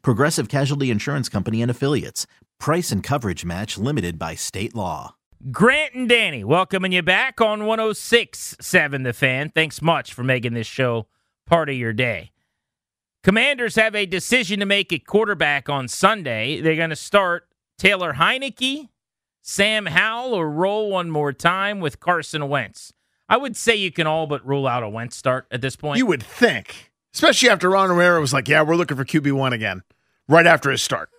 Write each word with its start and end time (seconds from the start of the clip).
Progressive 0.00 0.48
Casualty 0.48 0.90
Insurance 0.90 1.28
Company 1.28 1.60
and 1.60 1.70
Affiliates. 1.70 2.26
Price 2.58 2.90
and 2.90 3.02
coverage 3.02 3.44
match 3.44 3.76
limited 3.76 4.18
by 4.18 4.34
state 4.34 4.74
law. 4.74 5.16
Grant 5.50 5.94
and 5.94 6.08
Danny, 6.08 6.44
welcoming 6.44 6.92
you 6.92 7.02
back 7.02 7.40
on 7.40 7.62
106.7 7.62 9.02
The 9.02 9.12
Fan. 9.12 9.50
Thanks 9.50 9.82
much 9.82 10.14
for 10.14 10.22
making 10.22 10.54
this 10.54 10.68
show 10.68 11.08
part 11.46 11.68
of 11.68 11.74
your 11.74 11.92
day. 11.92 12.30
Commanders 13.24 13.74
have 13.74 13.94
a 13.94 14.06
decision 14.06 14.60
to 14.60 14.66
make 14.66 14.92
at 14.92 15.04
quarterback 15.06 15.68
on 15.68 15.88
Sunday. 15.88 16.60
They're 16.60 16.76
going 16.76 16.90
to 16.90 16.96
start 16.96 17.48
Taylor 17.76 18.14
Heinicke, 18.14 18.88
Sam 19.40 19.86
Howell, 19.86 20.34
or 20.34 20.48
roll 20.48 20.90
one 20.90 21.10
more 21.10 21.32
time 21.32 21.80
with 21.80 21.98
Carson 21.98 22.48
Wentz. 22.48 22.92
I 23.28 23.36
would 23.36 23.56
say 23.56 23.74
you 23.74 23.90
can 23.90 24.06
all 24.06 24.26
but 24.28 24.46
rule 24.46 24.68
out 24.68 24.82
a 24.82 24.88
Wentz 24.88 25.16
start 25.16 25.46
at 25.50 25.60
this 25.60 25.74
point. 25.74 25.98
You 25.98 26.06
would 26.06 26.22
think, 26.22 26.91
especially 27.14 27.48
after 27.50 27.70
Ron 27.70 27.90
Rivera 27.90 28.20
was 28.20 28.32
like, 28.32 28.48
"Yeah, 28.48 28.62
we're 28.62 28.76
looking 28.76 28.96
for 28.96 29.04
QB 29.04 29.32
one 29.32 29.52
again," 29.52 29.82
right 30.28 30.46
after 30.46 30.70
his 30.70 30.82
start. 30.82 31.10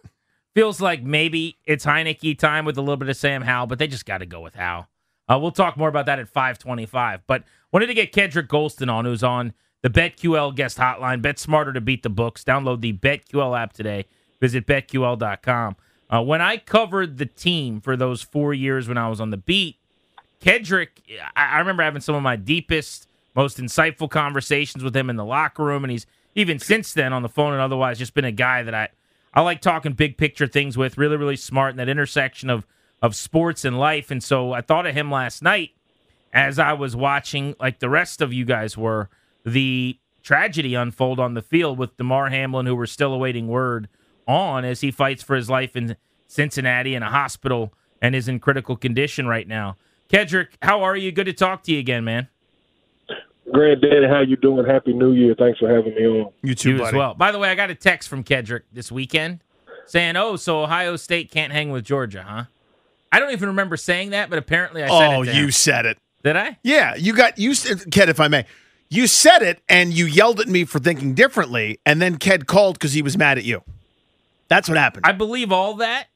Feels 0.55 0.79
like 0.79 1.01
maybe 1.03 1.57
it's 1.65 1.85
Heinicke 1.85 2.37
time 2.37 2.65
with 2.65 2.77
a 2.77 2.81
little 2.81 2.97
bit 2.97 3.09
of 3.09 3.17
Sam 3.17 3.41
Howell, 3.41 3.67
but 3.67 3.79
they 3.79 3.87
just 3.87 4.05
got 4.05 4.19
to 4.19 4.25
go 4.25 4.39
with 4.39 4.55
Howell. 4.55 4.87
Uh, 5.27 5.39
we'll 5.39 5.51
talk 5.51 5.77
more 5.77 5.89
about 5.89 6.05
that 6.05 6.19
at 6.19 6.29
525. 6.29 7.21
But 7.25 7.43
wanted 7.71 7.87
to 7.87 7.93
get 7.93 8.13
Kedric 8.13 8.47
Golston 8.47 8.91
on, 8.91 9.05
who's 9.05 9.23
on 9.23 9.53
the 9.81 9.89
BetQL 9.89 10.55
guest 10.55 10.77
hotline. 10.77 11.21
Bet 11.21 11.39
smarter 11.39 11.73
to 11.73 11.81
beat 11.81 12.03
the 12.03 12.09
books. 12.09 12.43
Download 12.43 12.81
the 12.81 12.93
BetQL 12.93 13.59
app 13.59 13.73
today. 13.73 14.05
Visit 14.41 14.67
betql.com. 14.67 15.75
Uh, 16.09 16.21
when 16.21 16.41
I 16.41 16.57
covered 16.57 17.17
the 17.17 17.25
team 17.25 17.81
for 17.81 17.95
those 17.95 18.21
four 18.21 18.53
years 18.53 18.87
when 18.87 18.97
I 18.97 19.09
was 19.09 19.19
on 19.19 19.29
the 19.31 19.37
beat, 19.37 19.77
Kedric, 20.41 20.89
I 21.35 21.59
remember 21.59 21.83
having 21.83 22.01
some 22.01 22.15
of 22.15 22.21
my 22.21 22.35
deepest, 22.35 23.07
most 23.35 23.57
insightful 23.57 24.09
conversations 24.09 24.83
with 24.83 24.95
him 24.95 25.09
in 25.09 25.15
the 25.15 25.25
locker 25.25 25.63
room, 25.63 25.83
and 25.83 25.91
he's 25.91 26.05
even 26.35 26.59
since 26.59 26.93
then 26.93 27.13
on 27.13 27.21
the 27.21 27.29
phone 27.29 27.53
and 27.53 27.61
otherwise 27.61 27.99
just 27.99 28.13
been 28.13 28.25
a 28.25 28.31
guy 28.31 28.63
that 28.63 28.73
I 28.73 28.89
I 29.33 29.41
like 29.41 29.61
talking 29.61 29.93
big 29.93 30.17
picture 30.17 30.47
things 30.47 30.77
with. 30.77 30.97
Really, 30.97 31.17
really 31.17 31.35
smart 31.35 31.71
in 31.71 31.77
that 31.77 31.89
intersection 31.89 32.49
of 32.49 32.65
of 33.01 33.15
sports 33.15 33.65
and 33.65 33.77
life. 33.77 34.11
And 34.11 34.23
so 34.23 34.53
I 34.53 34.61
thought 34.61 34.85
of 34.85 34.95
him 34.95 35.11
last 35.11 35.41
night 35.41 35.71
as 36.31 36.57
I 36.57 36.73
was 36.73 36.95
watching, 36.95 37.55
like 37.59 37.79
the 37.79 37.89
rest 37.89 38.21
of 38.21 38.31
you 38.31 38.45
guys 38.45 38.77
were, 38.77 39.09
the 39.45 39.99
tragedy 40.23 40.73
unfold 40.73 41.19
on 41.19 41.33
the 41.33 41.41
field 41.41 41.77
with 41.77 41.97
Damar 41.97 42.29
Hamlin, 42.29 42.65
who 42.65 42.75
we're 42.75 42.85
still 42.85 43.13
awaiting 43.13 43.47
word 43.47 43.89
on 44.25 44.63
as 44.63 44.81
he 44.81 44.89
fights 44.89 45.21
for 45.21 45.35
his 45.35 45.49
life 45.49 45.75
in 45.75 45.97
Cincinnati 46.27 46.95
in 46.95 47.03
a 47.03 47.09
hospital 47.09 47.73
and 48.01 48.15
is 48.15 48.27
in 48.27 48.39
critical 48.39 48.75
condition 48.75 49.27
right 49.27 49.47
now. 49.47 49.75
Kedric, 50.09 50.49
how 50.61 50.81
are 50.81 50.95
you? 50.95 51.11
Good 51.11 51.25
to 51.25 51.33
talk 51.33 51.63
to 51.63 51.73
you 51.73 51.79
again, 51.79 52.03
man. 52.03 52.29
Granddaddy, 53.51 54.07
how 54.07 54.21
you 54.21 54.37
doing? 54.37 54.65
Happy 54.65 54.93
New 54.93 55.11
Year. 55.11 55.35
Thanks 55.37 55.59
for 55.59 55.73
having 55.73 55.93
me 55.95 56.07
on. 56.07 56.31
You 56.41 56.55
too, 56.55 56.71
you 56.71 56.77
buddy. 56.77 56.87
as 56.87 56.93
well. 56.93 57.13
By 57.13 57.31
the 57.31 57.39
way, 57.39 57.49
I 57.49 57.55
got 57.55 57.69
a 57.69 57.75
text 57.75 58.09
from 58.09 58.23
Kedric 58.23 58.61
this 58.71 58.91
weekend 58.91 59.41
saying, 59.85 60.15
"Oh, 60.15 60.35
so 60.37 60.63
Ohio 60.63 60.95
State 60.95 61.29
can't 61.29 61.51
hang 61.51 61.69
with 61.69 61.83
Georgia, 61.83 62.23
huh?" 62.27 62.43
I 63.11 63.19
don't 63.19 63.31
even 63.31 63.49
remember 63.49 63.77
saying 63.77 64.11
that, 64.11 64.29
but 64.29 64.39
apparently 64.39 64.81
I 64.83 64.87
said 64.87 64.93
oh, 64.93 65.21
it. 65.23 65.29
Oh, 65.29 65.31
you 65.31 65.45
him. 65.45 65.51
said 65.51 65.85
it. 65.85 65.97
Did 66.23 66.37
I? 66.37 66.57
Yeah, 66.63 66.95
you 66.95 67.13
got 67.13 67.37
you, 67.37 67.53
Ked. 67.53 68.09
If 68.09 68.19
I 68.19 68.27
may, 68.27 68.45
you 68.89 69.07
said 69.07 69.41
it, 69.41 69.61
and 69.67 69.93
you 69.93 70.05
yelled 70.05 70.39
at 70.39 70.47
me 70.47 70.63
for 70.63 70.79
thinking 70.79 71.13
differently, 71.13 71.79
and 71.85 72.01
then 72.01 72.17
Ked 72.17 72.47
called 72.47 72.75
because 72.75 72.93
he 72.93 73.01
was 73.01 73.17
mad 73.17 73.37
at 73.37 73.43
you. 73.43 73.61
That's 74.47 74.69
what 74.69 74.77
happened. 74.77 75.05
I 75.05 75.11
believe 75.11 75.51
all 75.51 75.75
that. 75.75 76.07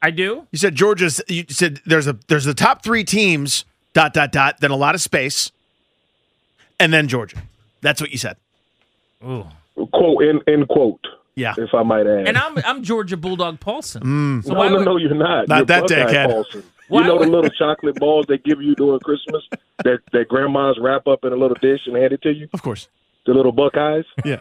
I 0.00 0.10
do. 0.10 0.46
You 0.50 0.58
said 0.58 0.74
Georgia's. 0.74 1.20
You 1.28 1.44
said 1.48 1.80
there's 1.84 2.06
a 2.06 2.18
there's 2.28 2.44
the 2.44 2.54
top 2.54 2.82
three 2.82 3.04
teams. 3.04 3.64
Dot 3.94 4.14
dot 4.14 4.32
dot. 4.32 4.58
Then 4.60 4.70
a 4.70 4.76
lot 4.76 4.94
of 4.94 5.02
space, 5.02 5.52
and 6.82 6.92
then 6.92 7.08
Georgia. 7.08 7.42
That's 7.80 8.00
what 8.00 8.10
you 8.10 8.18
said. 8.18 8.36
Ooh. 9.24 9.46
Quote 9.92 10.24
end, 10.24 10.42
end 10.46 10.68
quote. 10.68 11.00
Yeah, 11.34 11.54
if 11.56 11.72
I 11.72 11.82
might 11.82 12.06
add. 12.06 12.28
And 12.28 12.36
I'm 12.36 12.58
I'm 12.58 12.82
Georgia 12.82 13.16
Bulldog 13.16 13.58
Paulson. 13.58 14.02
Mm. 14.02 14.44
So 14.44 14.52
no, 14.52 14.68
no, 14.68 14.76
would, 14.76 14.84
no, 14.84 14.96
you're 14.98 15.14
not. 15.14 15.48
Not 15.48 15.56
you're 15.56 15.64
that 15.66 15.84
dickhead. 15.84 16.30
Paulson. 16.30 16.62
You 16.90 17.04
know 17.04 17.18
the 17.18 17.30
little 17.30 17.48
chocolate 17.48 17.94
balls 17.94 18.26
they 18.28 18.36
give 18.36 18.60
you 18.60 18.74
during 18.74 19.00
Christmas 19.00 19.42
that 19.82 20.00
that 20.12 20.28
grandmas 20.28 20.76
wrap 20.78 21.06
up 21.06 21.24
in 21.24 21.32
a 21.32 21.36
little 21.36 21.56
dish 21.62 21.80
and 21.86 21.96
hand 21.96 22.12
it 22.12 22.20
to 22.22 22.32
you. 22.34 22.48
Of 22.52 22.62
course. 22.62 22.88
The 23.24 23.32
little 23.32 23.52
Buckeyes. 23.52 24.04
Yeah. 24.26 24.40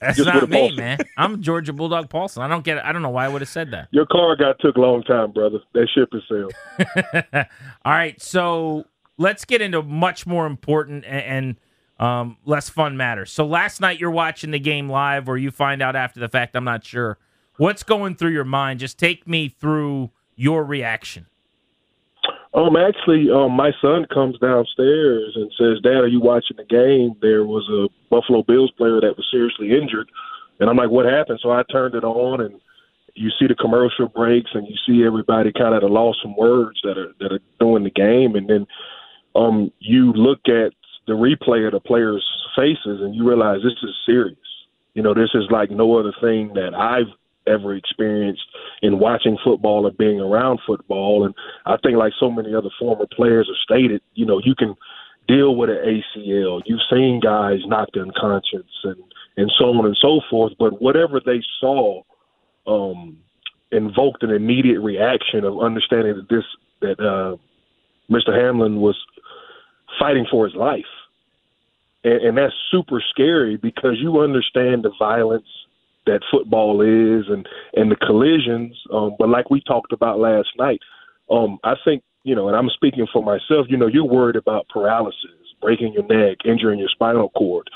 That's 0.00 0.16
Just 0.16 0.28
not 0.28 0.48
me, 0.48 0.58
Paulson. 0.58 0.76
man. 0.76 0.98
I'm 1.16 1.42
Georgia 1.42 1.72
Bulldog 1.72 2.08
Paulson. 2.08 2.42
I 2.42 2.48
don't 2.48 2.64
get 2.64 2.78
it. 2.78 2.84
I 2.84 2.92
don't 2.92 3.02
know 3.02 3.10
why 3.10 3.24
I 3.24 3.28
would 3.28 3.42
have 3.42 3.48
said 3.48 3.70
that. 3.70 3.88
Your 3.90 4.06
car 4.06 4.36
got 4.36 4.58
took 4.58 4.76
a 4.76 4.80
long 4.80 5.02
time, 5.02 5.32
brother. 5.32 5.60
That 5.72 5.88
ship 5.94 6.10
is 6.12 6.22
sailed. 6.28 6.54
All 7.84 7.92
right, 7.92 8.20
so 8.20 8.86
let's 9.18 9.44
get 9.44 9.60
into 9.62 9.82
much 9.82 10.26
more 10.26 10.46
important 10.46 11.04
and, 11.04 11.56
and 12.00 12.06
um, 12.06 12.36
less 12.44 12.68
fun 12.68 12.96
matters. 12.96 13.32
So 13.32 13.46
last 13.46 13.80
night 13.80 13.98
you're 13.98 14.10
watching 14.10 14.50
the 14.50 14.58
game 14.58 14.88
live, 14.88 15.28
or 15.28 15.38
you 15.38 15.50
find 15.50 15.82
out 15.82 15.96
after 15.96 16.20
the 16.20 16.28
fact. 16.28 16.54
I'm 16.54 16.64
not 16.64 16.84
sure 16.84 17.18
what's 17.56 17.82
going 17.82 18.16
through 18.16 18.32
your 18.32 18.44
mind. 18.44 18.80
Just 18.80 18.98
take 18.98 19.26
me 19.26 19.48
through 19.48 20.10
your 20.34 20.64
reaction. 20.64 21.26
Um, 22.52 22.76
actually, 22.76 23.30
um, 23.30 23.52
my 23.52 23.70
son 23.82 24.06
comes 24.12 24.38
downstairs 24.38 25.32
and 25.36 25.52
says, 25.58 25.78
"Dad, 25.82 26.00
are 26.00 26.08
you 26.08 26.20
watching 26.20 26.56
the 26.56 26.64
game?" 26.64 27.14
There 27.20 27.44
was 27.44 27.68
a 27.68 27.88
Buffalo 28.08 28.42
Bills 28.42 28.70
player 28.78 28.98
that 29.00 29.16
was 29.16 29.26
seriously 29.30 29.76
injured, 29.76 30.08
and 30.58 30.70
I'm 30.70 30.76
like, 30.76 30.90
"What 30.90 31.04
happened?" 31.04 31.40
So 31.42 31.50
I 31.50 31.64
turned 31.70 31.94
it 31.94 32.04
on, 32.04 32.40
and 32.40 32.58
you 33.14 33.30
see 33.38 33.46
the 33.46 33.54
commercial 33.54 34.08
breaks, 34.08 34.50
and 34.54 34.66
you 34.66 34.76
see 34.86 35.04
everybody 35.04 35.52
kind 35.52 35.74
of 35.74 35.82
at 35.82 35.82
a 35.82 35.92
loss 35.92 36.16
some 36.22 36.34
words 36.34 36.80
that 36.82 36.96
are 36.96 37.12
that 37.20 37.32
are 37.32 37.40
doing 37.60 37.84
the 37.84 37.90
game, 37.90 38.36
and 38.36 38.48
then 38.48 38.66
um, 39.36 39.72
you 39.78 40.12
look 40.12 40.40
at 40.46 40.72
the 41.06 41.12
replay 41.12 41.66
of 41.66 41.72
the 41.72 41.80
players' 41.80 42.26
faces, 42.56 43.00
and 43.00 43.14
you 43.14 43.28
realize 43.28 43.58
this 43.62 43.72
is 43.82 43.94
serious. 44.04 44.38
You 44.94 45.02
know, 45.02 45.14
this 45.14 45.30
is 45.34 45.44
like 45.50 45.70
no 45.70 45.98
other 45.98 46.12
thing 46.20 46.54
that 46.54 46.74
I've 46.74 47.12
ever 47.46 47.74
experienced 47.74 48.42
in 48.82 48.98
watching 48.98 49.38
football 49.44 49.86
or 49.86 49.92
being 49.92 50.20
around 50.20 50.58
football. 50.66 51.24
And 51.24 51.34
I 51.64 51.76
think, 51.82 51.96
like 51.96 52.12
so 52.18 52.30
many 52.30 52.54
other 52.54 52.70
former 52.78 53.06
players 53.14 53.48
have 53.48 53.56
stated, 53.62 54.02
you 54.14 54.26
know, 54.26 54.40
you 54.42 54.54
can 54.54 54.74
deal 55.28 55.54
with 55.54 55.70
an 55.70 55.76
ACL. 55.76 56.62
You've 56.64 56.80
seen 56.90 57.20
guys 57.20 57.58
knocked 57.66 57.96
unconscious 57.96 58.66
and 58.84 59.02
and 59.36 59.52
so 59.58 59.66
on 59.66 59.84
and 59.84 59.96
so 60.00 60.20
forth. 60.30 60.52
But 60.58 60.80
whatever 60.80 61.20
they 61.24 61.42
saw 61.60 62.02
um, 62.66 63.18
invoked 63.70 64.22
an 64.22 64.30
immediate 64.30 64.80
reaction 64.80 65.44
of 65.44 65.60
understanding 65.60 66.16
that 66.16 66.28
this 66.28 66.44
that 66.80 67.00
uh, 67.00 67.36
Mr. 68.10 68.36
Hamlin 68.36 68.80
was 68.80 68.96
fighting 69.98 70.26
for 70.30 70.46
his 70.46 70.54
life. 70.54 70.84
And, 72.04 72.22
and 72.22 72.38
that's 72.38 72.54
super 72.70 73.02
scary 73.10 73.56
because 73.56 73.96
you 74.00 74.20
understand 74.20 74.84
the 74.84 74.92
violence 74.98 75.46
that 76.06 76.20
football 76.30 76.80
is 76.80 77.26
and 77.28 77.46
and 77.74 77.90
the 77.90 77.96
collisions. 77.96 78.76
Um, 78.92 79.16
but 79.18 79.28
like 79.28 79.50
we 79.50 79.60
talked 79.60 79.92
about 79.92 80.18
last 80.18 80.48
night, 80.58 80.80
um, 81.30 81.58
I 81.64 81.74
think 81.84 82.02
you 82.22 82.34
know, 82.34 82.48
and 82.48 82.56
I'm 82.56 82.70
speaking 82.70 83.06
for 83.12 83.22
myself. 83.22 83.66
You 83.68 83.76
know, 83.76 83.86
you're 83.86 84.04
worried 84.04 84.36
about 84.36 84.68
paralysis, 84.68 85.30
breaking 85.60 85.92
your 85.92 86.06
neck, 86.06 86.38
injuring 86.44 86.78
your 86.78 86.88
spinal 86.88 87.30
cord. 87.30 87.68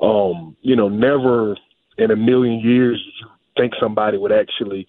Um, 0.00 0.56
you 0.62 0.74
know, 0.74 0.88
never 0.88 1.56
in 1.98 2.10
a 2.10 2.16
million 2.16 2.58
years 2.58 3.00
you 3.20 3.28
think 3.56 3.74
somebody 3.80 4.18
would 4.18 4.32
actually, 4.32 4.86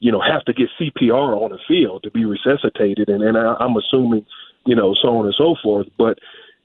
you 0.00 0.10
know, 0.10 0.20
have 0.20 0.44
to 0.46 0.52
get 0.52 0.68
CPR 0.80 1.36
on 1.36 1.50
the 1.50 1.58
field 1.68 2.02
to 2.02 2.10
be 2.10 2.24
resuscitated, 2.24 3.08
and 3.08 3.22
and 3.22 3.36
I, 3.36 3.54
I'm 3.60 3.76
assuming, 3.76 4.26
you 4.66 4.74
know, 4.74 4.94
so 5.00 5.16
on 5.16 5.26
and 5.26 5.34
so 5.36 5.56
forth. 5.62 5.86
But 5.98 6.18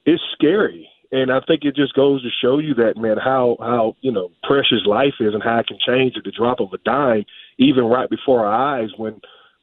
it's 0.06 0.22
scary 0.34 0.88
and 1.14 1.32
I 1.32 1.42
think 1.46 1.64
it 1.64 1.76
just 1.76 1.94
goes 1.94 2.24
to 2.24 2.30
show 2.42 2.58
you 2.60 2.74
that 2.76 2.96
man 2.96 3.18
how 3.18 3.58
how 3.60 3.96
you 4.02 4.12
know 4.12 4.32
precious 4.44 4.86
life 4.86 5.16
is 5.20 5.34
and 5.34 5.44
how 5.44 5.60
it 5.60 5.68
can 5.68 5.78
change 5.86 6.14
at 6.18 6.24
the 6.24 6.32
drop 6.32 6.60
of 6.60 6.74
a 6.74 6.78
dime, 6.86 7.26
even 7.58 7.86
right 7.86 8.10
before 8.10 8.46
our 8.46 8.78
eyes 8.80 8.90
when 8.98 9.20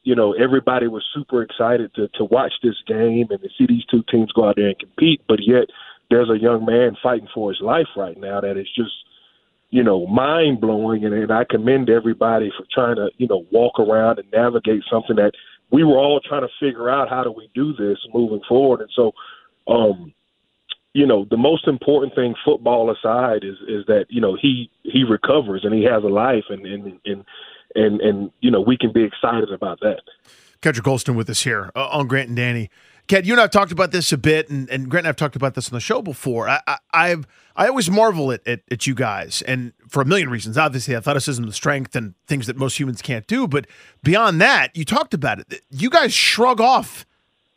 you 0.09 0.15
know, 0.15 0.33
everybody 0.33 0.87
was 0.87 1.05
super 1.15 1.43
excited 1.43 1.95
to 1.95 2.09
to 2.15 2.25
watch 2.25 2.53
this 2.63 2.77
game 2.87 3.27
and 3.29 3.43
to 3.43 3.49
see 3.59 3.67
these 3.67 3.85
two 3.91 4.03
teams 4.11 4.33
go 4.33 4.49
out 4.49 4.57
there 4.57 4.69
and 4.69 4.79
compete. 4.79 5.21
But 5.29 5.41
yet, 5.43 5.67
there's 6.11 6.31
a 6.31 6.39
young 6.41 6.65
man 6.65 6.97
fighting 7.03 7.29
for 7.35 7.51
his 7.51 7.61
life 7.61 7.89
right 7.95 8.17
now 8.17 8.41
that 8.41 8.57
is 8.57 8.69
just, 8.75 8.95
you 9.69 9.83
know, 9.83 10.07
mind 10.07 10.63
blowing. 10.63 11.05
And, 11.05 11.13
and 11.13 11.31
I 11.31 11.45
commend 11.45 11.91
everybody 11.91 12.51
for 12.57 12.65
trying 12.73 12.97
to, 12.97 13.11
you 13.19 13.27
know, 13.27 13.45
walk 13.53 13.79
around 13.79 14.19
and 14.19 14.31
navigate 14.33 14.83
something 14.91 15.17
that 15.17 15.33
we 15.71 15.85
were 15.85 15.97
all 15.97 16.21
trying 16.21 16.43
to 16.43 16.49
figure 16.61 16.89
out 16.89 17.09
how 17.09 17.23
do 17.23 17.31
we 17.31 17.51
do 17.55 17.75
this 17.75 17.99
moving 18.15 18.41
forward. 18.49 18.81
And 18.81 18.91
so, 18.95 19.13
um, 19.67 20.13
you 20.95 21.07
know, 21.07 21.27
the 21.31 21.37
most 21.37 21.69
important 21.69 22.15
thing, 22.15 22.35
football 22.45 22.91
aside, 22.91 23.45
is 23.45 23.57
is 23.69 23.85
that 23.87 24.07
you 24.09 24.21
know 24.21 24.37
he 24.41 24.71
he 24.83 25.05
recovers 25.05 25.65
and 25.65 25.75
he 25.75 25.85
has 25.85 26.03
a 26.03 26.09
life, 26.09 26.45
and 26.49 26.67
and 26.67 26.99
and 27.05 27.25
and, 27.75 28.01
and 28.01 28.31
you 28.41 28.51
know 28.51 28.61
we 28.61 28.77
can 28.77 28.93
be 28.93 29.05
excited 29.05 29.53
about 29.53 29.81
that. 29.81 30.01
Kedric 30.61 30.83
Golston 30.83 31.15
with 31.15 31.31
us 31.31 31.43
here 31.43 31.71
uh, 31.77 31.89
on 31.89 32.09
Grant 32.09 32.29
and 32.29 32.37
Danny. 32.37 32.71
Ked, 33.09 33.27
you 33.27 33.33
and 33.33 33.41
I've 33.41 33.51
talked 33.51 33.73
about 33.73 33.91
this 33.91 34.13
a 34.13 34.19
bit, 34.19 34.51
and, 34.51 34.69
and 34.69 34.89
Grant 34.89 35.07
and 35.07 35.09
I've 35.09 35.17
talked 35.17 35.35
about 35.35 35.55
this 35.55 35.71
on 35.71 35.75
the 35.75 35.81
show 35.81 36.03
before. 36.03 36.49
I, 36.49 36.61
I, 36.93 37.09
have 37.09 37.27
I 37.57 37.67
always 37.67 37.91
marvel 37.91 38.31
at, 38.31 38.47
at, 38.47 38.61
at 38.71 38.87
you 38.87 38.95
guys, 38.95 39.43
and 39.43 39.73
for 39.89 40.03
a 40.03 40.05
million 40.05 40.29
reasons. 40.29 40.59
Obviously, 40.59 40.95
athleticism, 40.95 41.43
the 41.45 41.53
strength, 41.53 41.97
and 41.97 42.15
things 42.27 42.47
that 42.47 42.57
most 42.57 42.79
humans 42.79 43.01
can't 43.01 43.27
do. 43.27 43.49
But 43.49 43.67
beyond 44.03 44.41
that, 44.43 44.77
you 44.77 44.85
talked 44.85 45.15
about 45.15 45.41
it. 45.41 45.63
You 45.71 45.89
guys 45.89 46.13
shrug 46.13 46.61
off 46.61 47.07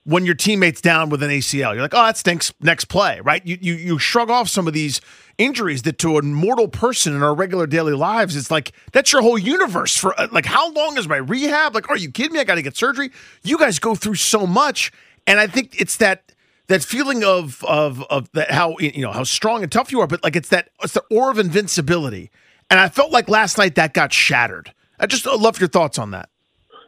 when 0.04 0.26
your 0.26 0.36
teammate's 0.36 0.82
down 0.82 1.10
with 1.10 1.22
an 1.22 1.30
ACL. 1.30 1.74
You're 1.74 1.84
like, 1.84 1.94
oh, 1.94 2.06
that 2.06 2.18
stinks. 2.18 2.54
Next 2.62 2.86
play, 2.86 3.20
right? 3.22 3.46
You 3.46 3.58
you 3.62 3.74
you 3.74 4.00
shrug 4.00 4.30
off 4.30 4.48
some 4.50 4.68
of 4.68 4.74
these 4.74 5.02
injuries 5.38 5.84
that 5.84 5.98
to 6.00 6.18
a 6.18 6.22
mortal 6.22 6.68
person 6.68 7.16
in 7.16 7.24
our 7.24 7.34
regular 7.34 7.68
daily 7.68 7.94
lives, 7.94 8.36
it's 8.36 8.52
like 8.52 8.72
that's 8.94 9.12
your 9.12 9.22
whole 9.22 9.38
universe. 9.38 9.96
For 9.98 10.20
uh, 10.20 10.28
like, 10.32 10.46
how 10.46 10.72
long 10.72 10.98
is 10.98 11.08
my 11.08 11.18
rehab? 11.18 11.76
Like, 11.76 11.90
are 11.90 11.98
you 11.98 12.12
kidding 12.12 12.34
me? 12.34 12.40
I 12.40 12.44
got 12.44 12.56
to 12.56 12.62
get 12.62 12.76
surgery. 12.76 13.12
You 13.44 13.58
guys 13.58 13.80
go 13.80 13.96
through 13.96 14.16
so 14.16 14.48
much, 14.48 14.92
and 15.28 15.40
I 15.40 15.48
think 15.48 15.80
it's 15.80 15.98
that 15.98 16.34
that 16.68 16.84
feeling 16.84 17.24
of 17.24 17.64
of 17.66 18.04
of 18.10 18.32
that 18.32 18.52
how 18.52 18.78
you 18.80 19.02
know 19.02 19.12
how 19.12 19.24
strong 19.24 19.64
and 19.64 19.72
tough 19.72 19.92
you 19.92 20.00
are, 20.02 20.08
but 20.08 20.24
like 20.24 20.36
it's 20.36 20.50
that 20.50 20.70
it's 20.84 20.94
the 20.94 21.04
aura 21.12 21.32
of 21.32 21.40
invincibility. 21.40 22.32
And 22.70 22.80
I 22.80 22.90
felt 22.90 23.12
like 23.12 23.28
last 23.28 23.58
night 23.58 23.76
that 23.76 23.94
got 23.94 24.14
shattered. 24.14 24.74
I 25.00 25.06
just 25.06 25.26
love 25.26 25.60
your 25.60 25.68
thoughts 25.68 26.00
on 26.00 26.12
that. 26.12 26.30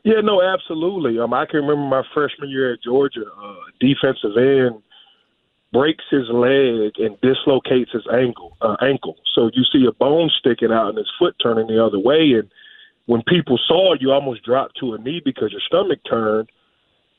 Yeah, 0.03 0.21
no, 0.21 0.41
absolutely. 0.41 1.19
Um, 1.19 1.33
I 1.33 1.45
can 1.45 1.61
remember 1.61 1.83
my 1.83 2.03
freshman 2.13 2.49
year 2.49 2.73
at 2.73 2.83
Georgia, 2.83 3.23
uh, 3.41 3.55
defensive 3.79 4.37
end 4.37 4.81
breaks 5.71 6.03
his 6.11 6.29
leg 6.29 6.93
and 6.99 7.19
dislocates 7.21 7.91
his 7.91 8.05
ankle. 8.13 8.55
Uh, 8.61 8.75
ankle. 8.81 9.17
So 9.33 9.49
you 9.53 9.63
see 9.71 9.85
a 9.87 9.91
bone 9.91 10.29
sticking 10.39 10.71
out 10.71 10.89
and 10.89 10.97
his 10.97 11.11
foot 11.17 11.35
turning 11.41 11.67
the 11.67 11.83
other 11.83 11.99
way, 11.99 12.33
and 12.33 12.49
when 13.05 13.21
people 13.27 13.59
saw 13.67 13.93
it, 13.93 14.01
you 14.01 14.11
almost 14.11 14.43
dropped 14.43 14.77
to 14.79 14.93
a 14.93 14.97
knee 14.97 15.21
because 15.23 15.51
your 15.51 15.61
stomach 15.67 15.99
turned. 16.09 16.49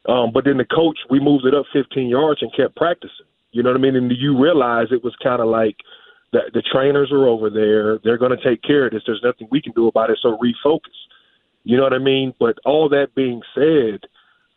Um, 0.06 0.32
but 0.32 0.44
then 0.44 0.58
the 0.58 0.64
coach, 0.64 0.98
we 1.08 1.18
moved 1.20 1.46
it 1.46 1.54
up 1.54 1.66
15 1.72 2.08
yards 2.08 2.42
and 2.42 2.54
kept 2.54 2.76
practicing. 2.76 3.26
You 3.52 3.62
know 3.62 3.70
what 3.70 3.78
I 3.78 3.80
mean? 3.80 3.96
And 3.96 4.10
you 4.10 4.38
realize 4.38 4.88
it 4.90 5.04
was 5.04 5.14
kind 5.22 5.40
of 5.40 5.48
like 5.48 5.76
the, 6.32 6.40
the 6.52 6.62
trainers 6.62 7.10
are 7.12 7.26
over 7.26 7.48
there. 7.48 7.98
They're 8.02 8.18
going 8.18 8.36
to 8.36 8.44
take 8.44 8.62
care 8.62 8.86
of 8.86 8.92
this. 8.92 9.02
There's 9.06 9.22
nothing 9.24 9.48
we 9.50 9.62
can 9.62 9.72
do 9.72 9.86
about 9.86 10.10
it. 10.10 10.18
So 10.20 10.36
refocus. 10.38 10.80
You 11.62 11.76
know 11.76 11.84
what 11.84 11.94
I 11.94 11.98
mean? 11.98 12.34
But 12.38 12.58
all 12.64 12.88
that 12.90 13.14
being 13.14 13.40
said, 13.54 14.00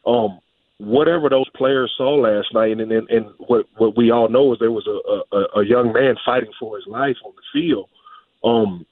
um, 0.05 0.39
whatever 0.79 1.29
those 1.29 1.49
players 1.55 1.93
saw 1.97 2.15
last 2.15 2.53
night, 2.53 2.71
and 2.71 2.91
and, 2.91 3.09
and 3.09 3.27
what 3.37 3.65
what 3.77 3.95
we 3.95 4.11
all 4.11 4.29
know 4.29 4.51
is 4.53 4.59
there 4.59 4.71
was 4.71 4.87
a, 4.87 5.35
a, 5.35 5.61
a 5.61 5.65
young 5.65 5.93
man 5.93 6.15
fighting 6.25 6.51
for 6.59 6.75
his 6.75 6.85
life 6.87 7.15
on 7.23 7.33
the 7.35 7.59
field. 7.59 7.89
Um, 8.43 8.85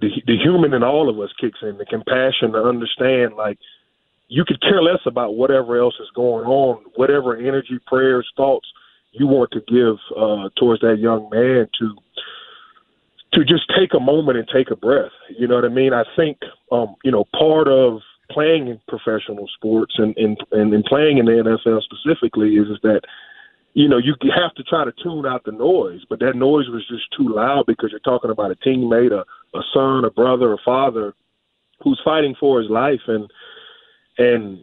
the 0.00 0.10
the 0.26 0.36
human 0.36 0.74
in 0.74 0.82
all 0.82 1.10
of 1.10 1.18
us 1.18 1.34
kicks 1.40 1.58
in, 1.62 1.78
the 1.78 1.84
compassion 1.86 2.52
to 2.52 2.58
understand 2.58 3.34
like 3.34 3.58
you 4.28 4.44
could 4.44 4.60
care 4.60 4.82
less 4.82 5.00
about 5.06 5.36
whatever 5.36 5.78
else 5.78 5.94
is 6.00 6.08
going 6.14 6.46
on, 6.46 6.82
whatever 6.96 7.36
energy, 7.36 7.78
prayers, 7.86 8.28
thoughts 8.36 8.66
you 9.12 9.26
want 9.26 9.50
to 9.52 9.60
give 9.60 9.96
uh, 10.16 10.48
towards 10.58 10.80
that 10.82 10.98
young 10.98 11.28
man 11.30 11.68
to 11.78 11.94
to 13.32 13.44
just 13.44 13.64
take 13.78 13.92
a 13.94 14.00
moment 14.00 14.38
and 14.38 14.48
take 14.48 14.70
a 14.70 14.76
breath. 14.76 15.12
You 15.36 15.46
know 15.46 15.56
what 15.56 15.64
I 15.64 15.68
mean? 15.68 15.92
I 15.92 16.04
think, 16.16 16.38
um, 16.72 16.94
you 17.04 17.10
know, 17.10 17.24
part 17.38 17.68
of 17.68 18.00
playing 18.30 18.68
in 18.68 18.80
professional 18.88 19.46
sports 19.54 19.94
and, 19.98 20.16
and, 20.16 20.38
and, 20.52 20.84
playing 20.84 21.18
in 21.18 21.26
the 21.26 21.32
NFL 21.32 21.82
specifically 21.82 22.54
is, 22.54 22.68
is 22.68 22.78
that, 22.82 23.02
you 23.74 23.88
know, 23.88 23.98
you 23.98 24.14
have 24.34 24.54
to 24.54 24.62
try 24.62 24.84
to 24.84 24.92
tune 25.02 25.26
out 25.26 25.44
the 25.44 25.52
noise, 25.52 26.00
but 26.08 26.18
that 26.20 26.34
noise 26.34 26.68
was 26.68 26.86
just 26.88 27.04
too 27.14 27.28
loud 27.28 27.66
because 27.66 27.90
you're 27.90 28.00
talking 28.00 28.30
about 28.30 28.52
a 28.52 28.56
teammate, 28.56 29.12
a, 29.12 29.24
a 29.56 29.62
son, 29.74 30.04
a 30.06 30.10
brother, 30.10 30.54
a 30.54 30.58
father 30.64 31.12
who's 31.82 32.00
fighting 32.04 32.34
for 32.40 32.62
his 32.62 32.70
life. 32.70 33.02
And, 33.06 33.30
and 34.18 34.62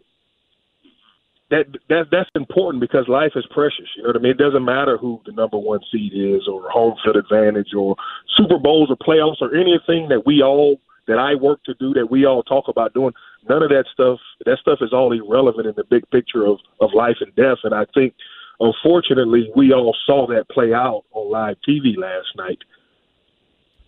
that 1.54 1.68
that 1.90 2.08
that's 2.12 2.30
important 2.36 2.82
because 2.82 3.08
life 3.08 3.34
is 3.36 3.46
precious. 3.52 3.86
You 3.96 4.04
know 4.04 4.10
what 4.10 4.16
I 4.16 4.20
mean? 4.20 4.32
It 4.32 4.38
doesn't 4.38 4.66
matter 4.66 4.98
who 4.98 5.22
the 5.26 5.32
number 5.32 5.58
one 5.58 5.82
seed 5.92 6.14
is, 6.16 6.48
or 6.48 6.68
home 6.70 6.96
field 7.04 7.16
advantage, 7.16 7.74
or 7.78 7.96
Super 8.36 8.58
Bowls, 8.58 8.90
or 8.90 8.98
playoffs, 8.98 9.42
or 9.42 9.56
anything 9.56 10.10
that 10.10 10.26
we 10.26 10.42
all 10.42 10.78
that 11.08 11.20
I 11.20 11.36
work 11.36 11.64
to 11.66 11.74
do 11.76 11.94
that 11.94 12.10
we 12.10 12.26
all 12.26 12.44
talk 12.44 12.70
about 12.70 12.94
doing. 12.94 13.14
None 13.48 13.62
of 13.62 13.70
that 13.70 13.86
stuff. 13.94 14.20
That 14.46 14.58
stuff 14.60 14.80
is 14.82 14.94
all 14.94 15.12
irrelevant 15.12 15.68
in 15.68 15.74
the 15.76 15.84
big 15.84 16.10
picture 16.10 16.46
of 16.46 16.60
of 16.80 16.92
life 16.94 17.18
and 17.22 17.34
death. 17.36 17.60
And 17.64 17.76
I 17.76 17.86
think, 17.94 18.16
unfortunately, 18.60 19.52
we 19.56 19.74
all 19.74 19.96
saw 20.06 20.26
that 20.28 20.50
play 20.50 20.74
out 20.74 21.04
on 21.12 21.32
live 21.32 21.58
TV 21.68 21.96
last 21.98 22.30
night. 22.36 22.60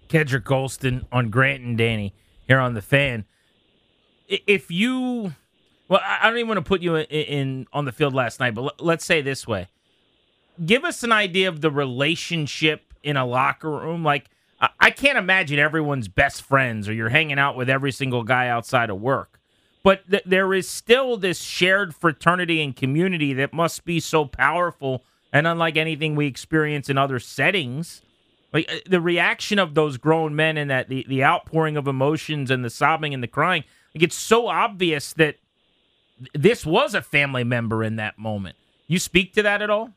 Kedric 0.08 0.44
Golston 0.44 1.06
on 1.12 1.30
Grant 1.30 1.64
and 1.64 1.78
Danny 1.78 2.14
here 2.48 2.60
on 2.60 2.76
the 2.76 2.82
fan. 2.82 3.26
If 4.28 4.70
you 4.70 5.34
well, 5.88 6.02
I 6.04 6.28
don't 6.28 6.38
even 6.38 6.48
want 6.48 6.58
to 6.58 6.68
put 6.68 6.82
you 6.82 6.96
in, 6.96 7.06
in 7.06 7.68
on 7.72 7.86
the 7.86 7.92
field 7.92 8.14
last 8.14 8.40
night, 8.40 8.56
but 8.56 8.82
let's 8.82 9.06
say 9.06 9.22
this 9.22 9.48
way: 9.48 9.68
give 10.64 10.84
us 10.84 11.04
an 11.04 11.12
idea 11.12 11.50
of 11.50 11.62
the 11.62 11.72
relationship 11.72 12.94
in 13.04 13.18
a 13.18 13.26
locker 13.26 13.70
room. 13.70 14.04
Like, 14.04 14.30
I 14.80 14.90
can't 14.90 15.18
imagine 15.18 15.60
everyone's 15.60 16.08
best 16.08 16.42
friends 16.42 16.88
or 16.88 16.94
you're 16.94 17.10
hanging 17.10 17.40
out 17.40 17.56
with 17.56 17.70
every 17.70 17.92
single 17.92 18.24
guy 18.24 18.48
outside 18.48 18.90
of 18.90 19.00
work. 19.00 19.40
But 19.84 20.10
th- 20.10 20.24
there 20.26 20.54
is 20.54 20.68
still 20.68 21.18
this 21.18 21.42
shared 21.42 21.94
fraternity 21.94 22.64
and 22.64 22.76
community 22.76 23.34
that 23.34 23.54
must 23.54 23.86
be 23.86 24.00
so 24.00 24.26
powerful 24.26 25.04
and 25.32 25.46
unlike 25.46 25.78
anything 25.78 26.16
we 26.16 26.26
experience 26.26 26.90
in 26.90 26.98
other 26.98 27.20
settings. 27.20 28.02
Like 28.54 28.72
uh, 28.72 28.78
the 28.90 29.02
reaction 29.02 29.60
of 29.60 29.76
those 29.76 29.98
grown 29.98 30.36
men 30.36 30.58
and 30.58 30.72
that 30.72 30.90
the, 30.90 31.06
the 31.08 31.24
outpouring 31.24 31.78
of 31.78 31.88
emotions 31.88 32.50
and 32.50 32.64
the 32.66 32.70
sobbing 32.70 33.14
and 33.14 33.22
the 33.22 33.28
crying, 33.28 33.64
like 33.94 34.04
it's 34.04 34.16
so 34.16 34.48
obvious 34.48 35.14
that 35.14 35.36
this 36.34 36.66
was 36.66 36.94
a 36.94 37.02
family 37.02 37.44
member 37.44 37.84
in 37.84 37.98
that 37.98 38.18
moment. 38.18 38.56
You 38.88 39.00
speak 39.00 39.34
to 39.34 39.44
that 39.44 39.62
at 39.62 39.70
all? 39.70 39.92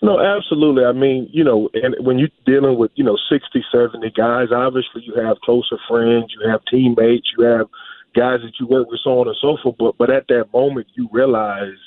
No, 0.00 0.18
absolutely. 0.20 0.84
I 0.84 0.92
mean, 0.92 1.28
you 1.30 1.44
know, 1.44 1.68
and 1.74 1.94
when 2.04 2.18
you're 2.18 2.28
dealing 2.44 2.76
with, 2.76 2.90
you 2.96 3.04
know, 3.04 3.16
60, 3.30 3.64
70 3.70 4.10
guys, 4.10 4.48
obviously 4.54 5.02
you 5.02 5.14
have 5.14 5.38
closer 5.44 5.78
friends, 5.88 6.34
you 6.34 6.48
have 6.48 6.60
teammates, 6.68 7.30
you 7.38 7.44
have 7.44 7.68
guys 8.14 8.40
that 8.42 8.52
you 8.58 8.66
work 8.66 8.90
with, 8.90 9.00
so 9.04 9.20
on 9.20 9.28
and 9.28 9.36
so 9.40 9.56
forth. 9.62 9.76
But, 9.78 9.98
but 9.98 10.10
at 10.10 10.26
that 10.28 10.52
moment, 10.52 10.88
you 10.94 11.08
realize, 11.12 11.78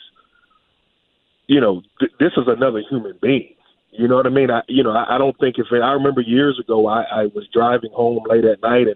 you 1.47 1.59
know, 1.59 1.81
th- 1.99 2.13
this 2.19 2.31
is 2.37 2.45
another 2.47 2.81
human 2.89 3.17
being. 3.21 3.53
You 3.91 4.07
know 4.07 4.15
what 4.15 4.27
I 4.27 4.29
mean? 4.29 4.49
I, 4.49 4.61
you 4.67 4.83
know, 4.83 4.91
I, 4.91 5.15
I 5.15 5.17
don't 5.17 5.37
think 5.39 5.57
if 5.57 5.67
I 5.71 5.91
remember 5.91 6.21
years 6.21 6.57
ago, 6.57 6.87
I, 6.87 7.03
I 7.03 7.25
was 7.27 7.47
driving 7.53 7.91
home 7.91 8.23
late 8.27 8.45
at 8.45 8.61
night 8.61 8.87
and 8.87 8.95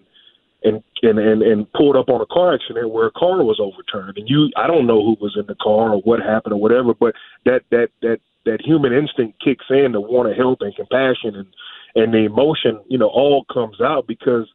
and 0.64 0.84
and 1.02 1.20
and 1.20 1.42
and 1.42 1.72
pulled 1.74 1.96
up 1.96 2.10
on 2.10 2.22
a 2.22 2.26
car 2.26 2.54
accident 2.54 2.90
where 2.90 3.08
a 3.08 3.12
car 3.12 3.44
was 3.44 3.60
overturned. 3.60 4.18
And 4.18 4.30
you 4.30 4.50
I 4.58 4.68
don't 4.68 4.88
know 4.88 5.04
who 5.04 5.18
was 5.22 5.36
in 5.38 5.46
the 5.48 5.56
car 5.56 5.94
or 5.94 6.02
what 6.02 6.20
happened 6.20 6.54
or 6.54 6.60
whatever 6.60 6.94
but 6.94 7.16
that 7.46 7.62
that 7.72 7.90
that 8.02 8.20
that 8.46 8.62
human 8.62 8.94
instinct 8.94 9.42
kicks 9.44 9.66
in 9.70 9.94
to 9.94 10.02
want 10.02 10.30
to 10.30 10.36
help 10.36 10.62
and 10.62 10.76
compassion 10.76 11.36
and 11.36 11.48
and 11.96 12.14
the 12.14 12.20
emotion 12.20 12.80
you 12.88 12.98
know 12.98 13.08
all 13.08 13.46
comes 13.46 13.82
out 13.82 14.08
because 14.08 14.48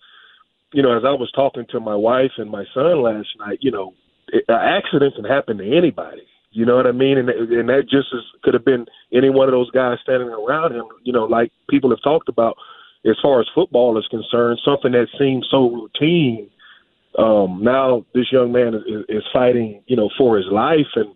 you 0.73 0.83
know 0.83 0.97
as 0.97 1.05
I 1.05 1.13
was 1.13 1.31
talking 1.33 1.67
to 1.71 1.81
my 1.81 1.95
wife 1.95 2.33
and 2.37 2.51
my 2.51 2.65
son 2.75 3.03
last 3.03 3.29
night 3.39 3.59
you 3.61 3.71
know 3.71 3.95
it, 4.29 4.45
uh, 4.49 4.53
accidents 4.53 5.17
can 5.17 5.25
happen 5.25 5.59
to 5.59 5.77
anybody. 5.77 6.23
You 6.51 6.65
know 6.65 6.77
what 6.77 6.87
I 6.87 6.93
mean? 6.93 7.19
And 7.19 7.29
and 7.29 7.69
that 7.69 7.89
just 7.91 8.09
as 8.15 8.23
could 8.43 8.55
have 8.55 8.65
been 8.65 8.87
any 9.13 9.29
one 9.29 9.49
of 9.49 9.53
those 9.53 9.71
guys 9.71 9.99
standing 10.03 10.29
around 10.29 10.75
him 10.75 10.85
you 11.03 11.13
know 11.13 11.25
like 11.25 11.51
people 11.69 11.91
have 11.91 12.03
talked 12.03 12.29
about 12.29 12.57
as 13.05 13.17
far 13.23 13.41
as 13.41 13.47
football 13.55 13.99
is 13.99 14.07
concerned, 14.09 14.61
something 14.65 14.93
that 14.93 15.09
seems 15.19 15.47
so 15.51 15.71
routine. 15.71 16.51
Um, 17.19 17.63
now 17.63 18.05
this 18.15 18.33
young 18.33 18.53
man 18.53 18.75
is, 18.75 18.83
is 19.09 19.23
fighting, 19.33 19.83
you 19.87 19.97
know, 19.97 20.11
for 20.19 20.37
his 20.37 20.47
life, 20.51 20.87
and 20.97 21.15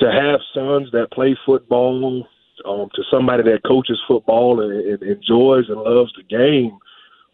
to 0.00 0.10
have 0.10 0.40
sons 0.52 0.90
that 0.92 1.12
play 1.12 1.36
football, 1.46 2.26
um, 2.66 2.88
to 2.94 3.02
somebody 3.10 3.42
that 3.44 3.62
coaches 3.64 4.00
football 4.06 4.60
and, 4.60 4.72
and 4.72 5.02
enjoys 5.02 5.68
and 5.68 5.80
loves 5.80 6.12
the 6.16 6.22
game, 6.24 6.78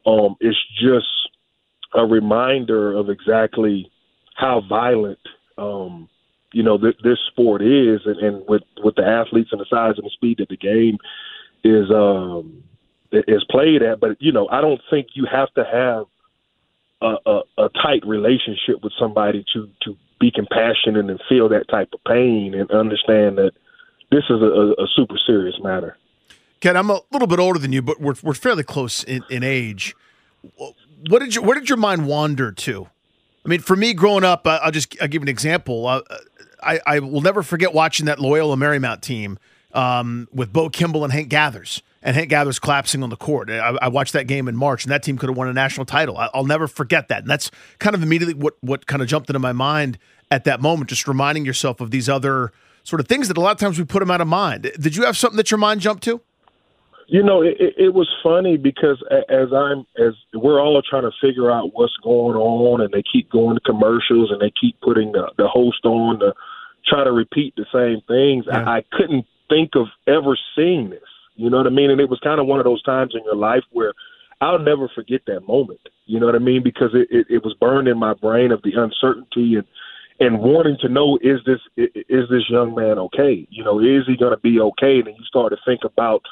um, 0.07 0.37
it's 0.41 0.59
just 0.81 1.07
a 1.95 2.05
reminder 2.05 2.93
of 2.93 3.09
exactly 3.09 3.91
how 4.35 4.61
violent, 4.69 5.19
um, 5.57 6.09
you 6.53 6.63
know, 6.63 6.79
th- 6.79 6.99
this 7.03 7.19
sport 7.29 7.63
is, 7.63 8.01
and, 8.05 8.19
and 8.19 8.49
with 8.49 8.63
with 8.85 8.95
the 8.97 9.05
athletes 9.05 9.51
and 9.51 9.61
the 9.61 9.67
size 9.69 9.95
and 9.97 10.05
the 10.05 10.11
speed 10.11 10.39
that 10.39 10.49
the 10.49 10.57
game 10.57 10.99
is. 11.65 11.91
Um, 11.91 12.63
is 13.13 13.45
played 13.51 13.83
at. 13.83 14.01
But 14.01 14.21
you 14.21 14.33
know, 14.33 14.49
I 14.49 14.61
don't 14.61 14.81
think 14.91 15.09
you 15.15 15.27
have 15.31 15.53
to 15.55 15.65
have 15.65 16.07
a, 17.01 17.31
a, 17.31 17.65
a 17.65 17.69
tight 17.71 18.07
relationship 18.07 18.83
with 18.83 18.93
somebody 18.99 19.45
to 19.55 19.69
to 19.83 19.97
be 20.19 20.31
compassionate 20.31 21.11
and 21.11 21.21
feel 21.29 21.49
that 21.51 21.69
type 21.69 21.91
of 21.93 22.01
pain 22.05 22.55
and 22.55 22.71
understand 22.71 23.37
that 23.39 23.53
this 24.11 24.25
is 24.31 24.41
a, 24.41 24.75
a 24.79 24.87
super 24.95 25.17
serious 25.27 25.57
matter. 25.63 25.97
Ken, 26.61 26.77
I'm 26.77 26.91
a 26.91 27.01
little 27.13 27.29
bit 27.29 27.39
older 27.39 27.59
than 27.59 27.73
you, 27.73 27.83
but 27.83 28.01
we're 28.01 28.15
we're 28.23 28.35
fairly 28.35 28.63
close 28.63 29.05
in, 29.05 29.23
in 29.29 29.43
age. 29.43 29.95
What 31.09 31.19
did 31.19 31.35
you 31.35 31.43
where 31.43 31.59
did 31.59 31.69
your 31.69 31.79
mind 31.79 32.07
wander 32.07 32.53
to? 32.53 32.89
I 33.45 33.49
mean, 33.49 33.61
for 33.61 33.77
me, 33.77 33.95
growing 33.95 34.25
up, 34.25 34.47
I'll 34.47 34.73
just 34.73 34.97
I'll 35.01 35.09
give 35.09 35.23
an 35.23 35.29
example. 35.29 35.87
Uh, 35.87 36.01
I, 36.63 36.81
I 36.87 36.99
will 36.99 37.21
never 37.21 37.43
forget 37.43 37.75
watching 37.75 38.07
that 38.07 38.19
Loyola 38.19 38.57
Marymount 38.57 39.03
team 39.03 39.39
um, 39.77 40.27
with 40.33 40.53
Bo 40.53 40.71
Kimble 40.71 41.05
and 41.05 41.13
Hank 41.13 41.29
Gathers, 41.29 41.83
and 42.03 42.17
Hank 42.17 42.31
Gathers 42.31 42.59
collapsing 42.59 43.03
on 43.03 43.11
the 43.11 43.17
court. 43.17 43.51
I, 43.51 43.77
I, 43.83 43.89
watched 43.89 44.15
that 44.15 44.27
game 44.27 44.49
in 44.49 44.57
March, 44.57 44.85
and 44.85 44.91
that 44.91 45.03
team 45.03 45.19
could 45.19 45.29
have 45.29 45.37
won 45.37 45.49
a 45.49 45.53
national 45.53 45.85
title. 45.85 46.17
I, 46.17 46.31
will 46.35 46.47
never 46.47 46.67
forget 46.67 47.09
that, 47.09 47.23
and 47.23 47.31
that's 47.31 47.51
kind 47.79 47.95
of 47.95 48.03
immediately 48.03 48.35
what 48.35 48.55
what 48.63 48.87
kind 48.87 49.03
of 49.03 49.09
jumped 49.09 49.29
into 49.29 49.39
my 49.39 49.53
mind 49.53 49.99
at 50.31 50.45
that 50.45 50.61
moment. 50.61 50.89
Just 50.89 51.07
reminding 51.07 51.45
yourself 51.45 51.81
of 51.81 51.91
these 51.91 52.09
other 52.09 52.53
sort 52.85 53.01
of 53.01 53.07
things 53.07 53.29
that 53.29 53.37
a 53.37 53.41
lot 53.41 53.53
of 53.53 53.59
times 53.59 53.79
we 53.79 53.85
put 53.85 54.01
them 54.01 54.11
out 54.11 54.21
of 54.21 54.29
mind. 54.29 54.73
Did 54.81 54.97
you 54.97 55.05
have 55.05 55.17
something 55.17 55.37
that 55.37 55.51
your 55.51 55.59
mind 55.59 55.83
jumped 55.83 56.05
to? 56.05 56.23
You 57.09 57.23
know, 57.23 57.43
it, 57.43 57.57
it 57.77 57.95
was 57.95 58.09
funny 58.23 58.57
because 58.57 59.01
as 59.29 59.53
I'm 59.53 59.87
as 59.99 60.15
we're 60.33 60.61
all 60.61 60.81
trying 60.89 61.03
to 61.03 61.13
figure 61.21 61.51
out 61.51 61.75
what's 61.75 61.97
going 62.03 62.37
on, 62.37 62.81
and 62.81 62.91
they 62.93 63.03
keep 63.03 63.31
going 63.31 63.57
to 63.57 63.61
commercials 63.61 64.31
and 64.31 64.41
they 64.41 64.53
keep 64.59 64.81
putting 64.81 65.13
the, 65.13 65.31
the 65.37 65.47
host 65.47 65.85
on 65.85 66.21
to 66.21 66.35
try 66.87 67.05
to 67.05 67.13
repeat 67.13 67.55
the 67.57 67.67
same 67.73 68.01
things. 68.09 68.47
Yeah. 68.47 68.69
I, 68.69 68.79
I 68.79 68.85
couldn't 68.93 69.27
think 69.49 69.71
of 69.75 69.87
ever 70.07 70.39
seeing 70.55 70.91
this. 70.91 71.01
You 71.35 71.51
know 71.51 71.59
what 71.59 71.67
I 71.67 71.71
mean? 71.71 71.91
And 71.91 72.01
it 72.01 72.09
was 72.09 72.21
kind 72.21 72.41
of 72.41 72.47
one 72.47 72.61
of 72.61 72.65
those 72.65 72.83
times 72.83 73.15
in 73.15 73.25
your 73.25 73.37
life 73.37 73.65
where 73.71 73.93
I'll 74.41 74.59
never 74.59 74.89
forget 74.95 75.23
that 75.27 75.47
moment. 75.47 75.81
You 76.07 76.21
know 76.21 76.27
what 76.27 76.35
I 76.35 76.39
mean? 76.41 76.63
Because 76.63 76.91
it, 76.95 77.09
it, 77.11 77.27
it 77.29 77.45
was 77.45 77.55
burned 77.61 77.89
in 77.89 77.99
my 77.99 78.15
brain 78.15 78.53
of 78.53 78.63
the 78.63 78.73
uncertainty 78.77 79.57
and 79.57 79.65
and 80.19 80.39
wanting 80.39 80.79
to 80.81 80.89
know 80.89 81.19
is 81.21 81.41
this 81.45 81.61
is 81.77 82.29
this 82.31 82.49
young 82.49 82.75
man 82.75 82.99
okay? 82.99 83.47
You 83.51 83.63
know, 83.63 83.81
is 83.81 84.07
he 84.07 84.17
going 84.17 84.33
to 84.33 84.41
be 84.41 84.61
okay? 84.61 84.99
And 84.99 85.07
then 85.07 85.15
you 85.19 85.25
start 85.25 85.53
to 85.53 85.59
think 85.67 85.85
about 85.85 86.23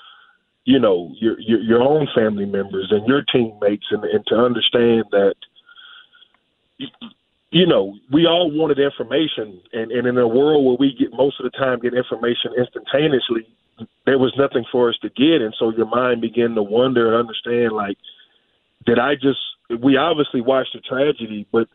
you 0.65 0.79
know 0.79 1.13
your 1.21 1.39
your, 1.39 1.61
your 1.61 1.83
own 1.83 2.09
family 2.15 2.47
members 2.47 2.89
and 2.91 3.07
your 3.07 3.23
teammates, 3.23 3.87
and, 3.91 4.05
and 4.05 4.25
to 4.27 4.37
understand 4.37 5.05
that 5.11 5.35
you 7.55 7.67
know 7.67 7.97
we 8.13 8.27
all 8.27 8.51
wanted 8.51 8.79
information, 8.79 9.61
and, 9.73 9.91
and 9.93 10.07
in 10.07 10.19
a 10.19 10.29
world 10.29 10.65
where 10.67 10.77
we 10.79 10.95
get 10.99 11.13
most 11.13 11.41
of 11.41 11.45
the 11.45 11.57
time 11.57 11.79
get 11.79 11.95
information 11.95 12.53
instantaneously, 12.59 13.47
there 14.05 14.19
was 14.19 14.35
nothing 14.37 14.65
for 14.71 14.91
us 14.91 14.99
to 15.03 15.09
get, 15.11 15.41
and 15.41 15.55
so 15.59 15.71
your 15.71 15.87
mind 15.87 16.21
began 16.21 16.55
to 16.55 16.63
wonder 16.63 17.07
and 17.07 17.17
understand 17.17 17.73
like, 17.73 17.97
did 18.85 18.99
I 18.99 19.15
just? 19.15 19.39
We 19.81 19.97
obviously 19.97 20.43
watched 20.43 20.75
the 20.75 20.81
tragedy, 20.81 21.47
but 21.51 21.69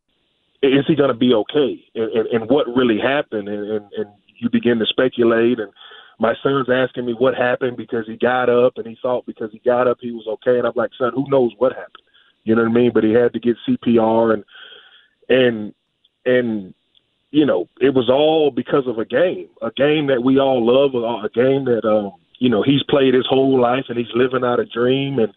is 0.62 0.86
he 0.86 0.96
going 0.96 1.10
to 1.10 1.18
be 1.18 1.34
okay? 1.34 1.84
And, 1.96 2.12
and, 2.12 2.28
and 2.28 2.50
what 2.50 2.68
really 2.68 3.00
happened? 3.00 3.48
And, 3.48 3.72
and, 3.72 3.86
and 3.98 4.10
you 4.38 4.50
begin 4.50 4.80
to 4.80 4.86
speculate 4.86 5.60
and 5.60 5.72
my 6.20 6.34
son's 6.44 6.70
asking 6.70 7.06
me 7.06 7.14
what 7.14 7.34
happened 7.34 7.78
because 7.78 8.06
he 8.06 8.18
got 8.18 8.50
up 8.50 8.74
and 8.76 8.86
he 8.86 8.98
thought 9.02 9.26
because 9.26 9.52
he 9.52 9.60
got 9.60 9.88
up 9.88 9.98
he 10.02 10.12
was 10.12 10.28
okay 10.28 10.58
and 10.58 10.68
I'm 10.68 10.74
like, 10.76 10.92
son, 10.98 11.14
who 11.16 11.30
knows 11.30 11.52
what 11.58 11.72
happened? 11.72 12.04
You 12.44 12.56
know 12.56 12.64
what 12.64 12.72
I 12.72 12.74
mean? 12.74 12.92
But 12.94 13.06
he 13.06 13.12
had 13.12 13.34
to 13.34 13.40
get 13.40 13.56
CPR 13.68 14.34
and 14.34 14.44
and 15.30 15.74
and 16.26 16.74
you 17.32 17.46
know, 17.46 17.68
it 17.80 17.94
was 17.94 18.10
all 18.10 18.50
because 18.50 18.88
of 18.88 18.98
a 18.98 19.06
game, 19.06 19.50
a 19.62 19.72
game 19.72 20.08
that 20.08 20.24
we 20.24 20.40
all 20.40 20.66
love, 20.66 20.96
a 20.96 21.30
game 21.30 21.66
that 21.66 21.86
um, 21.86 22.14
you 22.40 22.50
know 22.50 22.64
he's 22.64 22.84
played 22.84 23.14
his 23.14 23.28
whole 23.28 23.60
life 23.60 23.86
and 23.90 23.98
he's 23.98 24.14
living 24.14 24.44
out 24.44 24.60
a 24.60 24.66
dream 24.66 25.20
and 25.20 25.34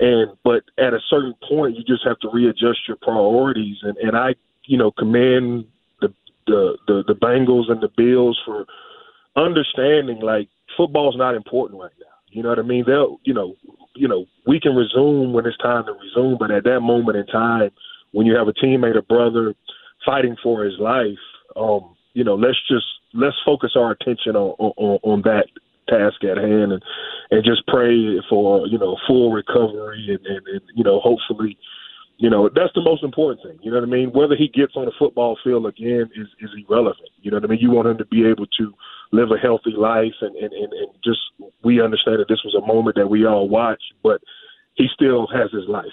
and 0.00 0.36
but 0.42 0.64
at 0.78 0.94
a 0.94 1.00
certain 1.08 1.34
point 1.46 1.76
you 1.76 1.84
just 1.84 2.04
have 2.04 2.18
to 2.20 2.30
readjust 2.32 2.88
your 2.88 2.96
priorities 2.96 3.76
and 3.82 3.96
and 3.98 4.16
I 4.16 4.34
you 4.64 4.78
know 4.78 4.90
commend 4.90 5.66
the 6.00 6.12
the 6.46 6.76
the, 6.86 7.04
the 7.06 7.14
Bengals 7.14 7.70
and 7.70 7.80
the 7.80 7.90
Bills 7.96 8.40
for 8.44 8.66
understanding 9.36 10.20
like 10.20 10.48
football's 10.76 11.16
not 11.16 11.34
important 11.34 11.80
right 11.80 11.92
now. 12.00 12.06
You 12.28 12.42
know 12.42 12.50
what 12.50 12.58
I 12.58 12.62
mean? 12.62 12.84
They'll, 12.86 13.18
you 13.24 13.34
know, 13.34 13.56
you 13.96 14.06
know, 14.06 14.26
we 14.46 14.60
can 14.60 14.74
resume 14.74 15.32
when 15.32 15.46
it's 15.46 15.56
time 15.58 15.84
to 15.86 15.92
resume, 15.92 16.38
but 16.38 16.50
at 16.50 16.64
that 16.64 16.80
moment 16.80 17.16
in 17.16 17.26
time, 17.26 17.70
when 18.12 18.26
you 18.26 18.36
have 18.36 18.48
a 18.48 18.52
teammate 18.52 18.96
or 18.96 19.02
brother 19.02 19.54
fighting 20.04 20.36
for 20.42 20.64
his 20.64 20.78
life, 20.78 21.18
um, 21.56 21.96
you 22.14 22.24
know, 22.24 22.34
let's 22.34 22.58
just 22.68 22.86
let's 23.14 23.36
focus 23.44 23.72
our 23.76 23.90
attention 23.92 24.36
on 24.36 24.54
on, 24.58 24.98
on 25.02 25.22
that 25.22 25.46
task 25.88 26.22
at 26.24 26.36
hand 26.36 26.72
and 26.72 26.82
and 27.30 27.44
just 27.44 27.66
pray 27.66 28.20
for 28.28 28.66
you 28.66 28.78
know 28.78 28.96
full 29.06 29.32
recovery 29.32 30.06
and, 30.08 30.26
and, 30.26 30.46
and 30.46 30.60
you 30.74 30.84
know 30.84 31.00
hopefully 31.00 31.56
you 32.20 32.28
know, 32.28 32.50
that's 32.54 32.74
the 32.74 32.82
most 32.82 33.02
important 33.02 33.40
thing. 33.42 33.58
You 33.62 33.70
know 33.70 33.78
what 33.78 33.88
I 33.88 33.90
mean? 33.90 34.12
Whether 34.12 34.36
he 34.36 34.48
gets 34.48 34.76
on 34.76 34.84
the 34.84 34.92
football 34.98 35.38
field 35.42 35.64
again 35.64 36.10
is, 36.14 36.28
is 36.38 36.50
irrelevant. 36.68 37.08
You 37.22 37.30
know 37.30 37.38
what 37.38 37.44
I 37.44 37.46
mean? 37.46 37.60
You 37.60 37.70
want 37.70 37.88
him 37.88 37.96
to 37.96 38.04
be 38.04 38.26
able 38.26 38.46
to 38.58 38.74
live 39.10 39.30
a 39.30 39.38
healthy 39.38 39.72
life 39.72 40.12
and, 40.20 40.36
and, 40.36 40.52
and, 40.52 40.70
and 40.70 40.88
just 41.02 41.20
we 41.64 41.80
understand 41.80 42.20
that 42.20 42.28
this 42.28 42.42
was 42.44 42.54
a 42.54 42.66
moment 42.66 42.96
that 42.96 43.08
we 43.08 43.24
all 43.24 43.48
watched, 43.48 43.94
but 44.02 44.20
he 44.74 44.86
still 44.92 45.28
has 45.28 45.50
his 45.50 45.64
life. 45.66 45.86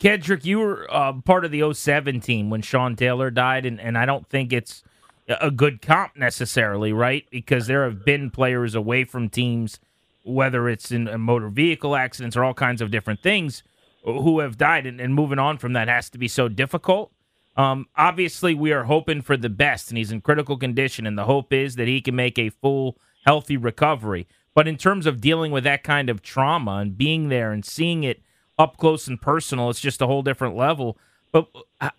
Kedric, 0.00 0.44
you 0.44 0.58
were 0.58 0.86
uh, 0.92 1.12
part 1.12 1.44
of 1.44 1.50
the 1.50 1.72
07 1.72 2.20
team 2.20 2.50
when 2.50 2.62
Sean 2.62 2.96
Taylor 2.96 3.30
died, 3.30 3.66
and, 3.66 3.80
and 3.80 3.98
I 3.98 4.06
don't 4.06 4.26
think 4.28 4.52
it's 4.52 4.82
a 5.28 5.50
good 5.50 5.82
comp 5.82 6.16
necessarily, 6.16 6.92
right? 6.92 7.26
Because 7.30 7.66
there 7.66 7.84
have 7.84 8.04
been 8.04 8.30
players 8.30 8.74
away 8.74 9.04
from 9.04 9.28
teams, 9.28 9.78
whether 10.24 10.68
it's 10.68 10.90
in 10.90 11.04
motor 11.20 11.48
vehicle 11.48 11.94
accidents 11.94 12.36
or 12.36 12.44
all 12.44 12.54
kinds 12.54 12.80
of 12.80 12.90
different 12.90 13.22
things– 13.22 13.62
who 14.04 14.40
have 14.40 14.56
died, 14.56 14.86
and, 14.86 15.00
and 15.00 15.14
moving 15.14 15.38
on 15.38 15.58
from 15.58 15.72
that 15.74 15.88
has 15.88 16.10
to 16.10 16.18
be 16.18 16.28
so 16.28 16.48
difficult. 16.48 17.12
Um, 17.56 17.86
obviously, 17.96 18.54
we 18.54 18.72
are 18.72 18.84
hoping 18.84 19.22
for 19.22 19.36
the 19.36 19.48
best, 19.48 19.90
and 19.90 19.98
he's 19.98 20.12
in 20.12 20.20
critical 20.20 20.56
condition, 20.56 21.06
and 21.06 21.18
the 21.18 21.24
hope 21.24 21.52
is 21.52 21.76
that 21.76 21.88
he 21.88 22.00
can 22.00 22.16
make 22.16 22.38
a 22.38 22.50
full, 22.50 22.96
healthy 23.24 23.56
recovery. 23.56 24.26
But 24.54 24.66
in 24.66 24.76
terms 24.76 25.06
of 25.06 25.20
dealing 25.20 25.52
with 25.52 25.64
that 25.64 25.84
kind 25.84 26.08
of 26.08 26.22
trauma 26.22 26.76
and 26.76 26.96
being 26.96 27.28
there 27.28 27.52
and 27.52 27.64
seeing 27.64 28.04
it 28.04 28.22
up 28.60 28.76
close 28.76 29.08
and 29.08 29.20
personal, 29.20 29.70
it's 29.70 29.80
just 29.80 30.02
a 30.02 30.06
whole 30.06 30.22
different 30.22 30.54
level. 30.54 30.98
But 31.32 31.46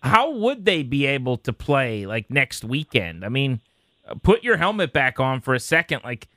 how 0.02 0.30
would 0.30 0.64
they 0.64 0.82
be 0.82 1.06
able 1.06 1.36
to 1.38 1.52
play 1.52 2.06
like 2.06 2.30
next 2.30 2.64
weekend? 2.64 3.24
I 3.24 3.28
mean, 3.28 3.60
put 4.22 4.44
your 4.44 4.58
helmet 4.58 4.92
back 4.92 5.18
on 5.18 5.40
for 5.40 5.54
a 5.54 5.60
second. 5.60 6.02
Like, 6.04 6.28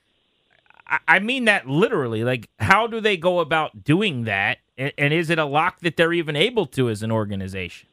I 1.07 1.19
mean 1.19 1.45
that 1.45 1.67
literally. 1.67 2.23
Like, 2.23 2.49
how 2.59 2.87
do 2.87 2.99
they 2.99 3.17
go 3.17 3.39
about 3.39 3.83
doing 3.83 4.23
that? 4.23 4.59
And, 4.77 5.13
is 5.13 5.29
it 5.29 5.39
a 5.39 5.45
lock 5.45 5.79
that 5.81 5.95
they're 5.95 6.13
even 6.13 6.35
able 6.35 6.65
to 6.67 6.89
as 6.89 7.01
an 7.03 7.11
organization? 7.11 7.87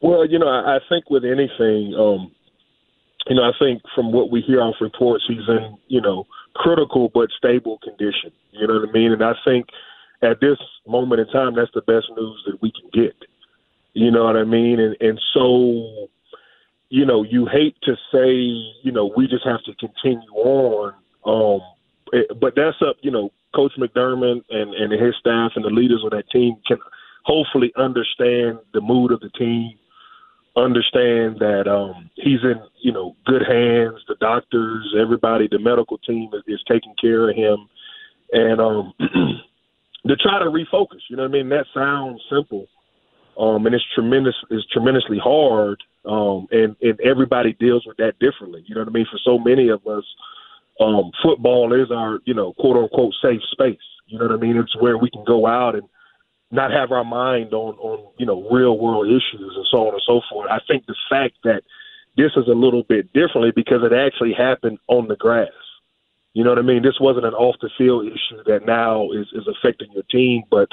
Well, 0.00 0.26
you 0.26 0.38
know, 0.38 0.48
I, 0.48 0.76
I 0.76 0.78
think 0.88 1.10
with 1.10 1.24
anything, 1.24 1.94
um, 1.98 2.30
you 3.26 3.34
know, 3.34 3.42
I 3.42 3.52
think 3.58 3.82
from 3.94 4.12
what 4.12 4.30
we 4.30 4.40
hear 4.40 4.60
off 4.60 4.76
reports, 4.80 5.24
he's 5.26 5.48
in, 5.48 5.78
you 5.88 6.00
know, 6.00 6.26
critical 6.54 7.10
but 7.12 7.30
stable 7.36 7.78
condition. 7.82 8.30
You 8.52 8.68
know 8.68 8.74
what 8.74 8.88
I 8.88 8.92
mean? 8.92 9.12
And 9.12 9.24
I 9.24 9.32
think 9.44 9.66
at 10.22 10.40
this 10.40 10.58
moment 10.86 11.20
in 11.20 11.28
time, 11.28 11.54
that's 11.54 11.70
the 11.74 11.82
best 11.82 12.06
news 12.16 12.42
that 12.46 12.60
we 12.62 12.72
can 12.72 12.90
get. 12.92 13.16
You 13.94 14.10
know 14.10 14.24
what 14.24 14.36
I 14.36 14.44
mean? 14.44 14.80
And 14.80 14.96
and 15.00 15.20
so, 15.32 16.08
you 16.90 17.06
know, 17.06 17.22
you 17.22 17.46
hate 17.46 17.76
to 17.82 17.96
say, 18.12 18.32
you 18.82 18.92
know, 18.92 19.12
we 19.16 19.26
just 19.26 19.44
have 19.44 19.62
to 19.64 19.74
continue 19.74 20.30
on. 20.34 20.94
Um, 21.24 21.60
but 22.40 22.54
that's 22.54 22.76
up, 22.82 22.96
you 23.00 23.10
know, 23.10 23.32
Coach 23.54 23.72
McDermott 23.78 24.42
and, 24.50 24.74
and 24.74 24.92
his 24.92 25.14
staff 25.18 25.52
and 25.56 25.64
the 25.64 25.70
leaders 25.70 26.02
of 26.04 26.10
that 26.10 26.28
team 26.30 26.56
can 26.66 26.78
hopefully 27.24 27.72
understand 27.76 28.58
the 28.72 28.80
mood 28.80 29.12
of 29.12 29.20
the 29.20 29.30
team, 29.30 29.72
understand 30.56 31.38
that 31.40 31.66
um, 31.66 32.10
he's 32.14 32.42
in 32.42 32.60
you 32.80 32.92
know 32.92 33.16
good 33.24 33.42
hands. 33.42 34.00
The 34.08 34.16
doctors, 34.20 34.94
everybody, 34.98 35.48
the 35.50 35.58
medical 35.58 35.98
team 35.98 36.30
is, 36.34 36.42
is 36.46 36.62
taking 36.70 36.94
care 37.00 37.30
of 37.30 37.36
him, 37.36 37.68
and 38.32 38.60
um, 38.60 38.92
to 40.08 40.16
try 40.16 40.38
to 40.38 40.46
refocus. 40.46 41.00
You 41.08 41.16
know 41.16 41.22
what 41.24 41.30
I 41.30 41.32
mean? 41.32 41.48
That 41.48 41.66
sounds 41.74 42.22
simple, 42.30 42.66
um, 43.38 43.66
and 43.66 43.74
it's 43.74 43.84
tremendous. 43.94 44.34
It's 44.50 44.66
tremendously 44.68 45.18
hard, 45.18 45.82
um, 46.04 46.46
and 46.50 46.76
and 46.82 47.00
everybody 47.00 47.54
deals 47.54 47.86
with 47.86 47.96
that 47.98 48.18
differently. 48.18 48.64
You 48.66 48.74
know 48.74 48.82
what 48.82 48.88
I 48.88 48.92
mean? 48.92 49.06
For 49.10 49.18
so 49.24 49.38
many 49.38 49.68
of 49.68 49.86
us 49.86 50.04
um, 50.80 51.10
football 51.22 51.72
is 51.72 51.90
our, 51.90 52.18
you 52.24 52.34
know, 52.34 52.52
quote 52.54 52.76
unquote 52.76 53.14
safe 53.22 53.40
space. 53.50 53.78
You 54.06 54.18
know 54.18 54.26
what 54.26 54.34
I 54.34 54.36
mean? 54.36 54.56
It's 54.56 54.76
where 54.76 54.98
we 54.98 55.10
can 55.10 55.24
go 55.24 55.46
out 55.46 55.74
and 55.74 55.88
not 56.50 56.70
have 56.70 56.92
our 56.92 57.04
mind 57.04 57.52
on, 57.54 57.74
on, 57.76 58.12
you 58.18 58.26
know, 58.26 58.48
real 58.50 58.78
world 58.78 59.06
issues 59.06 59.52
and 59.56 59.66
so 59.70 59.88
on 59.88 59.94
and 59.94 60.02
so 60.06 60.20
forth. 60.30 60.48
I 60.50 60.60
think 60.68 60.86
the 60.86 60.94
fact 61.10 61.34
that 61.44 61.62
this 62.16 62.32
is 62.36 62.46
a 62.46 62.54
little 62.54 62.82
bit 62.84 63.12
differently 63.12 63.52
because 63.54 63.80
it 63.82 63.92
actually 63.92 64.32
happened 64.32 64.78
on 64.88 65.08
the 65.08 65.16
grass. 65.16 65.48
You 66.36 66.44
know 66.44 66.50
what 66.50 66.58
I 66.58 66.62
mean? 66.62 66.82
This 66.82 67.00
wasn't 67.00 67.24
an 67.24 67.32
off 67.32 67.56
the 67.62 67.70
field 67.78 68.04
issue 68.04 68.44
that 68.44 68.66
now 68.66 69.10
is, 69.10 69.26
is 69.32 69.48
affecting 69.48 69.90
your 69.92 70.02
team, 70.02 70.42
but 70.50 70.68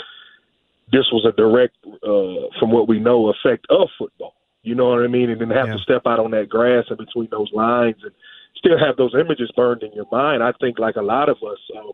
this 0.91 1.05
was 1.09 1.23
a 1.23 1.31
direct, 1.31 1.77
uh, 1.85 2.51
from 2.59 2.69
what 2.69 2.89
we 2.89 2.99
know, 2.99 3.29
effect 3.29 3.65
of 3.69 3.87
football. 3.97 4.35
You 4.63 4.75
know 4.75 4.89
what 4.89 5.01
I 5.01 5.07
mean? 5.07 5.29
And 5.29 5.39
then 5.39 5.51
have 5.51 5.67
yeah. 5.67 5.77
to 5.77 5.79
step 5.79 6.01
out 6.05 6.19
on 6.19 6.31
that 6.31 6.49
grass 6.49 6.83
in 6.89 6.97
between 6.97 7.29
those 7.31 7.49
lines 7.53 7.95
and 8.03 8.11
still 8.57 8.77
have 8.77 8.97
those 8.97 9.15
images 9.17 9.53
burned 9.55 9.83
in 9.83 9.93
your 9.93 10.07
mind. 10.11 10.43
I 10.43 10.51
think, 10.59 10.79
like 10.79 10.97
a 10.97 11.01
lot 11.01 11.29
of 11.29 11.37
us, 11.37 11.59
um, 11.77 11.93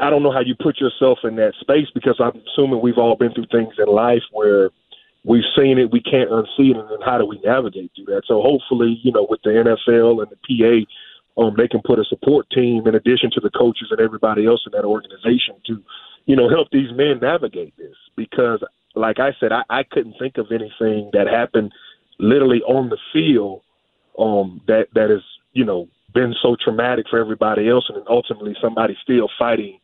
I 0.00 0.08
don't 0.08 0.22
know 0.22 0.30
how 0.30 0.42
you 0.46 0.54
put 0.54 0.78
yourself 0.78 1.18
in 1.24 1.34
that 1.36 1.54
space 1.58 1.88
because 1.92 2.20
I'm 2.20 2.40
assuming 2.52 2.82
we've 2.82 2.98
all 2.98 3.16
been 3.16 3.34
through 3.34 3.50
things 3.50 3.74
in 3.78 3.92
life 3.92 4.22
where 4.30 4.70
we've 5.24 5.42
seen 5.58 5.76
it, 5.76 5.90
we 5.90 6.00
can't 6.00 6.30
unsee 6.30 6.70
it, 6.70 6.76
and 6.76 6.88
then 6.88 7.00
how 7.04 7.18
do 7.18 7.26
we 7.26 7.40
navigate 7.44 7.90
through 7.96 8.14
that? 8.14 8.22
So 8.28 8.42
hopefully, 8.42 9.00
you 9.02 9.10
know, 9.10 9.26
with 9.28 9.42
the 9.42 9.50
NFL 9.50 10.22
and 10.22 10.30
the 10.30 10.36
PA, 10.46 10.86
um, 11.36 11.54
they 11.56 11.68
can 11.68 11.80
put 11.84 11.98
a 11.98 12.04
support 12.04 12.46
team 12.50 12.86
in 12.86 12.94
addition 12.94 13.30
to 13.32 13.40
the 13.40 13.50
coaches 13.50 13.88
and 13.90 14.00
everybody 14.00 14.46
else 14.46 14.62
in 14.66 14.72
that 14.72 14.84
organization 14.84 15.54
to, 15.66 15.82
you 16.26 16.36
know, 16.36 16.48
help 16.48 16.68
these 16.70 16.90
men 16.94 17.18
navigate 17.20 17.76
this. 17.76 17.96
Because, 18.16 18.62
like 18.94 19.18
I 19.18 19.30
said, 19.40 19.52
I, 19.52 19.62
I 19.70 19.82
couldn't 19.82 20.16
think 20.18 20.36
of 20.38 20.52
anything 20.52 21.10
that 21.12 21.26
happened 21.26 21.72
literally 22.18 22.60
on 22.62 22.90
the 22.90 22.98
field 23.12 23.62
um, 24.18 24.60
that 24.66 24.88
that 24.94 25.10
has, 25.10 25.22
you 25.52 25.64
know, 25.64 25.88
been 26.12 26.34
so 26.42 26.56
traumatic 26.62 27.06
for 27.08 27.18
everybody 27.18 27.68
else, 27.68 27.88
and 27.88 28.04
ultimately 28.08 28.54
somebody 28.60 28.96
still 29.02 29.28
fighting 29.38 29.78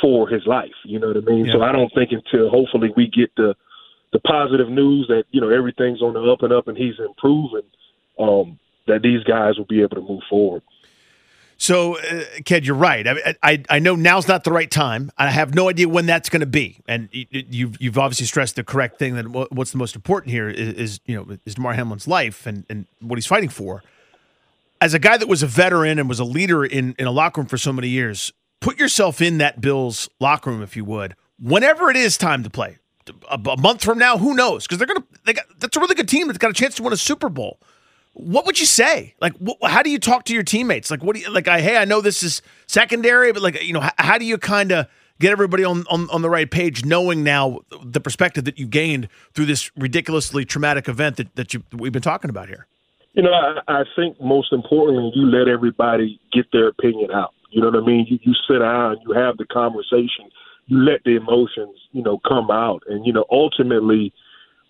for 0.00 0.28
his 0.28 0.44
life. 0.46 0.74
You 0.84 0.98
know 0.98 1.08
what 1.08 1.16
I 1.16 1.20
mean? 1.20 1.46
Yeah. 1.46 1.52
So 1.52 1.62
I 1.62 1.70
don't 1.70 1.92
think 1.94 2.10
until 2.10 2.50
hopefully 2.50 2.90
we 2.96 3.06
get 3.06 3.30
the 3.36 3.54
the 4.12 4.18
positive 4.20 4.68
news 4.68 5.06
that 5.08 5.24
you 5.30 5.40
know 5.40 5.50
everything's 5.50 6.02
on 6.02 6.14
the 6.14 6.20
up 6.20 6.42
and 6.42 6.52
up 6.52 6.68
and 6.68 6.76
he's 6.76 6.98
improving, 6.98 7.68
um, 8.18 8.58
that 8.86 9.02
these 9.02 9.22
guys 9.24 9.56
will 9.58 9.64
be 9.66 9.80
able 9.82 9.96
to 9.96 10.02
move 10.02 10.22
forward. 10.28 10.62
So, 11.56 11.98
uh, 11.98 12.24
Ked, 12.44 12.66
you're 12.66 12.74
right. 12.74 13.06
I, 13.06 13.36
I 13.42 13.62
I 13.70 13.78
know 13.78 13.94
now's 13.94 14.26
not 14.26 14.42
the 14.44 14.50
right 14.50 14.70
time. 14.70 15.12
I 15.16 15.30
have 15.30 15.54
no 15.54 15.68
idea 15.68 15.88
when 15.88 16.04
that's 16.04 16.28
going 16.28 16.40
to 16.40 16.46
be. 16.46 16.80
And 16.88 17.08
y- 17.14 17.26
y- 17.32 17.44
you've 17.48 17.96
obviously 17.96 18.26
stressed 18.26 18.56
the 18.56 18.64
correct 18.64 18.98
thing 18.98 19.14
that 19.14 19.28
what's 19.52 19.70
the 19.70 19.78
most 19.78 19.94
important 19.94 20.32
here 20.32 20.48
is, 20.48 20.74
is 20.74 21.00
you 21.06 21.14
know 21.16 21.36
is 21.46 21.54
Damar 21.54 21.74
Hamlin's 21.74 22.08
life 22.08 22.46
and 22.46 22.64
and 22.68 22.86
what 23.00 23.16
he's 23.16 23.26
fighting 23.26 23.48
for. 23.48 23.82
As 24.80 24.94
a 24.94 24.98
guy 24.98 25.16
that 25.16 25.28
was 25.28 25.42
a 25.42 25.46
veteran 25.46 25.98
and 25.98 26.08
was 26.08 26.18
a 26.18 26.24
leader 26.24 26.64
in 26.64 26.94
in 26.98 27.06
a 27.06 27.12
locker 27.12 27.40
room 27.40 27.48
for 27.48 27.56
so 27.56 27.72
many 27.72 27.88
years, 27.88 28.32
put 28.60 28.78
yourself 28.78 29.22
in 29.22 29.38
that 29.38 29.60
Bills 29.60 30.08
locker 30.20 30.50
room 30.50 30.60
if 30.62 30.76
you 30.76 30.84
would. 30.84 31.14
Whenever 31.40 31.88
it 31.88 31.96
is 31.96 32.18
time 32.18 32.42
to 32.42 32.50
play, 32.50 32.78
a, 33.30 33.38
a 33.48 33.56
month 33.56 33.82
from 33.84 33.98
now, 33.98 34.18
who 34.18 34.34
knows? 34.34 34.64
Because 34.64 34.78
they're 34.78 34.88
gonna 34.88 35.04
they 35.24 35.34
got 35.34 35.46
that's 35.60 35.76
a 35.76 35.80
really 35.80 35.94
good 35.94 36.08
team 36.08 36.26
that's 36.26 36.38
got 36.38 36.50
a 36.50 36.54
chance 36.54 36.74
to 36.74 36.82
win 36.82 36.92
a 36.92 36.96
Super 36.96 37.28
Bowl 37.28 37.60
what 38.14 38.46
would 38.46 38.58
you 38.58 38.66
say? 38.66 39.14
Like, 39.20 39.34
wh- 39.44 39.68
how 39.68 39.82
do 39.82 39.90
you 39.90 39.98
talk 39.98 40.24
to 40.26 40.34
your 40.34 40.42
teammates? 40.42 40.90
Like, 40.90 41.02
what 41.02 41.16
do 41.16 41.22
you 41.22 41.30
like? 41.30 41.48
I, 41.48 41.60
hey, 41.60 41.76
I 41.76 41.84
know 41.84 42.00
this 42.00 42.22
is 42.22 42.42
secondary, 42.66 43.32
but 43.32 43.42
like, 43.42 43.62
you 43.62 43.72
know, 43.72 43.82
h- 43.82 43.92
how 43.98 44.18
do 44.18 44.24
you 44.24 44.38
kind 44.38 44.72
of 44.72 44.86
get 45.20 45.32
everybody 45.32 45.64
on, 45.64 45.84
on 45.90 46.08
on 46.10 46.22
the 46.22 46.30
right 46.30 46.50
page, 46.50 46.84
knowing 46.84 47.22
now 47.22 47.60
the 47.82 48.00
perspective 48.00 48.44
that 48.44 48.58
you 48.58 48.66
gained 48.66 49.08
through 49.34 49.46
this 49.46 49.70
ridiculously 49.76 50.44
traumatic 50.44 50.88
event 50.88 51.16
that 51.16 51.34
that 51.34 51.54
you 51.54 51.62
we've 51.72 51.92
been 51.92 52.02
talking 52.02 52.30
about 52.30 52.48
here? 52.48 52.66
You 53.14 53.22
know, 53.22 53.32
I, 53.32 53.60
I 53.68 53.84
think 53.96 54.20
most 54.20 54.52
importantly, 54.52 55.12
you 55.14 55.26
let 55.26 55.48
everybody 55.48 56.20
get 56.32 56.46
their 56.52 56.68
opinion 56.68 57.10
out. 57.12 57.32
You 57.50 57.60
know 57.60 57.68
what 57.70 57.82
I 57.82 57.86
mean? 57.86 58.06
You, 58.08 58.18
you 58.22 58.34
sit 58.48 58.58
down, 58.58 58.96
you 59.06 59.12
have 59.12 59.36
the 59.36 59.44
conversation, 59.44 60.30
you 60.66 60.78
let 60.78 61.04
the 61.04 61.16
emotions, 61.16 61.78
you 61.92 62.02
know, 62.02 62.20
come 62.26 62.50
out, 62.50 62.82
and 62.88 63.06
you 63.06 63.12
know, 63.12 63.24
ultimately, 63.30 64.12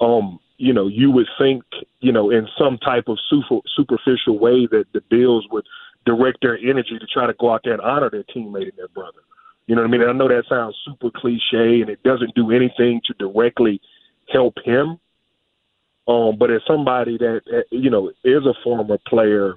um, 0.00 0.38
you 0.64 0.73
know, 0.73 0.87
you 0.87 1.11
would 1.11 1.28
think, 1.38 1.62
you 2.00 2.11
know, 2.11 2.30
in 2.30 2.49
some 2.59 2.78
type 2.78 3.09
of 3.09 3.18
super, 3.28 3.59
superficial 3.76 4.38
way 4.38 4.66
that 4.66 4.87
the 4.94 5.02
Bills 5.11 5.47
would 5.50 5.66
direct 6.06 6.38
their 6.40 6.56
energy 6.56 6.99
to 6.99 7.06
try 7.06 7.26
to 7.26 7.35
go 7.35 7.52
out 7.52 7.61
there 7.64 7.75
and 7.75 7.83
honor 7.83 8.09
their 8.09 8.23
teammate 8.23 8.71
and 8.71 8.78
their 8.78 8.88
brother. 8.88 9.18
You 9.66 9.75
know 9.75 9.83
what 9.83 9.88
I 9.88 9.90
mean? 9.90 10.00
And 10.00 10.11
I 10.11 10.14
know 10.14 10.28
that 10.28 10.44
sounds 10.49 10.75
super 10.83 11.11
cliche, 11.14 11.83
and 11.83 11.90
it 11.90 12.02
doesn't 12.02 12.35
do 12.35 12.50
anything 12.50 13.02
to 13.04 13.14
directly 13.18 13.78
help 14.33 14.54
him. 14.64 14.99
Um, 16.09 16.37
but 16.38 16.50
as 16.50 16.62
somebody 16.66 17.18
that 17.18 17.42
uh, 17.52 17.61
you 17.71 17.90
know 17.90 18.11
is 18.25 18.47
a 18.47 18.54
former 18.62 18.99
player, 19.06 19.56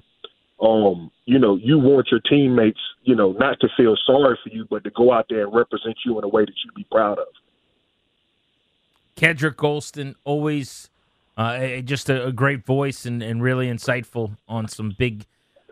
um, 0.60 1.10
you 1.24 1.38
know, 1.38 1.56
you 1.56 1.78
want 1.78 2.08
your 2.10 2.20
teammates, 2.20 2.80
you 3.02 3.14
know, 3.14 3.32
not 3.32 3.60
to 3.60 3.68
feel 3.78 3.96
sorry 4.06 4.38
for 4.42 4.50
you, 4.50 4.66
but 4.68 4.84
to 4.84 4.90
go 4.90 5.10
out 5.12 5.26
there 5.30 5.44
and 5.44 5.54
represent 5.54 5.96
you 6.04 6.18
in 6.18 6.24
a 6.24 6.28
way 6.28 6.44
that 6.44 6.54
you'd 6.64 6.74
be 6.74 6.86
proud 6.90 7.18
of. 7.18 7.28
Kedric 9.16 9.56
Golston, 9.56 10.14
always 10.24 10.88
uh, 11.38 11.80
just 11.82 12.10
a, 12.10 12.26
a 12.26 12.32
great 12.32 12.66
voice 12.66 13.06
and, 13.06 13.22
and 13.22 13.42
really 13.42 13.68
insightful 13.68 14.36
on 14.48 14.68
some 14.68 14.94
big 14.98 15.24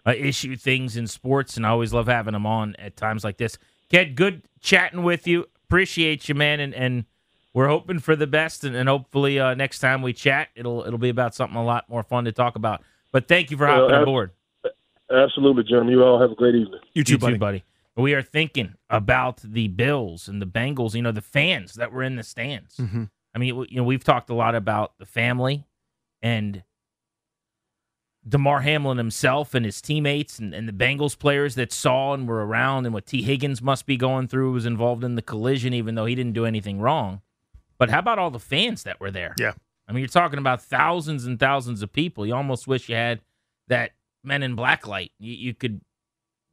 uh, 0.07 0.15
issue 0.17 0.57
things 0.57 0.97
in 0.97 1.07
sports. 1.09 1.57
And 1.57 1.67
I 1.67 1.71
always 1.71 1.93
love 1.93 2.07
having 2.07 2.35
him 2.35 2.47
on 2.47 2.77
at 2.79 2.97
times 2.97 3.25
like 3.25 3.37
this. 3.37 3.59
Ked, 3.91 4.15
good 4.15 4.43
chatting 4.61 5.03
with 5.03 5.27
you. 5.27 5.47
Appreciate 5.67 6.29
you, 6.29 6.37
man. 6.37 6.61
And, 6.61 6.73
and 6.73 7.05
we're 7.53 7.67
hoping 7.67 7.99
for 7.99 8.15
the 8.15 8.29
best. 8.29 8.63
And, 8.63 8.77
and 8.77 8.89
hopefully 8.89 9.41
uh, 9.41 9.55
next 9.55 9.81
time 9.81 10.03
we 10.03 10.13
chat, 10.13 10.49
it'll 10.55 10.85
it'll 10.87 10.99
be 10.99 11.09
about 11.09 11.35
something 11.35 11.57
a 11.57 11.65
lot 11.65 11.89
more 11.89 12.05
fun 12.05 12.25
to 12.27 12.33
talk 12.33 12.55
about. 12.55 12.83
But 13.11 13.27
thank 13.27 13.51
you 13.51 13.57
for 13.57 13.67
Well, 13.67 13.81
hopping 13.83 13.97
ab- 13.97 14.03
aboard. 14.03 14.31
Absolutely, 15.11 15.65
gentlemen. 15.65 15.93
You 15.93 16.05
all 16.05 16.21
have 16.21 16.31
a 16.31 16.35
great 16.35 16.55
evening. 16.55 16.81
You 16.93 17.03
too, 17.03 17.19
buddy. 17.19 17.39
buddy. 17.39 17.65
We 17.97 18.13
are 18.15 18.23
thinking 18.23 18.75
about 18.91 19.41
the 19.43 19.69
Bills 19.69 20.29
and 20.29 20.43
the 20.43 20.47
Bengals. 20.47 20.95
You 20.95 21.03
know, 21.03 21.13
the 21.13 21.23
fans 21.23 21.75
that 21.75 21.93
were 21.93 22.03
in 22.03 22.17
the 22.17 22.23
stands. 22.23 22.77
Mm-hmm. 22.77 23.05
I 23.37 23.39
mean, 23.39 23.67
you 23.69 23.77
know, 23.77 23.85
we've 23.85 24.03
talked 24.03 24.31
a 24.31 24.35
lot 24.35 24.55
about 24.55 24.95
the 24.99 25.05
family 25.05 25.67
and 26.23 26.63
Damar 28.27 28.63
Hamlin 28.63 28.97
himself 28.97 29.53
and 29.53 29.63
his 29.67 29.83
teammates 29.83 30.39
and, 30.39 30.55
and 30.55 30.67
the 30.67 30.73
Bengals 30.73 31.19
players 31.19 31.55
that 31.57 31.71
saw 31.71 32.15
and 32.15 32.27
were 32.27 32.47
around 32.47 32.87
and 32.87 32.95
what 32.95 33.05
Tee 33.05 33.21
Higgins 33.21 33.61
must 33.61 33.85
be 33.85 33.99
going 33.99 34.27
through 34.27 34.53
was 34.53 34.65
involved 34.65 35.05
in 35.05 35.17
the 35.17 35.23
collision, 35.23 35.75
even 35.75 35.97
though 35.97 36.07
he 36.07 36.15
didn't 36.15 36.33
do 36.33 36.47
anything 36.47 36.81
wrong. 36.81 37.21
But 37.79 37.91
how 37.91 37.99
about 37.99 38.19
all 38.19 38.31
the 38.31 38.41
fans 38.41 38.85
that 38.85 39.01
were 39.01 39.11
there? 39.11 39.35
Yeah. 39.39 39.53
I 39.87 39.93
mean, 39.93 40.01
you're 40.01 40.09
talking 40.09 40.39
about 40.39 40.63
thousands 40.63 41.27
and 41.27 41.39
thousands 41.39 41.83
of 41.83 41.93
people. 41.93 42.25
You 42.25 42.35
almost 42.35 42.67
wish 42.67 42.89
you 42.89 42.95
had 42.95 43.21
that 43.69 43.91
Men 44.25 44.43
in 44.43 44.55
Black 44.55 44.87
light. 44.87 45.13
You, 45.19 45.35
you 45.35 45.53
could, 45.53 45.83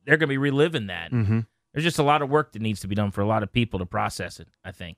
they're 0.06 0.18
going 0.18 0.28
to 0.28 0.34
be 0.34 0.38
reliving 0.38 0.88
that. 0.88 1.12
Mm-hmm. 1.12 1.40
There's 1.74 1.86
just 1.86 1.98
a 1.98 2.04
lot 2.04 2.22
of 2.22 2.30
work 2.30 2.52
that 2.52 2.62
needs 2.62 2.82
to 2.82 2.90
be 2.90 2.94
done 2.94 3.12
for 3.12 3.22
a 3.22 3.26
lot 3.26 3.42
of 3.42 3.54
people 3.54 3.80
to 3.80 3.86
process 3.86 4.42
it, 4.42 4.50
I 4.66 4.74
think. 4.74 4.98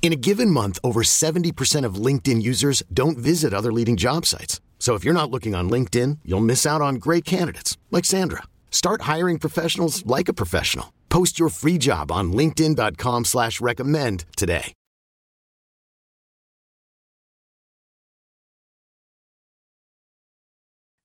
In 0.00 0.12
a 0.14 0.16
given 0.16 0.50
month, 0.50 0.78
over 0.82 1.02
70% 1.02 1.84
of 1.84 1.96
LinkedIn 2.06 2.40
users 2.40 2.82
don't 2.90 3.18
visit 3.18 3.52
other 3.52 3.70
leading 3.70 3.98
job 3.98 4.24
sites. 4.24 4.62
So 4.78 4.94
if 4.94 5.04
you're 5.04 5.12
not 5.12 5.30
looking 5.30 5.54
on 5.54 5.68
LinkedIn, 5.68 6.20
you'll 6.24 6.40
miss 6.40 6.64
out 6.64 6.80
on 6.80 6.94
great 6.94 7.26
candidates 7.26 7.76
like 7.90 8.06
Sandra. 8.06 8.44
Start 8.70 9.02
hiring 9.02 9.38
professionals 9.38 10.06
like 10.06 10.30
a 10.30 10.32
professional. 10.32 10.94
Post 11.10 11.38
your 11.38 11.50
free 11.50 11.76
job 11.76 12.10
on 12.10 12.32
linkedin.com 12.32 13.26
slash 13.26 13.60
recommend 13.60 14.24
today. 14.36 14.72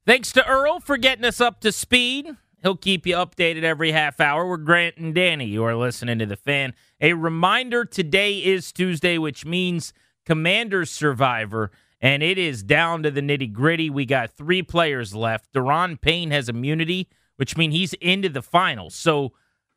Thanks 0.06 0.34
to 0.34 0.46
Earl 0.46 0.82
for 0.82 0.98
getting 0.98 1.24
us 1.24 1.40
up 1.40 1.62
to 1.62 1.72
speed. 1.72 2.28
He'll 2.62 2.76
keep 2.76 3.06
you 3.06 3.16
updated 3.16 3.64
every 3.64 3.94
half 3.94 4.20
hour. 4.20 4.46
We're 4.48 4.58
Grant 4.58 4.98
and 4.98 5.16
Danny. 5.16 5.46
You 5.46 5.64
are 5.64 5.76
listening 5.76 6.20
to 6.20 6.26
the 6.26 6.36
fan. 6.36 6.74
A 7.04 7.12
reminder 7.12 7.84
today 7.84 8.38
is 8.38 8.72
Tuesday, 8.72 9.18
which 9.18 9.46
means 9.46 9.92
Commanders 10.26 10.90
Survivor. 10.90 11.70
and 12.00 12.24
it 12.24 12.38
is 12.38 12.64
down 12.64 13.04
to 13.04 13.12
the 13.12 13.22
nitty 13.22 13.52
gritty. 13.52 13.90
We 13.90 14.06
got 14.06 14.32
three 14.32 14.62
players 14.62 15.14
left. 15.14 15.54
Daron 15.54 16.00
Payne 16.00 16.32
has 16.32 16.50
immunity, 16.50 17.10
which 17.36 17.56
means 17.58 17.74
he's 17.74 17.94
into 17.96 18.30
the 18.30 18.42
finals. 18.42 18.96
So, 18.96 19.34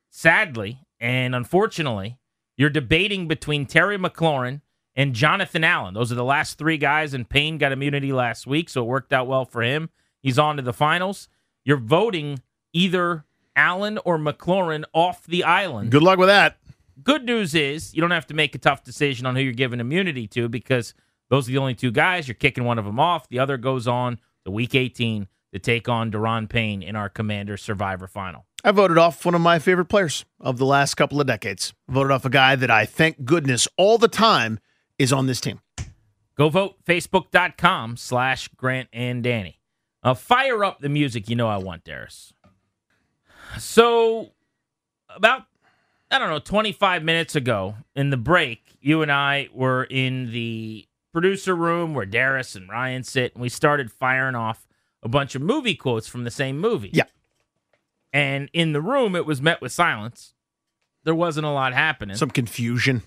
sadly 0.09 0.79
and 0.99 1.35
unfortunately, 1.35 2.19
you're 2.57 2.71
debating 2.71 3.29
between 3.29 3.67
Terry 3.67 3.99
McLaurin 3.99 4.61
and 4.95 5.15
Jonathan 5.15 5.65
Allen. 5.65 5.95
Those 5.95 6.11
are 6.11 6.17
the 6.17 6.25
last 6.25 6.59
three 6.59 6.79
guys, 6.79 7.13
and 7.13 7.29
Payne 7.29 7.59
got 7.59 7.73
immunity 7.73 8.13
last 8.13 8.47
week, 8.47 8.69
so 8.69 8.83
it 8.83 8.87
worked 8.89 9.13
out 9.13 9.27
well 9.27 9.45
for 9.45 9.63
him. 9.63 9.91
He's 10.21 10.39
on 10.39 10.57
to 10.57 10.63
the 10.63 10.73
finals. 10.73 11.29
You're 11.65 11.77
voting 11.77 12.41
either 12.73 13.25
Allen 13.55 13.99
or 14.05 14.19
McLaurin 14.19 14.85
off 14.93 15.27
the 15.27 15.45
island. 15.45 15.91
Good 15.91 16.03
luck 16.03 16.19
with 16.19 16.29
that. 16.29 16.59
Good 17.03 17.25
news 17.25 17.55
is 17.55 17.95
you 17.95 18.01
don't 18.01 18.11
have 18.11 18.27
to 18.29 18.35
make 18.35 18.55
a 18.55 18.59
tough 18.59 18.83
decision 18.83 19.27
on 19.27 19.37
who 19.37 19.43
you're 19.43 19.53
giving 19.53 19.81
immunity 19.81 20.27
to 20.29 20.49
because 20.49 20.95
those 21.29 21.49
are 21.49 21.53
the 21.53 21.59
only 21.59 21.75
two 21.75 21.91
guys. 21.91 22.27
You're 22.27 22.35
kicking 22.35 22.65
one 22.65 22.79
of 22.79 22.85
them 22.85 22.99
off. 22.99 23.29
The 23.29 23.39
other 23.39 23.57
goes 23.57 23.87
on 23.87 24.19
to 24.45 24.51
week 24.51 24.75
18 24.75 25.29
to 25.53 25.59
take 25.59 25.89
on 25.89 26.11
Daron 26.11 26.49
Payne 26.49 26.83
in 26.83 26.97
our 26.97 27.09
Commander 27.09 27.57
Survivor 27.57 28.07
final. 28.07 28.47
I 28.65 28.73
voted 28.73 28.99
off 28.99 29.25
one 29.25 29.35
of 29.35 29.41
my 29.41 29.59
favorite 29.59 29.87
players 29.87 30.25
of 30.41 30.59
the 30.59 30.67
last 30.67 30.95
couple 30.95 31.21
of 31.21 31.27
decades. 31.27 31.73
Voted 31.89 32.11
off 32.11 32.25
a 32.25 32.31
guy 32.31 32.57
that 32.57 32.71
I 32.71 32.85
thank 32.85 33.25
goodness 33.25 33.69
all 33.77 33.99
the 33.99 34.09
time 34.09 34.59
is 34.99 35.13
on 35.13 35.27
this 35.27 35.41
team. 35.41 35.61
Go 36.37 36.49
vote 36.49 36.77
facebook.com 36.85 37.97
slash 37.97 38.49
Grant 38.57 38.89
and 38.93 39.23
Danny. 39.23 39.61
Uh, 40.03 40.15
fire 40.15 40.65
up 40.65 40.81
the 40.81 40.89
music 40.89 41.29
you 41.29 41.37
know 41.37 41.49
I 41.49 41.57
want, 41.59 41.85
Darius. 41.85 42.33
So, 43.59 44.33
about, 45.09 45.45
I 46.17 46.19
don't 46.19 46.31
know, 46.31 46.39
25 46.39 47.05
minutes 47.05 47.37
ago 47.37 47.75
in 47.95 48.09
the 48.09 48.17
break, 48.17 48.79
you 48.81 49.03
and 49.03 49.13
I 49.13 49.51
were 49.53 49.85
in 49.85 50.33
the 50.33 50.87
producer 51.13 51.55
room 51.55 51.93
where 51.93 52.07
Darius 52.07 52.55
and 52.55 52.71
Ryan 52.71 53.03
sit, 53.03 53.35
and 53.35 53.43
we 53.43 53.51
started 53.51 53.93
firing 53.93 54.35
off 54.35 54.67
a 55.03 55.11
bunch 55.11 55.35
of 55.35 55.43
movie 55.43 55.75
quotes 55.75 56.09
from 56.09 56.25
the 56.25 56.31
same 56.31 56.59
movie. 56.59 56.89
Yeah. 56.91 57.05
And 58.15 58.49
in 58.55 58.73
the 58.73 58.81
room, 58.81 59.15
it 59.15 59.27
was 59.27 59.43
met 59.43 59.61
with 59.61 59.73
silence. 59.73 60.33
There 61.05 61.15
wasn't 61.15 61.45
a 61.45 61.51
lot 61.51 61.75
happening. 61.75 62.17
Some 62.17 62.31
confusion. 62.31 63.03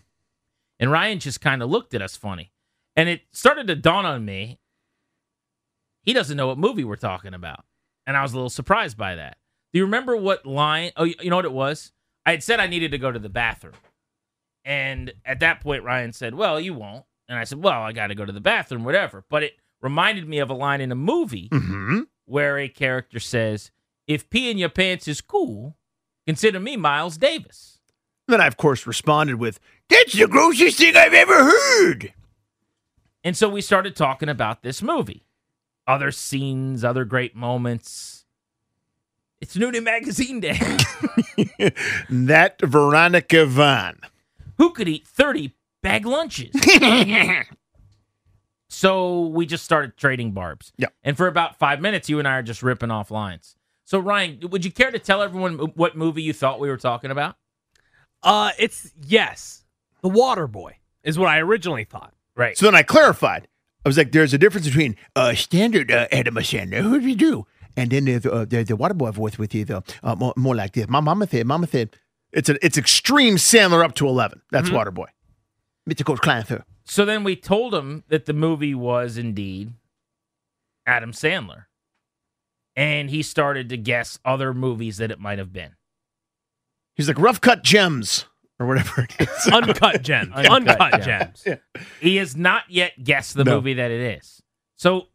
And 0.80 0.92
Ryan 0.92 1.18
just 1.18 1.42
kind 1.42 1.64
of 1.64 1.70
looked 1.72 1.96
at 1.96 2.04
us 2.04 2.16
funny. 2.16 2.52
And 2.96 3.10
it 3.10 3.22
started 3.32 3.66
to 3.68 3.76
dawn 3.76 4.06
on 4.06 4.24
me 4.24 4.60
he 6.04 6.14
doesn't 6.14 6.38
know 6.38 6.48
what 6.48 6.60
movie 6.60 6.84
we're 6.84 6.96
talking 6.96 7.34
about. 7.34 7.66
And 8.06 8.16
I 8.16 8.22
was 8.22 8.34
a 8.34 8.36
little 8.36 8.52
surprised 8.52 8.98
by 8.98 9.16
that. 9.16 9.38
Do 9.74 9.80
you 9.80 9.86
remember 9.86 10.16
what 10.16 10.46
line? 10.46 10.92
Oh, 10.96 11.06
you 11.06 11.30
know 11.32 11.38
what 11.38 11.46
it 11.46 11.52
was? 11.52 11.92
I 12.30 12.34
had 12.34 12.44
said 12.44 12.60
I 12.60 12.68
needed 12.68 12.92
to 12.92 13.00
go 13.00 13.12
to 13.12 13.18
the 13.18 13.28
bathroom. 13.28 13.74
And 14.64 15.14
at 15.26 15.40
that 15.40 15.62
point, 15.62 15.84
Ryan 15.84 16.14
said, 16.14 16.36
Well, 16.36 16.60
you 16.60 16.76
won't. 16.76 17.06
And 17.28 17.40
I 17.40 17.44
said, 17.44 17.64
Well, 17.64 17.82
I 17.82 17.92
got 17.92 18.08
to 18.08 18.16
go 18.16 18.24
to 18.24 18.32
the 18.32 18.40
bathroom, 18.40 18.84
whatever. 18.84 19.26
But 19.30 19.42
it 19.42 19.54
reminded 19.82 20.28
me 20.28 20.38
of 20.38 20.52
a 20.52 20.54
line 20.54 20.80
in 20.80 20.92
a 20.92 20.96
movie 20.96 21.50
Mm-hmm. 21.50 22.02
where 22.26 22.60
a 22.60 22.68
character 22.70 23.20
says, 23.20 23.72
If 24.06 24.30
pee 24.30 24.52
in 24.52 24.60
your 24.60 24.70
pants 24.70 25.08
is 25.08 25.22
cool, 25.22 25.76
consider 26.28 26.60
me 26.60 26.78
Miles 26.78 27.18
Davis. 27.18 27.80
Then 28.28 28.42
I, 28.42 28.46
of 28.46 28.58
course, 28.58 28.86
responded 28.86 29.38
with, 29.38 29.60
That's 29.90 30.14
the 30.14 30.28
grossest 30.28 30.78
thing 30.78 30.96
I've 30.96 31.14
ever 31.16 31.46
heard. 31.46 32.14
And 33.24 33.36
so 33.36 33.50
we 33.50 33.62
started 33.62 33.96
talking 33.96 34.30
about 34.30 34.62
this 34.62 34.84
movie, 34.84 35.26
other 35.88 36.12
scenes, 36.12 36.84
other 36.84 37.06
great 37.06 37.36
moments. 37.36 38.19
It's 39.42 39.56
Nudie 39.56 39.82
Magazine 39.82 40.42
Day. 40.42 40.60
that 42.10 42.60
Veronica 42.62 43.46
Vaughn. 43.46 44.00
Who 44.58 44.72
could 44.72 44.90
eat 44.90 45.08
30 45.08 45.56
bag 45.82 46.06
lunches? 46.06 46.52
so 48.70 49.28
we 49.28 49.46
just 49.46 49.64
started 49.64 49.96
trading 49.96 50.34
barbs. 50.34 50.74
Yeah. 50.78 50.88
And 51.04 51.16
for 51.16 51.28
about 51.28 51.58
five 51.58 51.80
minutes, 51.80 52.10
you 52.10 52.20
and 52.20 52.28
I 52.28 52.34
are 52.34 52.44
just 52.44 52.62
ripping 52.62 52.92
off 52.92 53.12
lines. 53.12 53.56
So, 53.86 53.98
Ryan, 53.98 54.42
would 54.50 54.66
you 54.66 54.72
care 54.72 54.92
to 54.92 55.00
tell 55.00 55.22
everyone 55.22 55.58
what 55.76 55.96
movie 55.96 56.22
you 56.22 56.34
thought 56.34 56.60
we 56.60 56.68
were 56.68 56.78
talking 56.78 57.10
about? 57.10 57.38
Uh, 58.22 58.52
it's 58.60 58.92
yes, 59.02 59.64
The 60.02 60.10
Water 60.10 60.48
Boy 60.48 60.76
is 61.02 61.18
what 61.18 61.30
I 61.30 61.40
originally 61.40 61.86
thought. 61.86 62.14
Right. 62.36 62.58
So 62.58 62.66
then 62.66 62.76
I 62.76 62.84
clarified. 62.84 63.48
I 63.86 63.90
was 63.90 63.98
like, 63.98 64.12
there's 64.12 64.34
a 64.34 64.38
difference 64.38 64.68
between 64.68 64.98
uh, 65.16 65.34
standard 65.34 65.90
uh, 65.90 66.08
Adam 66.12 66.36
Sandler, 66.36 66.82
who 66.82 67.00
do 67.00 67.08
you 67.08 67.16
do? 67.16 67.48
And 67.80 67.90
then 67.92 68.06
there's 68.06 68.26
uh, 68.26 68.46
the, 68.48 68.64
the 68.64 68.76
water 68.76 68.94
boy 68.94 69.12
voice 69.12 69.38
with 69.38 69.54
you, 69.56 69.66
though, 69.66 69.84
uh, 70.04 70.16
more, 70.16 70.34
more 70.36 70.56
like 70.56 70.74
this. 70.74 70.88
My 70.90 71.00
mama 71.00 71.28
said, 71.28 71.46
mama 71.46 71.68
said, 71.68 71.96
it's 72.32 72.50
a, 72.50 72.64
it's 72.66 72.78
extreme 72.78 73.36
Sandler 73.38 73.84
up 73.84 73.96
to 73.96 74.08
11. 74.08 74.42
That's 74.52 74.68
Mm-hmm. 74.68 74.76
water 74.76 74.92
boy. 74.92 75.08
Mr. 75.90 76.06
Coach 76.06 76.20
Kleinfer. 76.20 76.64
So 76.86 77.06
then 77.06 77.24
we 77.24 77.36
told 77.36 77.74
him 77.74 78.04
that 78.10 78.26
the 78.26 78.34
movie 78.34 78.76
was 78.76 79.18
indeed 79.18 79.74
Adam 80.86 81.12
Sandler. 81.12 81.66
And 82.76 83.10
he 83.10 83.24
started 83.24 83.70
to 83.70 83.78
guess 83.78 84.20
other 84.24 84.54
movies 84.54 84.98
that 84.98 85.12
it 85.12 85.20
might 85.20 85.38
have 85.40 85.52
been. 85.52 85.72
He's 86.96 87.08
like, 87.08 87.20
rough 87.20 87.42
cut 87.42 87.64
gems 87.64 88.26
or 88.60 88.68
whatever 88.68 89.02
it 89.10 89.16
is. 89.30 89.48
Uncut 89.54 90.02
gems. 90.02 90.32
Uncut 90.36 90.80
Uncut, 90.82 91.02
gems. 91.04 91.44
gems. 91.44 91.60
He 92.00 92.18
has 92.18 92.36
not 92.36 92.64
yet 92.70 93.04
guessed 93.04 93.36
the 93.36 93.44
No. 93.44 93.56
movie 93.56 93.74
that 93.76 93.90
it 93.92 94.18
is. 94.18 94.42
So, 94.76 95.08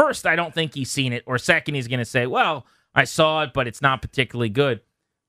first, 0.00 0.26
I 0.26 0.36
don't 0.36 0.54
think 0.54 0.74
he's 0.74 0.90
seen 0.90 1.12
it. 1.12 1.22
Or 1.26 1.36
second, 1.38 1.74
he's 1.74 1.88
going 1.88 1.98
to 1.98 2.04
say, 2.04 2.26
well, 2.26 2.66
I 2.94 3.04
saw 3.04 3.42
it, 3.42 3.50
but 3.52 3.66
it's 3.68 3.82
not 3.82 4.02
particularly 4.02 4.48
good. 4.48 4.80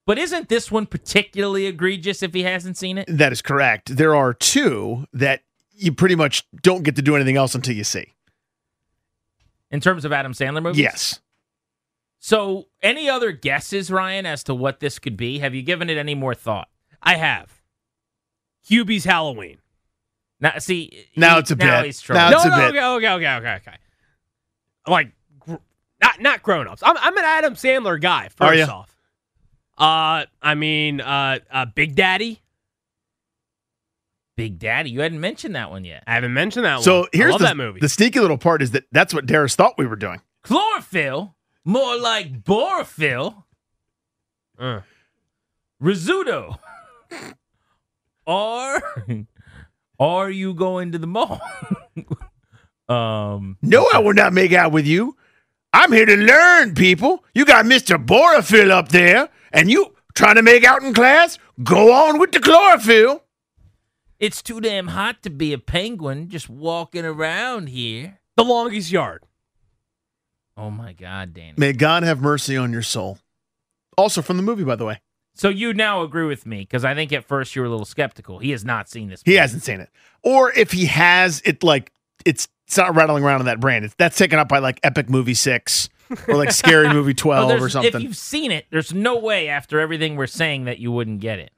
But 0.06 0.18
isn't 0.18 0.50
this 0.50 0.72
one 0.72 0.86
particularly 0.88 1.68
egregious 1.68 2.24
if 2.24 2.34
he 2.34 2.44
hasn't 2.44 2.78
seen 2.78 2.98
it? 2.98 3.06
that 3.10 3.32
is 3.32 3.42
correct. 3.42 3.96
There 3.96 4.16
are 4.16 4.34
two 4.34 5.06
that 5.14 5.42
you 5.74 5.92
pretty 5.94 6.16
much 6.16 6.48
don't 6.62 6.84
get 6.84 6.96
to 6.96 7.02
do 7.02 7.16
anything 7.16 7.38
else 7.38 7.54
until 7.56 7.76
you 7.76 7.84
see. 7.84 8.12
In 9.70 9.80
terms 9.80 10.06
of 10.06 10.12
Adam 10.12 10.34
Sandler 10.34 10.62
movies? 10.62 10.80
Yes. 10.80 11.20
So, 12.20 12.68
any 12.84 13.10
other 13.10 13.32
guesses, 13.32 13.90
Ryan, 13.90 14.26
as 14.26 14.44
to 14.44 14.54
what 14.54 14.80
this 14.80 15.00
could 15.00 15.18
be? 15.18 15.40
Have 15.40 15.56
you 15.56 15.64
given 15.64 15.90
it 15.90 15.98
any 15.98 16.14
more 16.14 16.36
thought? 16.36 16.68
I 17.02 17.16
have. 17.16 17.62
Hubie's 18.68 19.06
Halloween. 19.06 19.58
Now, 20.40 20.58
see, 20.60 21.08
Now 21.16 21.36
he- 21.36 21.40
it's 21.40 21.52
a 21.52 21.56
now 21.56 21.78
bit. 21.82 21.86
he's 21.88 22.10
Now 22.10 22.30
trouble. 22.30 22.36
it's 22.38 22.46
no, 22.46 22.52
a 22.54 22.58
no, 22.58 22.72
bit. 22.72 22.84
okay, 22.84 23.08
okay, 23.08 23.10
okay, 23.10 23.36
okay, 23.38 23.56
okay. 23.70 23.78
Like, 24.88 25.12
gr- 25.40 25.56
not 26.02 26.20
not 26.22 26.44
grown 26.44 26.68
ups. 26.68 26.82
I'm 26.84 26.98
I'm 26.98 27.18
an 27.18 27.24
Adam 27.24 27.54
Sandler 27.56 28.00
guy. 28.02 28.30
First 28.30 28.70
Are 28.70 28.72
off, 28.72 28.96
uh, 29.78 30.26
I 30.42 30.56
mean, 30.56 31.02
uh, 31.02 31.40
uh, 31.52 31.66
Big 31.66 31.96
Daddy. 31.96 32.42
Big 34.38 34.60
Daddy. 34.60 34.90
You 34.90 35.02
hadn't 35.02 35.20
mentioned 35.20 35.56
that 35.56 35.70
one 35.70 35.84
yet. 35.86 36.04
I 36.08 36.14
haven't 36.16 36.34
mentioned 36.34 36.66
that 36.66 36.82
So 36.82 37.02
one. 37.02 37.04
So 37.04 37.10
here's 37.14 37.30
I 37.30 37.32
love 37.34 37.40
the, 37.42 37.46
that 37.48 37.58
movie. 37.58 37.80
the 37.80 37.90
sneaky 37.90 38.20
little 38.20 38.38
part 38.38 38.62
is 38.62 38.72
that 38.72 38.86
that's 38.92 39.14
what 39.14 39.26
Darius 39.26 39.56
thought 39.56 39.76
we 39.78 39.86
were 39.86 39.96
doing. 39.96 40.22
Chlorophyll, 40.44 41.36
more 41.64 41.98
like 41.98 42.44
borophyll. 42.44 43.44
Uh. 44.58 44.82
Rizzuto. 45.82 46.58
or 48.26 48.82
are 50.00 50.30
you 50.30 50.54
going 50.54 50.92
to 50.92 50.98
the 50.98 51.08
mall? 51.08 51.42
um 52.92 53.58
No, 53.62 53.88
I 53.94 54.00
will 54.00 54.14
not 54.14 54.34
make 54.34 54.54
out 54.54 54.72
with 54.72 54.86
you. 54.86 55.16
I'm 55.74 55.92
here 55.92 56.06
to 56.06 56.18
learn, 56.18 56.76
people. 56.76 57.24
You 57.34 57.46
got 57.46 57.66
Mr. 57.66 58.04
Borophyll 58.04 58.72
up 58.72 58.90
there, 58.90 59.30
and 59.54 59.72
you 59.72 59.96
trying 60.14 60.36
to 60.36 60.42
make 60.42 60.66
out 60.66 60.84
in 60.84 60.94
class? 60.94 61.38
Go 61.64 61.94
on 61.94 62.20
with 62.20 62.32
the 62.34 62.40
chlorophyll. 62.42 63.24
it's 64.20 64.42
too 64.42 64.60
damn 64.60 64.88
hot 64.90 65.24
to 65.24 65.30
be 65.30 65.54
a 65.54 65.58
penguin 65.58 66.28
just 66.30 66.50
walking 66.50 67.06
around 67.06 67.68
here. 67.70 68.20
the 68.36 68.44
longest 68.44 68.92
yard. 68.92 69.24
Oh 70.58 70.70
my 70.70 70.94
god, 70.94 71.34
Danny. 71.34 71.54
May 71.58 71.74
God 71.74 72.04
have 72.04 72.22
mercy 72.22 72.58
on 72.58 72.72
your 72.74 72.82
soul. 72.84 73.18
Also 73.98 74.22
from 74.22 74.38
the 74.38 74.44
movie, 74.44 74.64
by 74.64 74.76
the 74.76 74.86
way. 74.86 75.00
So 75.34 75.48
you 75.48 75.74
now 75.74 76.02
agree 76.04 76.26
with 76.26 76.46
me 76.46 76.60
because 76.60 76.84
I 76.84 76.94
think 76.94 77.14
at 77.14 77.24
first 77.24 77.56
you 77.56 77.62
were 77.62 77.68
a 77.68 77.72
little 77.72 77.86
skeptical. 77.86 78.40
He 78.40 78.52
has 78.52 78.66
not 78.66 78.90
seen 78.90 79.08
this. 79.10 79.22
He 79.24 79.36
hasn't 79.36 79.64
seen 79.64 79.80
it. 79.80 79.90
Or 80.24 80.52
if 80.52 80.72
he 80.74 80.86
has, 80.88 81.42
it 81.46 81.64
like 81.64 81.92
it's 82.26 82.48
it's 82.72 82.78
not 82.78 82.96
rattling 82.96 83.22
around 83.22 83.42
in 83.42 83.48
that 83.48 83.60
brand. 83.60 83.84
It's 83.84 83.94
that's 83.96 84.18
taken 84.18 84.40
up 84.40 84.48
by 84.48 84.60
like 84.60 84.80
Epic 84.82 85.10
Movie 85.10 85.34
Six 85.34 85.90
or 86.30 86.38
like 86.38 86.52
Scary 86.52 86.88
Movie 86.94 87.12
Oh, 87.12 87.16
Twelve 87.16 87.62
or 87.62 87.68
something. 87.68 87.94
If 87.94 88.02
you've 88.02 88.16
seen 88.16 88.50
it, 88.50 88.66
there's 88.72 88.94
no 88.94 89.18
way 89.20 89.50
after 89.50 89.82
everything 89.82 90.16
we're 90.16 90.26
saying 90.26 90.64
that 90.64 90.80
you 90.80 90.90
wouldn't 90.90 91.20
get 91.20 91.38
it. 91.38 91.52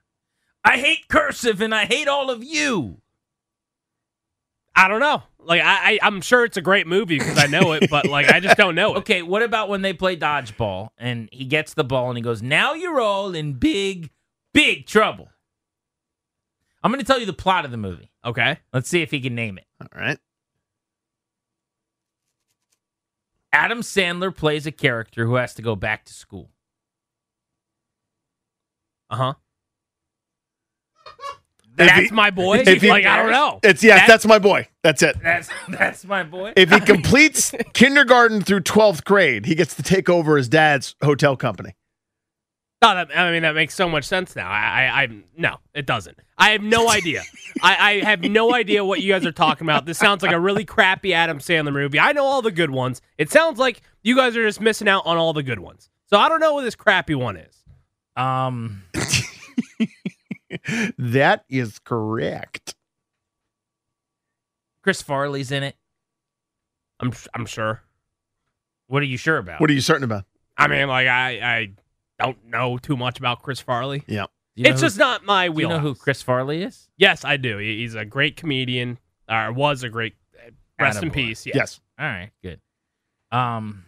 I 0.66 0.78
hate 0.78 1.08
cursive 1.10 1.62
and 1.62 1.76
I 1.76 1.86
hate 1.86 2.08
all 2.08 2.32
of 2.32 2.44
you. 2.44 2.98
I 4.76 4.88
don't 4.88 5.02
know. 5.02 5.22
Like 5.38 5.62
I, 5.62 5.92
I 5.92 6.00
I'm 6.02 6.20
sure 6.22 6.46
it's 6.46 6.58
a 6.58 6.62
great 6.64 6.88
movie 6.88 7.20
because 7.20 7.38
I 7.38 7.46
know 7.46 7.74
it, 7.74 7.92
but 7.92 8.08
like 8.08 8.32
I 8.32 8.40
just 8.40 8.58
don't 8.58 8.74
know 8.74 8.96
it. 8.96 8.98
Okay, 9.04 9.22
what 9.22 9.44
about 9.44 9.70
when 9.70 9.84
they 9.84 9.94
play 9.94 10.18
dodgeball 10.18 10.90
and 10.98 11.30
he 11.32 11.46
gets 11.46 11.76
the 11.76 11.84
ball 11.84 12.10
and 12.10 12.18
he 12.18 12.24
goes, 12.24 12.42
"Now 12.42 12.74
you're 12.74 13.00
all 13.00 13.36
in 13.36 13.54
big, 13.54 14.10
big 14.52 14.88
trouble." 14.88 15.30
I'm 16.84 16.92
going 16.92 17.00
to 17.00 17.06
tell 17.06 17.20
you 17.20 17.28
the 17.28 17.34
plot 17.34 17.66
of 17.66 17.72
the 17.72 17.78
movie. 17.78 18.10
Okay. 18.26 18.58
Let's 18.74 18.90
see 18.90 19.04
if 19.04 19.12
he 19.12 19.22
can 19.22 19.36
name 19.36 19.60
it. 19.60 19.66
All 19.80 19.88
right. 19.96 20.18
Adam 23.54 23.82
Sandler 23.82 24.36
plays 24.36 24.66
a 24.66 24.72
character 24.72 25.26
who 25.26 25.36
has 25.36 25.54
to 25.54 25.62
go 25.62 25.76
back 25.76 26.06
to 26.06 26.14
school. 26.14 26.50
Uh 29.10 29.16
huh. 29.16 29.34
That's 31.76 32.10
he- 32.10 32.16
my 32.16 32.30
boy. 32.30 32.64
he- 32.66 32.90
like 32.90 33.06
I 33.06 33.18
don't 33.18 33.32
know. 33.32 33.60
It's 33.64 33.84
yes, 33.84 34.02
That- 34.02 34.08
that's 34.08 34.26
my 34.26 34.40
boy. 34.40 34.68
That's 34.84 35.02
it. 35.02 35.16
That's 35.24 35.50
that's 35.70 36.06
my 36.06 36.24
boy. 36.24 36.54
If 36.56 36.72
he 36.72 36.80
completes 36.94 37.54
kindergarten 37.74 38.42
through 38.42 38.62
12th 38.62 39.04
grade, 39.06 39.46
he 39.46 39.56
gets 39.56 39.76
to 39.76 39.84
take 39.84 40.10
over 40.10 40.36
his 40.38 40.50
dad's 40.50 40.96
hotel 41.04 41.36
company. 41.36 41.76
No, 42.82 42.94
that, 42.96 43.18
I 43.18 43.32
mean 43.32 43.44
that 43.44 43.56
makes 43.56 43.74
so 43.76 43.88
much 43.88 44.04
sense 44.04 44.36
now. 44.36 44.50
I, 44.50 44.60
I, 44.84 45.04
I 45.04 45.08
no, 45.38 45.58
it 45.74 45.86
doesn't. 45.86 46.18
I 46.44 46.50
have 46.52 46.62
no 46.64 46.90
idea. 46.90 47.24
I, 47.62 47.76
I 47.92 48.04
have 48.04 48.22
no 48.22 48.54
idea 48.54 48.84
what 48.84 49.02
you 49.02 49.12
guys 49.12 49.26
are 49.26 49.32
talking 49.32 49.66
about. 49.66 49.86
This 49.86 49.98
sounds 49.98 50.24
like 50.24 50.32
a 50.32 50.40
really 50.40 50.66
crappy 50.66 51.14
Adam 51.14 51.40
Sandler 51.40 51.72
movie. 51.74 52.00
I 52.00 52.12
know 52.12 52.26
all 52.26 52.42
the 52.42 52.52
good 52.52 52.72
ones. 52.72 53.02
It 53.18 53.32
sounds 53.32 53.60
like 53.60 53.82
you 54.02 54.16
guys 54.16 54.36
are 54.36 54.46
just 54.46 54.60
missing 54.60 54.88
out 54.88 55.06
on 55.06 55.18
all 55.18 55.34
the 55.34 55.44
good 55.44 55.60
ones. 55.60 55.90
So 56.08 56.18
I 56.18 56.30
don't 56.30 56.40
know 56.40 56.54
what 56.54 56.64
this 56.64 56.76
crappy 56.76 57.16
one 57.16 57.38
is. 57.38 57.64
Um, 58.16 58.84
That 60.98 61.46
is 61.50 61.80
correct. 61.80 62.76
Chris 64.82 65.02
Farley's 65.02 65.52
in 65.52 65.64
it. 65.64 65.76
I'm 67.00 67.12
I'm 67.34 67.46
sure. 67.46 67.82
What 68.88 69.02
are 69.02 69.06
you 69.06 69.18
sure 69.18 69.38
about? 69.38 69.62
What 69.62 69.70
are 69.70 69.74
you 69.74 69.82
certain 69.82 70.04
about? 70.04 70.26
I 70.58 70.68
mean, 70.68 70.88
like 70.88 71.08
I 71.08 71.30
I 71.42 71.72
don't 72.20 72.46
know 72.46 72.78
too 72.78 72.96
much 72.98 73.18
about 73.18 73.42
Chris 73.42 73.60
Farley. 73.60 74.04
Yeah. 74.08 74.26
Do 74.56 74.62
you 74.62 74.64
know 74.66 74.72
It's 74.72 74.82
who- 74.82 74.86
just 74.88 74.98
not 75.00 75.26
my 75.26 75.50
wheel. 75.50 75.70
you 75.70 75.76
know 75.76 75.80
who 75.82 75.96
Chris 75.96 76.22
Farley 76.22 76.62
is? 76.64 76.90
Yes, 76.98 77.26
I 77.26 77.38
do. 77.38 77.58
He- 77.58 77.78
He's 77.78 77.96
a 77.96 78.06
great 78.06 78.36
comedian. 78.38 79.00
Or 79.30 79.52
was 79.54 79.84
a 79.84 79.90
great. 79.90 80.16
Rest 80.80 81.02
in 81.02 81.12
peace. 81.12 81.46
Yes. 81.46 81.56
Yes. 81.56 81.82
All 81.98 82.06
right, 82.06 82.32
good. 82.42 82.60
Um, 83.32 83.86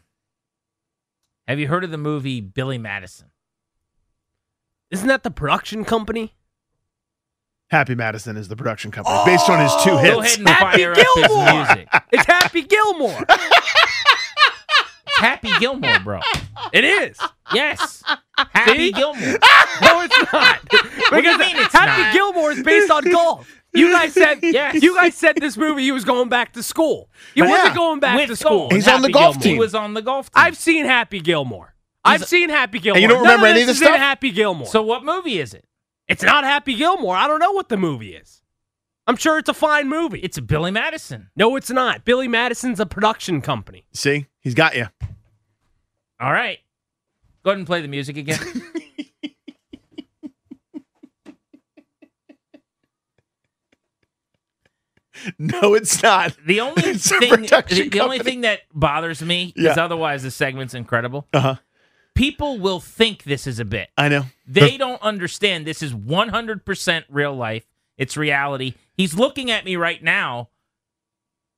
have 1.47 1.60
you 1.60 1.67
heard 1.67 1.84
of 1.84 1.91
the 1.91 1.97
movie 1.97 2.39
Billy 2.41 2.78
Madison? 2.78 3.32
Isn't 4.91 5.08
that 5.08 5.23
the 5.23 5.32
production 5.32 5.84
company? 5.84 6.34
Happy 7.69 7.95
Madison 7.95 8.38
is 8.38 8.47
the 8.47 8.56
production 8.56 8.91
company 8.91 9.17
based 9.25 9.49
on 9.49 9.60
his 9.60 9.71
two 9.84 9.89
Oh, 9.91 9.95
Go 10.04 10.21
hits. 10.21 10.38
ahead 10.38 10.39
and 10.39 10.49
Happy 10.49 10.78
fire 10.78 10.91
up 10.91 10.97
his 10.97 11.28
Gilmore! 11.28 11.54
music. 11.54 11.88
It's 12.12 12.25
Happy 12.25 12.62
Gilmore. 12.62 13.25
It's 13.28 15.17
Happy 15.17 15.49
Gilmore, 15.60 15.99
bro. 15.99 16.19
it 16.71 16.84
is. 16.86 17.19
Yes, 17.53 18.03
Happy 18.38 18.91
Gilmore. 18.91 19.38
No, 19.81 20.01
it's 20.01 20.31
not. 20.34 20.60
do 20.69 20.77
you 20.77 20.84
because 21.12 21.38
mean 21.39 21.58
it's 21.58 21.73
Happy 21.73 22.01
not? 22.01 22.13
Gilmore 22.13 22.51
is 22.51 22.63
based 22.63 22.89
on 22.89 23.03
golf. 23.12 23.62
You 23.73 23.91
guys 23.91 24.13
said 24.13 24.39
Yes. 24.41 24.81
you 24.81 24.95
guys 24.95 25.15
said 25.15 25.36
this 25.36 25.58
movie 25.58 25.84
he 25.84 25.91
was 25.91 26.05
going 26.05 26.29
back 26.29 26.53
to 26.53 26.63
school. 26.63 27.10
He 27.34 27.41
But 27.41 27.49
wasn't 27.49 27.69
yeah, 27.69 27.75
going 27.75 27.99
back 27.99 28.17
with 28.17 28.29
to 28.29 28.36
school. 28.38 28.60
golf. 28.69 28.71
He's 28.73 28.88
on 28.88 29.01
the 29.01 29.10
golf 29.12 29.34
Gilmore. 29.36 29.43
team. 29.43 29.53
He 29.55 29.60
was 29.60 29.75
on 29.75 29.93
the 29.95 30.01
golf 30.01 30.27
team. 30.31 30.43
I've 30.43 30.58
seen 30.58 30.86
Happy 30.86 31.19
Gilmore. 31.19 31.75
I've 32.05 32.21
He's- 32.21 32.29
seen 32.29 32.49
Happy 32.49 32.79
Gilmore. 32.79 33.01
you 33.01 33.08
don't 33.10 33.17
None 33.17 33.23
remember 33.34 33.47
any 33.47 33.62
of 33.62 33.67
this 33.67 33.75
this 33.79 33.81
is 33.81 33.81
in 33.81 33.88
stuff? 33.89 33.99
Happy 33.99 34.31
Gilmore. 34.31 34.67
so 34.67 34.81
what 34.81 35.03
movie 35.03 35.39
is 35.39 35.53
it? 35.53 35.65
it's 36.08 36.23
not 36.23 36.43
Happy 36.45 36.75
Gilmore. 36.75 37.15
I 37.17 37.27
don't 37.27 37.39
know 37.39 37.51
what 37.51 37.67
the 37.67 37.77
movie 37.77 38.15
is. 38.15 38.41
I'm 39.08 39.17
sure 39.17 39.38
it's 39.38 39.49
a 39.49 39.53
fine 39.53 39.89
movie. 39.89 40.19
It's 40.19 40.39
Billy 40.39 40.71
Madison. 40.71 41.29
no, 41.36 41.55
it's 41.58 41.69
not. 41.69 42.05
Billy 42.05 42.27
Madison's 42.29 42.79
a 42.79 42.86
production 42.86 43.41
company. 43.41 43.86
See, 43.93 44.27
he's 44.39 44.53
got 44.55 44.75
you. 44.77 44.88
All 46.19 46.31
right. 46.31 46.60
Go 47.45 47.51
ahead 47.51 47.60
and 47.60 47.67
play 47.67 47.79
the 47.81 47.88
music 47.88 48.17
again. 48.17 48.39
No, 55.39 55.73
it's 55.73 56.03
not. 56.03 56.36
The 56.45 56.60
only 56.60 56.84
It's 56.86 57.10
thing, 57.10 57.29
the, 57.29 57.89
the 57.91 57.99
only 58.01 58.19
thing 58.19 58.41
that 58.41 58.62
bothers 58.73 59.21
me, 59.21 59.53
Yeah. 59.55 59.71
otherwise 59.77 60.23
the 60.23 60.31
segment's 60.31 60.73
incredible. 60.73 61.27
Uh 61.34 61.39
huh. 61.39 61.55
People 62.15 62.60
will 62.60 62.79
think 62.79 63.23
this 63.23 63.47
is 63.47 63.60
a 63.60 63.65
bit. 63.65 63.89
I 63.97 64.10
know. 64.10 64.23
They 64.45 64.77
don't 64.77 65.01
understand 65.01 65.65
this 65.65 65.81
is 65.81 65.93
100% 65.93 67.03
real 67.10 67.34
life. 67.36 67.65
It's 67.97 68.15
reality. 68.17 68.73
He's 68.93 69.13
looking 69.15 69.51
at 69.51 69.65
me 69.65 69.75
right 69.77 70.01
now. 70.03 70.49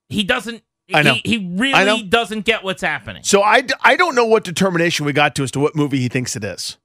He 0.10 0.23
doesn't. 0.23 0.63
I 0.93 1.02
know. 1.04 1.15
He, 1.23 1.39
he 1.39 1.73
I 1.73 1.84
know. 1.84 1.95
really 1.95 2.04
doesn't 2.04 2.45
get 2.45 2.63
what's 2.63 2.82
happening. 2.82 3.23
So 3.23 3.41
I, 3.41 3.62
d- 3.62 3.73
I 3.82 3.95
don't 3.97 4.15
know 4.15 4.26
what 4.26 4.43
determination 4.43 5.06
we 5.06 5.13
got 5.13 5.36
to 5.36 5.43
as 5.43 5.52
to 5.52 5.60
what 5.60 5.76
movie 5.76 6.00
he 6.00 6.08
thinks 6.08 6.36
it 6.36 6.43
is. 6.43 6.78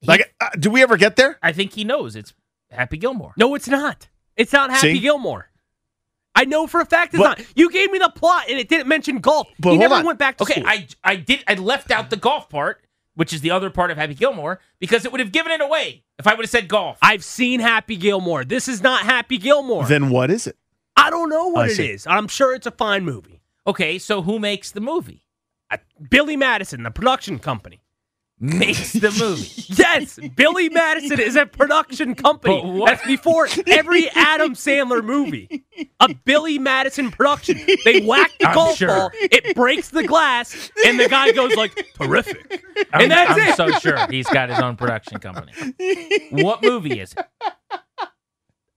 He- 0.00 0.06
Like, 0.08 0.34
uh, 0.40 0.48
do 0.58 0.70
we 0.70 0.82
ever 0.82 0.96
get 0.96 1.16
there? 1.16 1.38
I 1.42 1.52
think 1.52 1.74
he 1.74 1.84
knows 1.84 2.16
it's 2.16 2.32
Happy 2.70 2.96
Gilmore. 2.96 3.34
No, 3.36 3.54
it's 3.54 3.68
not. 3.68 4.08
It's 4.36 4.52
not 4.52 4.70
Happy 4.70 4.94
See? 4.94 4.98
Gilmore. 5.00 5.48
I 6.34 6.46
know 6.46 6.66
for 6.66 6.80
a 6.80 6.86
fact 6.86 7.12
it's 7.12 7.22
But- 7.22 7.38
not. 7.38 7.46
You 7.54 7.70
gave 7.70 7.90
me 7.92 7.98
the 7.98 8.08
plot 8.08 8.44
and 8.48 8.58
it 8.58 8.68
didn't 8.70 8.88
mention 8.88 9.18
golf. 9.18 9.46
But 9.58 9.72
he 9.72 9.76
hold 9.76 9.80
never 9.90 9.94
on. 9.96 10.06
went 10.06 10.18
back 10.18 10.38
to 10.38 10.44
Okay, 10.44 10.54
school. 10.54 10.66
I 10.66 10.86
I 11.04 11.16
did 11.16 11.44
I 11.46 11.54
left 11.54 11.90
out 11.90 12.08
the 12.08 12.16
golf 12.16 12.48
part, 12.48 12.82
which 13.14 13.34
is 13.34 13.42
the 13.42 13.50
other 13.50 13.68
part 13.68 13.90
of 13.90 13.98
Happy 13.98 14.14
Gilmore, 14.14 14.58
because 14.80 15.04
it 15.04 15.12
would 15.12 15.20
have 15.20 15.32
given 15.32 15.52
it 15.52 15.60
away 15.60 16.04
if 16.18 16.26
I 16.26 16.32
would 16.32 16.44
have 16.44 16.50
said 16.50 16.68
golf. 16.68 16.96
I've 17.02 17.22
seen 17.22 17.60
Happy 17.60 17.96
Gilmore. 17.96 18.44
This 18.44 18.66
is 18.68 18.82
not 18.82 19.02
Happy 19.02 19.36
Gilmore. 19.36 19.84
Then 19.84 20.08
what 20.08 20.30
is 20.30 20.46
it? 20.46 20.56
I 20.96 21.10
don't 21.10 21.28
know 21.30 21.48
what 21.48 21.68
I 21.68 21.72
it 21.72 21.80
is. 21.80 22.06
I'm 22.06 22.28
sure 22.28 22.54
it's 22.54 22.66
a 22.66 22.70
fine 22.70 23.04
movie. 23.04 23.40
Okay, 23.66 23.98
so 23.98 24.22
who 24.22 24.38
makes 24.38 24.70
the 24.72 24.80
movie? 24.80 25.22
Uh, 25.70 25.78
Billy 26.10 26.36
Madison, 26.36 26.82
the 26.82 26.90
production 26.90 27.38
company. 27.38 27.80
Makes 28.40 28.94
the 28.94 29.10
movie. 29.12 29.48
Yes, 29.82 30.18
Billy 30.36 30.68
Madison 30.68 31.20
is 31.20 31.36
a 31.36 31.46
production 31.46 32.14
company. 32.16 32.82
That's 32.84 33.06
before 33.06 33.46
every 33.68 34.08
Adam 34.10 34.54
Sandler 34.54 35.02
movie. 35.04 35.64
A 36.00 36.12
Billy 36.12 36.58
Madison 36.58 37.10
production. 37.12 37.60
They 37.84 38.00
whack 38.04 38.32
the 38.40 38.48
I'm 38.48 38.54
golf 38.54 38.76
sure. 38.76 38.88
ball, 38.88 39.10
it 39.14 39.54
breaks 39.54 39.90
the 39.90 40.02
glass, 40.02 40.70
and 40.84 40.98
the 40.98 41.08
guy 41.08 41.30
goes 41.32 41.54
like, 41.54 41.72
"Terrific." 42.00 42.62
I'm, 42.92 43.02
And 43.02 43.10
that's 43.12 43.30
I'm 43.30 43.38
it. 43.38 43.56
so 43.56 43.70
sure 43.78 44.06
he's 44.10 44.26
got 44.26 44.48
his 44.50 44.58
own 44.58 44.76
production 44.76 45.18
company. 45.20 45.52
What 46.30 46.62
movie 46.64 46.98
is 47.00 47.14
it? 47.16 47.24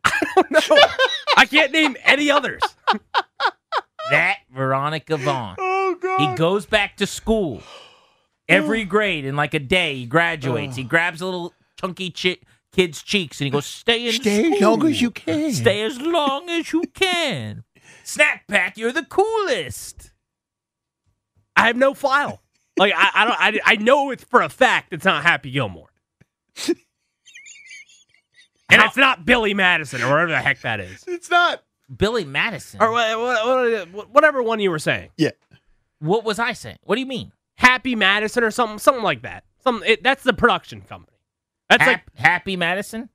No, 0.52 0.60
I 1.36 1.46
can't 1.46 1.72
name 1.72 1.98
any 2.04 2.30
others. 2.32 2.62
That 4.12 4.38
Veronica 4.54 5.18
Vaughn. 5.18 5.56
Oh 5.58 5.96
God! 6.00 6.20
He 6.20 6.36
goes 6.38 6.68
back 6.68 6.98
to 6.98 7.08
school 7.08 7.64
every 8.48 8.84
grade 8.84 9.26
in 9.26 9.36
like 9.36 9.56
a 9.56 9.60
day. 9.60 9.96
He 9.96 10.06
graduates. 10.06 10.76
He 10.76 10.84
grabs 10.84 11.22
a 11.22 11.26
little 11.26 11.54
chunky 11.82 12.12
chi- 12.12 12.38
kid's 12.72 13.02
cheeks 13.02 13.42
and 13.42 13.46
he 13.46 13.50
goes, 13.50 13.66
"Stay 13.66 14.06
in 14.06 14.14
Stay 14.14 14.54
as 14.54 14.62
long 14.62 14.86
as 14.86 15.02
you 15.02 15.10
can." 15.10 15.52
Stay 15.54 15.82
as 15.82 16.00
long 16.00 16.50
as 16.52 16.72
you 16.72 16.84
can. 16.94 17.64
Snack 18.04 18.46
pack, 18.48 18.78
you're 18.78 18.92
the 18.92 19.06
coolest." 19.06 20.12
I 21.56 21.66
have 21.66 21.76
no 21.76 21.96
file. 21.96 22.44
Like 22.78 22.94
I, 22.96 23.10
I 23.16 23.26
don't. 23.26 23.40
I, 23.66 23.72
I 23.74 23.76
know 23.78 24.12
it's 24.12 24.24
for 24.24 24.44
a 24.44 24.50
fact 24.50 24.94
it's 24.94 25.06
not 25.06 25.24
Happy 25.24 25.50
Gilmore, 25.50 25.90
and 28.70 28.82
it's 28.82 28.98
not 28.98 29.26
Billy 29.26 29.54
Madison 29.54 30.02
or 30.02 30.10
whatever 30.10 30.32
the 30.32 30.40
heck 30.42 30.60
that 30.62 30.80
is, 30.80 31.04
It's 31.08 31.30
not. 31.30 31.64
Billy 31.96 32.26
Madison. 32.26 32.82
or 32.82 32.92
what, 32.92 33.18
what, 33.20 33.92
what, 33.92 34.10
whatever 34.10 34.42
one 34.42 34.60
you 34.60 34.72
were 34.72 34.80
saying. 34.80 35.10
Yeah. 35.18 35.32
What 36.00 36.24
was 36.24 36.40
I 36.40 36.54
saying? 36.54 36.78
What 36.84 36.96
do 36.96 37.02
you 37.02 37.08
mean? 37.08 37.32
Happy 37.56 37.96
Madison 37.96 38.44
or 38.44 38.52
something, 38.52 38.80
something 38.80 39.04
like 39.04 39.22
that. 39.22 39.44
Some 39.64 39.84
it, 39.86 40.04
that's 40.04 40.24
the 40.24 40.34
production 40.34 40.82
company. 40.82 41.18
That's 41.70 41.84
Hap- 41.84 41.92
like 41.92 42.16
Happy 42.16 42.56
Madison? 42.56 43.10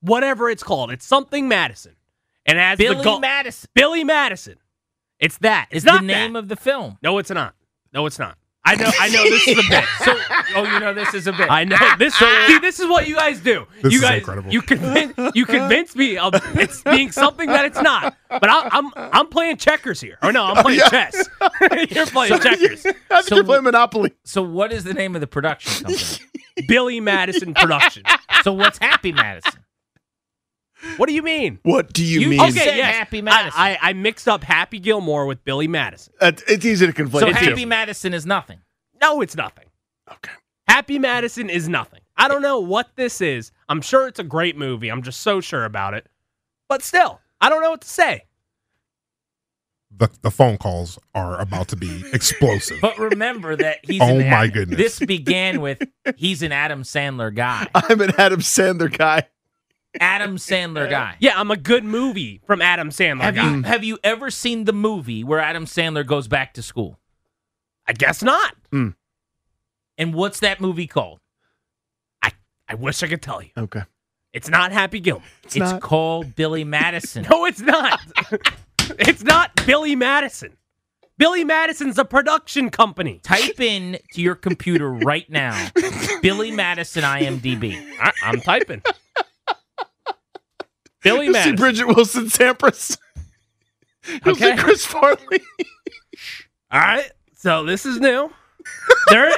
whatever 0.00 0.48
it's 0.50 0.62
called. 0.62 0.90
It's 0.92 1.06
something 1.06 1.48
Madison, 1.48 1.96
and 2.44 2.58
as 2.58 2.78
has 2.78 2.78
Billy 2.78 2.96
the 2.98 3.02
go- 3.02 3.18
Madison 3.20 3.68
Billy 3.74 4.04
Madison. 4.04 4.56
It's 5.18 5.38
that. 5.38 5.68
is 5.70 5.78
It's 5.78 5.86
not 5.86 6.02
the 6.02 6.06
name 6.06 6.34
that. 6.34 6.40
of 6.40 6.48
the 6.48 6.56
film. 6.56 6.98
No, 7.02 7.18
it's 7.18 7.30
not. 7.30 7.54
No, 7.92 8.06
it's 8.06 8.18
not. 8.18 8.36
I 8.66 8.74
know. 8.74 8.90
I 9.00 9.08
know 9.08 9.22
this 9.24 9.48
is 9.48 9.58
a 9.58 9.68
bit. 9.68 9.84
So, 10.04 10.18
oh, 10.56 10.64
you 10.64 10.80
know 10.80 10.92
this 10.92 11.14
is 11.14 11.26
a 11.26 11.32
bit. 11.32 11.50
I 11.50 11.64
know 11.64 11.76
this. 11.98 12.14
see, 12.16 12.58
this 12.58 12.80
is 12.80 12.88
what 12.88 13.06
you 13.06 13.14
guys 13.14 13.40
do. 13.40 13.66
This 13.82 13.92
you 13.92 13.98
is 13.98 14.04
guys, 14.04 14.18
incredible. 14.18 14.52
you 14.52 14.60
convince 14.60 15.14
you 15.34 15.46
convince 15.46 15.94
me 15.94 16.18
of 16.18 16.34
it's 16.56 16.82
being 16.82 17.12
something 17.12 17.48
that 17.48 17.64
it's 17.64 17.80
not. 17.80 18.16
But 18.28 18.48
I, 18.48 18.68
I'm 18.72 18.90
I'm 18.96 19.28
playing 19.28 19.58
checkers 19.58 20.00
here. 20.00 20.18
Or 20.22 20.32
no, 20.32 20.44
I'm 20.44 20.58
oh, 20.58 20.62
playing 20.62 20.80
yeah. 20.80 20.88
chess. 20.88 21.28
You're 21.90 22.06
playing 22.06 22.38
checkers. 22.40 22.84
I 22.86 22.92
think 22.92 23.28
So- 23.28 23.36
you're 23.36 23.44
playing 23.44 23.64
Monopoly. 23.64 24.12
So, 24.24 24.42
what 24.42 24.72
is 24.72 24.84
the 24.84 24.94
name 24.94 25.14
of 25.14 25.20
the 25.20 25.26
production 25.26 25.84
company? 25.84 26.66
Billy 26.68 27.00
Madison 27.00 27.54
production. 27.54 28.02
so, 28.42 28.52
what's 28.52 28.78
Happy 28.78 29.12
Madison? 29.12 29.60
What 30.96 31.08
do 31.08 31.14
you 31.14 31.22
mean? 31.22 31.58
What 31.62 31.92
do 31.92 32.04
you, 32.04 32.20
You 32.20 32.28
mean? 32.30 32.40
Okay, 32.40 32.50
Okay, 32.50 32.64
yes. 32.64 32.76
yes. 32.76 32.94
Happy 32.96 33.22
Madison. 33.22 33.52
I, 33.60 33.72
I 33.74 33.78
I 33.90 33.92
mixed 33.92 34.28
up 34.28 34.42
Happy 34.44 34.78
Gilmore 34.78 35.26
with 35.26 35.44
Billy 35.44 35.68
Madison. 35.68 36.12
Uh, 36.20 36.32
it's 36.48 36.64
easy 36.64 36.86
to 36.86 36.92
conflate. 36.92 37.20
So, 37.20 37.26
the 37.26 37.32
two. 37.38 37.44
Happy 37.50 37.64
Madison 37.64 38.14
is 38.14 38.24
nothing. 38.26 38.58
No, 39.00 39.20
it's 39.20 39.36
nothing. 39.36 39.66
Okay. 40.10 40.32
Happy 40.68 40.98
Madison 40.98 41.48
is 41.50 41.68
nothing. 41.68 42.00
I 42.16 42.28
don't 42.28 42.42
know 42.42 42.60
what 42.60 42.88
this 42.96 43.20
is. 43.20 43.52
I'm 43.68 43.80
sure 43.82 44.08
it's 44.08 44.18
a 44.18 44.24
great 44.24 44.56
movie. 44.56 44.88
I'm 44.88 45.02
just 45.02 45.20
so 45.20 45.40
sure 45.40 45.64
about 45.64 45.94
it. 45.94 46.06
But 46.68 46.82
still, 46.82 47.20
I 47.40 47.48
don't 47.50 47.62
know 47.62 47.70
what 47.70 47.82
to 47.82 47.88
say. 47.88 48.22
The, 49.98 50.10
the 50.22 50.30
phone 50.30 50.58
calls 50.58 50.98
are 51.14 51.40
about 51.40 51.68
to 51.68 51.76
be 51.76 52.04
explosive. 52.12 52.78
But 52.82 52.98
remember 52.98 53.56
that 53.56 53.78
he's. 53.82 54.02
Oh 54.02 54.16
my 54.18 54.44
Ad- 54.44 54.52
goodness. 54.52 54.78
This 54.78 54.98
began 54.98 55.60
with 55.60 55.82
he's 56.16 56.42
an 56.42 56.52
Adam 56.52 56.82
Sandler 56.82 57.34
guy. 57.34 57.66
I'm 57.74 58.00
an 58.00 58.12
Adam 58.18 58.40
Sandler 58.40 58.94
guy. 58.96 59.22
Adam 60.00 60.36
Sandler 60.36 60.88
guy. 60.88 61.16
Yeah, 61.20 61.38
I'm 61.38 61.50
a 61.50 61.56
good 61.56 61.84
movie 61.84 62.40
from 62.46 62.62
Adam 62.62 62.90
Sandler. 62.90 63.22
Have 63.22 63.34
guy. 63.34 63.50
you 63.50 63.62
have 63.62 63.84
you 63.84 63.98
ever 64.04 64.30
seen 64.30 64.64
the 64.64 64.72
movie 64.72 65.24
where 65.24 65.40
Adam 65.40 65.66
Sandler 65.66 66.06
goes 66.06 66.28
back 66.28 66.54
to 66.54 66.62
school? 66.62 66.98
I 67.86 67.92
guess 67.92 68.22
not. 68.22 68.54
Hmm. 68.70 68.90
And 69.98 70.14
what's 70.14 70.40
that 70.40 70.60
movie 70.60 70.86
called? 70.86 71.20
I, 72.22 72.32
I 72.68 72.74
wish 72.74 73.02
I 73.02 73.08
could 73.08 73.22
tell 73.22 73.42
you. 73.42 73.50
Okay. 73.56 73.82
It's 74.32 74.50
not 74.50 74.70
Happy 74.70 75.00
Gilmore. 75.00 75.24
It's, 75.44 75.56
not. 75.56 75.80
called 75.80 76.36
Billy 76.36 76.64
Madison. 76.64 77.26
No, 77.30 77.46
it's 77.46 77.60
not. 77.60 78.00
it's 78.98 79.24
not 79.24 79.50
Billy 79.64 79.96
Madison. 79.96 80.56
Billy 81.18 81.44
Madison's 81.44 81.98
a 81.98 82.04
production 82.04 82.68
company. 82.68 83.20
Type 83.22 83.58
in 83.58 83.98
to 84.12 84.20
your 84.20 84.34
computer 84.34 84.90
right 84.90 85.28
now, 85.30 85.70
Billy 86.22 86.50
Madison 86.50 87.02
IMDb. 87.02 87.82
I, 87.98 88.12
I'm 88.22 88.40
typing. 88.42 88.82
Billy 91.06 91.26
You 91.26 91.34
see 91.34 91.52
Madison. 91.52 91.56
Bridgette 91.86 91.94
Wilson 91.96 92.24
Sampras. 92.26 92.98
You 94.08 94.20
see 94.24 94.30
Okay. 94.30 94.56
Chris 94.56 94.84
Farley. 94.84 95.40
All 96.70 96.80
right. 96.80 97.10
So 97.36 97.64
this 97.64 97.86
is 97.86 97.98
new. 98.00 98.30
There, 99.10 99.30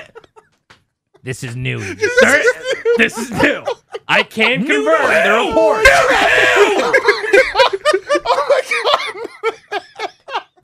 This 1.23 1.45
is 1.45 1.55
new. 1.57 1.79
there, 2.21 2.43
this 2.97 3.19
is 3.19 3.31
new. 3.31 3.65
I 4.09 4.23
can 4.23 4.65
confirm 4.65 4.85
the 4.85 5.47
report. 5.49 5.87
Oh 8.31 8.63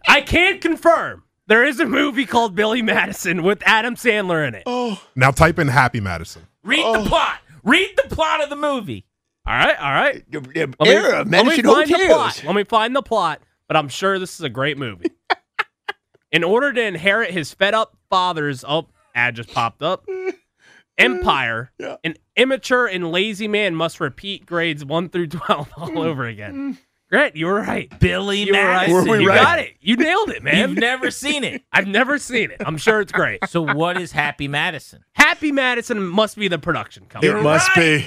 I 0.07 0.21
can 0.21 0.61
confirm 0.61 1.25
there 1.47 1.65
is 1.65 1.81
a 1.81 1.87
movie 1.87 2.25
called 2.27 2.55
Billy 2.55 2.83
Madison 2.83 3.43
with 3.43 3.63
Adam 3.67 3.97
Sandler 3.97 4.47
in 4.47 4.55
it. 4.55 4.63
Oh, 4.67 5.03
Now 5.15 5.31
type 5.31 5.59
in 5.59 5.69
Happy 5.69 6.01
Madison. 6.01 6.47
Read 6.63 6.81
the 6.85 7.01
oh. 7.01 7.05
plot. 7.07 7.39
Read 7.63 7.91
the 8.03 8.15
plot 8.15 8.43
of 8.43 8.51
the 8.51 8.57
movie. 8.57 9.07
All 9.47 9.55
right, 9.55 9.79
all 9.79 9.93
right. 9.93 10.25
era 10.33 10.73
Let 10.81 11.19
of 11.19 11.29
me, 11.29 11.33
let 11.33 11.47
me 11.47 11.63
Madison 11.63 11.65
find 11.65 11.89
the 11.91 12.07
plot. 12.07 12.43
Let 12.47 12.55
me 12.55 12.65
find 12.65 12.97
the 12.97 13.03
plot, 13.03 13.43
but 13.69 13.77
I'm 13.77 13.89
sure 13.89 14.19
this 14.19 14.35
is 14.35 14.41
a 14.41 14.49
great 14.49 14.79
movie. 14.79 15.11
In 16.33 16.43
order 16.43 16.73
to 16.73 16.83
inherit 16.83 17.31
his 17.31 17.53
fed 17.53 17.75
up 17.75 17.97
father's 18.11 18.65
oh 18.67 18.89
ad 19.15 19.37
just 19.37 19.53
popped 19.53 19.83
up 19.83 20.05
empire, 20.99 21.71
Yeah. 21.79 21.97
an 22.03 22.15
immature 22.37 22.87
and 22.87 23.13
lazy 23.13 23.47
man 23.47 23.75
must 23.75 24.01
repeat 24.01 24.47
grades 24.47 24.85
one 24.85 25.09
through 25.11 25.29
twelve 25.29 25.71
all 25.77 25.91
mm, 25.91 26.05
over 26.05 26.25
again. 26.27 26.75
Mm. 26.75 26.79
Grant, 27.11 27.37
you 27.37 27.47
were 27.47 27.61
right. 27.61 27.93
Billy 28.01 28.45
You 28.45 28.53
were 28.55 28.59
right. 28.59 28.89
Madison. 28.89 29.09
Were 29.09 29.19
we 29.19 29.23
you 29.25 29.29
right? 29.29 29.41
got 29.43 29.59
it. 29.61 29.75
You 29.81 29.97
nailed 29.97 30.31
it, 30.31 30.43
man. 30.43 30.57
You've 30.71 30.79
never 30.79 31.11
seen 31.11 31.45
it. 31.45 31.63
I've 31.73 31.87
never 31.87 32.19
seen 32.19 32.51
it. 32.51 32.63
I'm 32.65 32.79
sure 32.79 33.01
it's 33.01 33.13
great. 33.13 33.47
So 33.49 33.61
what 33.63 34.01
is 34.01 34.11
Happy 34.11 34.49
Madison? 34.49 35.05
Happy 35.13 35.53
Madison 35.53 36.03
must 36.05 36.37
be 36.37 36.49
the 36.49 36.59
production 36.59 37.05
company. 37.05 37.39
It 37.39 37.43
must 37.43 37.73
be. 37.77 38.07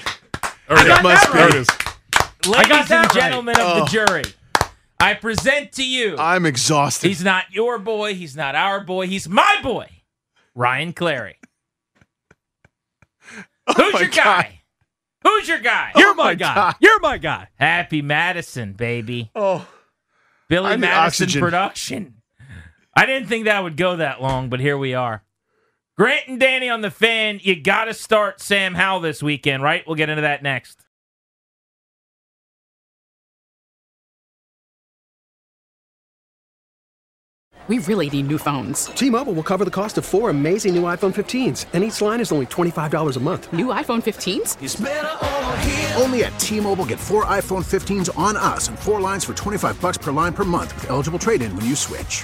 I 0.69 0.87
got 0.87 0.99
It 0.99 1.03
must 1.03 1.27
be. 1.31 1.37
There 1.37 1.47
it 1.49 1.55
is. 1.55 1.67
Ladies 2.47 2.67
got 2.67 2.87
that 2.87 2.91
and 2.91 2.91
right. 2.91 3.13
gentlemen 3.13 3.55
of 3.59 3.65
Oh. 3.65 3.79
the 3.81 3.85
jury, 3.85 4.23
I 4.99 5.13
present 5.13 5.71
to 5.73 5.85
you. 5.85 6.15
I'm 6.17 6.45
exhausted. 6.45 7.07
He's 7.07 7.23
not 7.23 7.45
your 7.51 7.77
boy. 7.79 8.13
He's 8.15 8.35
not 8.35 8.55
our 8.55 8.81
boy. 8.83 9.07
He's 9.07 9.27
my 9.29 9.57
boy, 9.61 9.87
Ryan 10.55 10.93
Clary. 10.93 11.37
Oh 13.69 13.73
Who's 13.73 13.85
Oh 13.85 13.91
my 13.91 13.99
your 13.99 14.09
God. 14.09 14.23
guy? 14.23 14.61
Who's 15.23 15.47
your 15.49 15.59
guy? 15.59 15.91
Oh 15.93 15.99
You're 15.99 16.11
Oh 16.11 16.13
my 16.13 16.23
my 16.23 16.35
guy. 16.35 16.55
God. 16.55 16.75
You're 16.79 16.99
my 17.01 17.17
guy. 17.17 17.49
Happy 17.55 18.01
Madison, 18.01 18.71
baby. 18.73 19.29
oh, 19.35 19.67
Billy 20.47 20.71
I 20.71 20.77
Madison 20.77 21.25
oxygen. 21.25 21.41
production. 21.41 22.13
I 22.95 23.05
didn't 23.05 23.27
think 23.27 23.43
that 23.45 23.61
would 23.61 23.75
go 23.75 23.97
that 23.97 24.21
long, 24.21 24.47
but 24.49 24.61
here 24.61 24.77
we 24.77 24.93
are. 24.93 25.21
Grant 25.97 26.27
and 26.27 26.39
Danny 26.39 26.69
on 26.69 26.81
the 26.81 26.91
fan. 26.91 27.39
You 27.41 27.59
got 27.59 27.85
to 27.85 27.93
start 27.93 28.39
Sam 28.39 28.75
Howell 28.75 28.99
this 29.01 29.23
weekend, 29.23 29.63
right? 29.63 29.83
We'll 29.87 29.95
get 29.95 30.09
into 30.09 30.21
that 30.21 30.43
next. 30.43 30.83
We 37.67 37.79
really 37.79 38.09
need 38.09 38.27
new 38.27 38.37
phones. 38.37 38.85
T-Mobile 38.85 39.33
will 39.33 39.43
cover 39.43 39.65
the 39.65 39.71
cost 39.71 39.97
of 39.97 40.05
four 40.05 40.29
amazing 40.29 40.73
new 40.73 40.83
iPhone 40.83 41.13
15s, 41.13 41.65
and 41.73 41.83
each 41.83 41.99
line 41.99 42.21
is 42.21 42.31
only 42.31 42.45
$25 42.45 43.17
a 43.17 43.19
month. 43.19 43.51
New 43.51 43.65
iPhone 43.67 44.01
15s? 44.01 44.55
Only 46.01 46.23
at 46.23 46.39
T-Mobile 46.39 46.85
get 46.85 46.97
four 46.97 47.25
iPhone 47.25 47.65
15s 47.65 48.17
on 48.17 48.37
us 48.37 48.69
and 48.69 48.79
four 48.79 49.01
lines 49.01 49.25
for 49.25 49.33
25 49.33 49.81
bucks 49.81 49.97
per 49.97 50.13
line 50.13 50.31
per 50.31 50.45
month 50.45 50.73
with 50.75 50.89
eligible 50.89 51.19
trade-in 51.19 51.53
when 51.57 51.65
you 51.65 51.75
switch. 51.75 52.23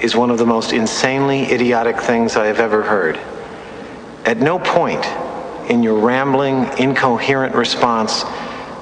is 0.00 0.14
one 0.14 0.30
of 0.30 0.38
the 0.38 0.46
most 0.46 0.72
insanely 0.72 1.42
idiotic 1.52 2.00
things 2.00 2.36
I 2.36 2.46
have 2.46 2.60
ever 2.60 2.82
heard. 2.82 3.18
At 4.24 4.38
no 4.38 4.58
point 4.58 5.04
in 5.70 5.82
your 5.82 5.98
rambling, 5.98 6.66
incoherent 6.78 7.54
response 7.54 8.24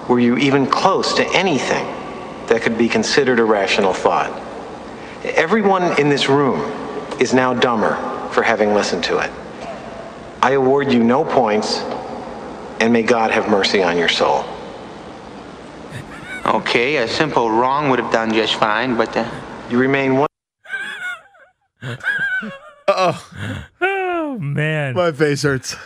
were 0.08 0.20
you 0.20 0.36
even 0.36 0.66
close 0.66 1.14
to 1.14 1.26
anything 1.34 1.84
that 2.46 2.62
could 2.62 2.78
be 2.78 2.88
considered 2.88 3.40
a 3.40 3.44
rational 3.44 3.92
thought. 3.92 4.30
Everyone 5.24 5.98
in 5.98 6.08
this 6.08 6.28
room 6.28 6.60
is 7.20 7.34
now 7.34 7.54
dumber 7.54 7.96
for 8.32 8.42
having 8.42 8.74
listened 8.74 9.02
to 9.04 9.18
it. 9.18 9.30
I 10.42 10.52
award 10.52 10.92
you 10.92 11.02
no 11.02 11.24
points, 11.24 11.78
and 12.78 12.92
may 12.92 13.02
God 13.02 13.30
have 13.30 13.48
mercy 13.48 13.82
on 13.82 13.96
your 13.96 14.08
soul. 14.08 14.44
Okay, 16.44 16.98
a 16.98 17.08
simple 17.08 17.50
wrong 17.50 17.90
would 17.90 17.98
have 17.98 18.12
done 18.12 18.32
just 18.32 18.54
fine, 18.54 18.96
but 18.96 19.16
uh, 19.16 19.28
You 19.68 19.78
remain 19.78 20.14
one. 20.14 20.28
oh, 22.88 23.30
Oh 24.26 24.38
man, 24.38 24.94
my 24.94 25.12
face 25.12 25.42
hurts. 25.42 25.76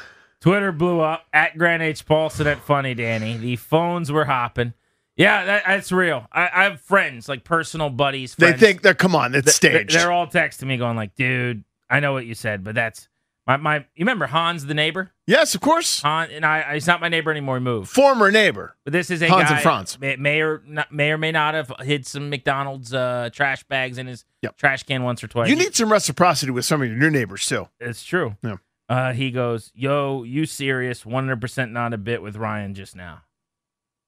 Twitter 0.40 0.72
blew 0.72 1.00
up 1.00 1.26
at 1.32 1.58
Grant 1.58 1.82
H. 1.82 2.06
Paulsen 2.06 2.46
at 2.46 2.58
Funny 2.60 2.94
Danny. 2.94 3.36
The 3.36 3.56
phones 3.56 4.10
were 4.10 4.24
hopping. 4.24 4.72
Yeah, 5.16 5.44
that, 5.44 5.64
that's 5.66 5.92
real. 5.92 6.26
I, 6.32 6.48
I 6.52 6.64
have 6.64 6.80
friends, 6.80 7.28
like 7.28 7.44
personal 7.44 7.90
buddies. 7.90 8.34
They 8.36 8.54
think 8.54 8.80
they're, 8.80 8.94
Come 8.94 9.14
on, 9.14 9.34
it's 9.34 9.54
staged. 9.54 9.94
They're 9.94 10.10
all 10.10 10.26
texting 10.26 10.64
me, 10.64 10.78
going 10.78 10.96
like, 10.96 11.14
"Dude, 11.14 11.62
I 11.90 12.00
know 12.00 12.14
what 12.14 12.24
you 12.24 12.34
said, 12.34 12.64
but 12.64 12.74
that's 12.74 13.08
my 13.46 13.56
my." 13.56 13.76
You 13.78 13.84
remember 14.00 14.26
Hans, 14.26 14.66
the 14.66 14.74
neighbor? 14.74 15.10
yes, 15.26 15.54
of 15.54 15.60
course. 15.60 16.02
Han, 16.02 16.30
and 16.30 16.44
I, 16.44 16.74
he's 16.74 16.86
not 16.86 17.00
my 17.00 17.08
neighbor 17.08 17.30
anymore. 17.30 17.56
He 17.56 17.62
moved. 17.62 17.90
Former 17.90 18.30
neighbor. 18.30 18.76
But 18.84 18.92
this 18.92 19.10
is 19.10 19.22
a 19.22 19.28
Hans 19.28 19.48
guy 19.48 19.54
and 19.54 19.62
Franz. 19.62 19.98
May, 20.00 20.16
may 20.16 20.40
or 20.40 20.62
not, 20.66 20.92
may 20.92 21.10
or 21.12 21.18
may 21.18 21.32
not 21.32 21.54
have 21.54 21.72
hid 21.80 22.06
some 22.06 22.30
McDonald's 22.30 22.92
uh, 22.94 23.30
trash 23.32 23.62
bags 23.64 23.98
in 23.98 24.06
his 24.06 24.24
Yep. 24.42 24.56
trash 24.56 24.82
can 24.84 25.02
once 25.02 25.22
or 25.22 25.28
twice. 25.28 25.48
You 25.50 25.56
need 25.56 25.74
some 25.74 25.92
reciprocity 25.92 26.50
with 26.52 26.64
some 26.64 26.80
of 26.82 26.88
your 26.88 26.96
new 26.96 27.10
neighbors 27.10 27.46
too. 27.46 27.68
It's 27.78 28.02
true. 28.04 28.36
Yeah. 28.42 28.56
Uh, 28.88 29.12
he 29.12 29.30
goes, 29.30 29.70
"Yo, 29.74 30.24
you 30.24 30.46
serious? 30.46 31.06
One 31.06 31.24
hundred 31.24 31.40
percent 31.40 31.72
not 31.72 31.92
a 31.94 31.98
bit 31.98 32.22
with 32.22 32.36
Ryan 32.36 32.74
just 32.74 32.96
now." 32.96 33.22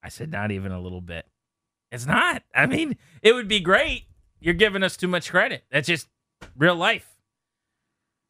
I 0.03 0.09
said, 0.09 0.31
"Not 0.33 0.51
even 0.51 0.73
a 0.73 0.81
little 0.81 1.01
bit." 1.01 1.27
It's 1.93 2.07
not. 2.07 2.43
I 2.55 2.67
mean, 2.67 2.97
it 3.23 3.35
would 3.35 3.47
be 3.49 3.61
great. 3.61 4.07
You're 4.41 4.55
giving 4.55 4.83
us 4.83 4.97
too 4.97 5.07
much 5.07 5.31
credit. 5.31 5.63
That's 5.71 5.87
just 5.87 6.09
real 6.57 6.75
life. 6.75 7.07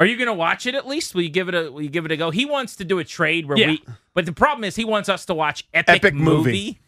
Are 0.02 0.06
you 0.06 0.16
going 0.16 0.26
to 0.26 0.32
watch 0.34 0.66
it 0.66 0.74
at 0.74 0.84
least? 0.84 1.14
Will 1.14 1.22
you 1.22 1.28
give 1.28 1.48
it 1.48 1.54
a 1.54 1.70
Will 1.70 1.80
you 1.82 1.88
give 1.88 2.04
it 2.04 2.10
a 2.10 2.16
go? 2.16 2.30
He 2.30 2.44
wants 2.44 2.74
to 2.76 2.84
do 2.84 2.98
a 2.98 3.04
trade 3.04 3.46
where 3.46 3.56
Yeah. 3.56 3.68
we, 3.68 3.84
but 4.14 4.26
the 4.26 4.32
problem 4.32 4.64
is 4.64 4.74
he 4.74 4.84
wants 4.84 5.08
us 5.08 5.24
to 5.26 5.34
watch 5.34 5.64
epic, 5.72 5.96
Epic 6.04 6.14
movie. 6.14 6.50
movie. 6.50 6.80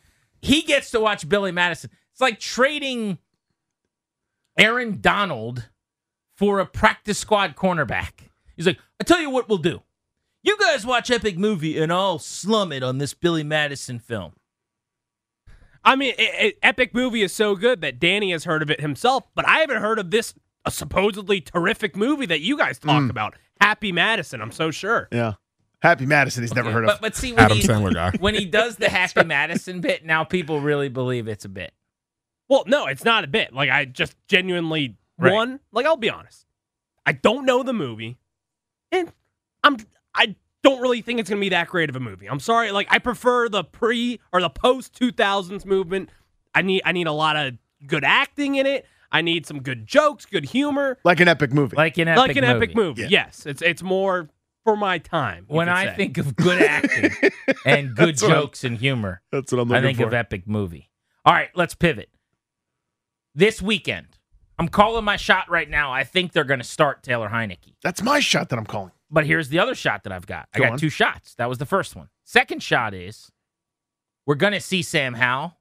he 0.42 0.62
gets 0.62 0.90
to 0.90 0.98
watch 1.00 1.28
Billy 1.28 1.52
Madison. 1.52 1.90
It's 2.10 2.20
like 2.20 2.40
trading 2.40 3.18
Aaron 4.58 5.00
Donald 5.00 5.68
for 6.36 6.58
a 6.58 6.66
practice 6.66 7.18
squad 7.18 7.54
cornerback. 7.54 8.30
He's 8.56 8.66
like, 8.66 8.78
I 9.00 9.04
tell 9.04 9.20
you 9.20 9.30
what 9.30 9.48
we'll 9.48 9.58
do. 9.58 9.82
You 10.42 10.56
guys 10.58 10.84
watch 10.84 11.08
Epic 11.10 11.38
Movie 11.38 11.78
and 11.78 11.92
I'll 11.92 12.18
slum 12.18 12.72
it 12.72 12.82
on 12.82 12.98
this 12.98 13.14
Billy 13.14 13.44
Madison 13.44 14.00
film. 14.00 14.32
I 15.84 15.96
mean, 15.96 16.14
it, 16.18 16.44
it, 16.46 16.58
Epic 16.64 16.94
Movie 16.94 17.22
is 17.22 17.32
so 17.32 17.54
good 17.54 17.80
that 17.82 18.00
Danny 18.00 18.32
has 18.32 18.44
heard 18.44 18.62
of 18.62 18.70
it 18.70 18.80
himself, 18.80 19.24
but 19.34 19.46
I 19.46 19.58
haven't 19.60 19.80
heard 19.82 19.98
of 19.98 20.10
this 20.10 20.34
a 20.64 20.70
supposedly 20.70 21.40
terrific 21.40 21.96
movie 21.96 22.26
that 22.26 22.40
you 22.40 22.56
guys 22.56 22.78
talk 22.78 23.02
Mm. 23.02 23.10
about. 23.10 23.34
Happy 23.60 23.92
Madison, 23.92 24.40
I'm 24.40 24.52
so 24.52 24.70
sure. 24.70 25.08
Yeah. 25.12 25.34
Happy 25.82 26.06
Madison, 26.06 26.42
he's 26.42 26.54
never 26.54 26.72
heard 26.72 26.84
of. 26.84 26.88
But 26.88 27.00
but 27.02 27.14
see 27.16 27.32
when 27.32 27.44
Adam 27.44 27.58
he, 27.58 27.62
Sandler 27.62 27.92
guy. 27.92 28.12
when 28.18 28.34
he 28.34 28.46
does 28.46 28.76
the 28.76 28.88
Happy 28.88 29.22
Madison 29.26 29.80
bit, 29.80 30.04
now 30.04 30.24
people 30.24 30.60
really 30.60 30.88
believe 30.88 31.28
it's 31.28 31.44
a 31.44 31.48
bit. 31.48 31.72
Well, 32.48 32.64
no, 32.66 32.86
it's 32.86 33.04
not 33.04 33.24
a 33.24 33.26
bit. 33.26 33.52
Like 33.52 33.70
I 33.70 33.84
just 33.84 34.16
genuinely 34.28 34.96
Right. 35.18 35.32
one, 35.32 35.60
like 35.72 35.86
I'll 35.86 35.96
be 35.96 36.10
honest. 36.10 36.46
I 37.06 37.12
don't 37.12 37.44
know 37.44 37.62
the 37.62 37.72
movie. 37.74 38.18
And 38.90 39.12
I'm 39.62 39.76
I 40.14 40.36
don't 40.62 40.80
really 40.80 41.02
think 41.02 41.20
it's 41.20 41.28
gonna 41.28 41.40
be 41.40 41.50
that 41.50 41.68
great 41.68 41.90
of 41.90 41.96
a 41.96 42.00
movie. 42.00 42.26
I'm 42.26 42.40
sorry. 42.40 42.72
Like 42.72 42.88
I 42.90 42.98
prefer 42.98 43.48
the 43.50 43.62
pre 43.64 44.20
or 44.32 44.40
the 44.40 44.50
post 44.50 44.94
two 44.94 45.12
thousands 45.12 45.64
movement. 45.66 46.08
I 46.54 46.62
need 46.62 46.82
I 46.84 46.92
need 46.92 47.06
a 47.06 47.12
lot 47.12 47.36
of 47.36 47.54
good 47.86 48.04
acting 48.04 48.54
in 48.54 48.64
it. 48.66 48.86
I 49.14 49.22
need 49.22 49.46
some 49.46 49.60
good 49.62 49.86
jokes, 49.86 50.26
good 50.26 50.44
humor. 50.44 50.98
like 51.04 51.20
an 51.20 51.28
epic 51.28 51.52
movie. 51.52 51.76
Like 51.76 51.96
an 51.98 52.08
epic 52.08 52.18
movie. 52.18 52.28
like 52.28 52.36
an 52.36 52.44
movie. 52.44 52.56
epic 52.66 52.76
movie. 52.76 53.02
Yeah. 53.02 53.08
Yes. 53.10 53.46
It's 53.46 53.62
it's 53.62 53.82
more 53.82 54.28
for 54.64 54.76
my 54.76 54.98
time. 54.98 55.44
When 55.48 55.68
I 55.68 55.86
say. 55.86 55.94
think 55.96 56.18
of 56.18 56.34
good 56.36 56.60
acting 56.68 57.10
and 57.64 57.94
good 57.94 58.08
That's 58.16 58.22
I'm- 58.22 58.32
jokes 58.32 58.64
and 58.64 58.76
humor, 58.76 59.22
That's 59.30 59.52
what 59.52 59.60
I'm 59.60 59.68
looking 59.68 59.84
I 59.84 59.86
think 59.86 59.98
for. 59.98 60.06
of 60.06 60.14
epic 60.14 60.46
movie. 60.48 60.90
All 61.24 61.32
right, 61.32 61.48
let's 61.54 61.74
pivot. 61.74 62.10
This 63.34 63.60
weekend, 63.62 64.06
I'm 64.58 64.68
calling 64.68 65.04
my 65.04 65.16
shot 65.16 65.50
right 65.50 65.68
now. 65.68 65.92
I 65.92 66.04
think 66.04 66.32
they're 66.32 66.44
going 66.44 66.60
to 66.60 66.64
start 66.64 67.02
Taylor 67.02 67.28
Heinicke. 67.28 67.74
That's 67.82 68.02
my 68.02 68.20
shot 68.20 68.48
that 68.50 68.58
I'm 68.58 68.66
calling. 68.66 68.92
But 69.10 69.26
here's 69.26 69.48
the 69.48 69.58
other 69.58 69.74
shot 69.74 70.04
that 70.04 70.12
I've 70.12 70.26
got. 70.26 70.48
I 70.54 70.58
got 70.58 70.72
on. 70.72 70.78
two 70.78 70.88
shots. 70.88 71.34
That 71.36 71.48
was 71.48 71.58
the 71.58 71.66
first 71.66 71.94
one. 71.96 72.08
Second 72.24 72.62
shot 72.62 72.94
is 72.94 73.30
we're 74.26 74.34
going 74.34 74.52
to 74.52 74.60
see 74.60 74.82
Sam 74.82 75.14
Howell 75.14 75.56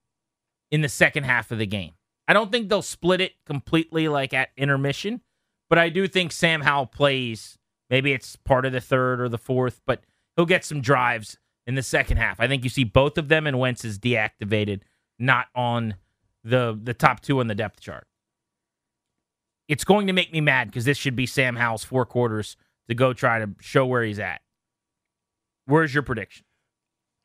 in 0.71 0.81
the 0.81 0.89
second 0.89 1.23
half 1.25 1.51
of 1.51 1.57
the 1.59 1.65
game. 1.65 1.93
I 2.27 2.33
don't 2.33 2.51
think 2.51 2.69
they'll 2.69 2.81
split 2.81 3.21
it 3.21 3.33
completely 3.45 4.07
like 4.07 4.33
at 4.33 4.49
intermission, 4.55 5.21
but 5.69 5.77
I 5.77 5.89
do 5.89 6.07
think 6.07 6.31
Sam 6.31 6.61
Howell 6.61 6.87
plays. 6.87 7.57
Maybe 7.89 8.13
it's 8.13 8.35
part 8.35 8.65
of 8.65 8.71
the 8.71 8.81
third 8.81 9.19
or 9.21 9.29
the 9.29 9.37
fourth, 9.37 9.81
but 9.85 10.03
he'll 10.35 10.45
get 10.45 10.63
some 10.63 10.81
drives 10.81 11.37
in 11.67 11.75
the 11.75 11.83
second 11.83 12.17
half. 12.17 12.39
I 12.39 12.47
think 12.47 12.63
you 12.63 12.69
see 12.69 12.83
both 12.83 13.17
of 13.17 13.27
them, 13.27 13.45
and 13.45 13.59
Wentz 13.59 13.85
is 13.85 13.99
deactivated, 13.99 14.81
not 15.19 15.47
on 15.55 15.95
the 16.43 16.77
the 16.81 16.93
top 16.93 17.21
two 17.21 17.39
on 17.39 17.47
the 17.47 17.55
depth 17.55 17.79
chart. 17.81 18.07
It's 19.67 19.83
going 19.83 20.07
to 20.07 20.13
make 20.13 20.33
me 20.33 20.41
mad 20.41 20.67
because 20.67 20.85
this 20.85 20.97
should 20.97 21.15
be 21.15 21.25
Sam 21.25 21.55
Howell's 21.55 21.83
four 21.83 22.05
quarters 22.05 22.57
to 22.89 22.95
go 22.95 23.13
try 23.13 23.39
to 23.39 23.49
show 23.59 23.85
where 23.85 24.03
he's 24.03 24.19
at. 24.19 24.41
Where's 25.65 25.93
your 25.93 26.03
prediction? 26.03 26.45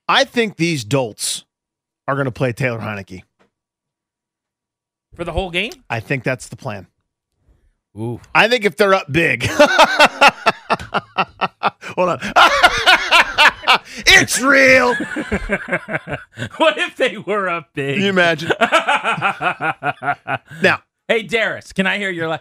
I 0.07 0.25
think 0.25 0.57
these 0.57 0.85
dolts 0.85 1.45
are 2.07 2.15
going 2.15 2.27
to 2.27 2.31
play 2.31 2.53
Taylor 2.53 2.79
Heinicke. 2.79 3.23
For 5.19 5.25
the 5.25 5.33
whole 5.33 5.51
game? 5.51 5.73
I 5.91 5.99
think 5.99 6.23
that's 6.23 6.47
the 6.47 6.55
plan. 6.55 6.87
Ooh. 7.99 8.21
I 8.37 8.47
think 8.47 8.65
if 8.65 8.77
they're 8.77 8.95
up 8.95 9.11
big. 9.11 9.45
Hold 11.97 12.11
on. 12.11 12.21
it's 14.07 14.41
real. 14.41 14.95
what 16.59 16.79
if 16.79 16.95
they 16.95 17.19
were 17.19 17.49
up 17.49 17.71
big? 17.75 17.97
Can 17.97 18.05
you 18.05 18.11
imagine? 18.11 18.53
now, 20.63 20.85
hey, 21.09 21.25
Darius, 21.25 21.73
can 21.73 21.89
I 21.89 21.99
hear 21.99 22.11
your? 22.11 22.29
La- 22.29 22.39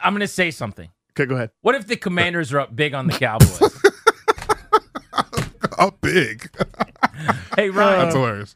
I'm 0.00 0.12
going 0.12 0.20
to 0.20 0.28
say 0.28 0.52
something. 0.52 0.88
okay, 1.14 1.26
go 1.26 1.34
ahead. 1.34 1.50
What 1.62 1.74
if 1.74 1.88
the 1.88 1.96
Commanders 1.96 2.52
are 2.52 2.60
up 2.60 2.76
big 2.76 2.94
on 2.94 3.08
the 3.08 3.14
Cowboys? 3.14 3.60
Up 5.76 6.00
big. 6.00 6.48
hey, 7.56 7.70
Ryan. 7.70 7.98
That's 7.98 8.14
hilarious. 8.14 8.54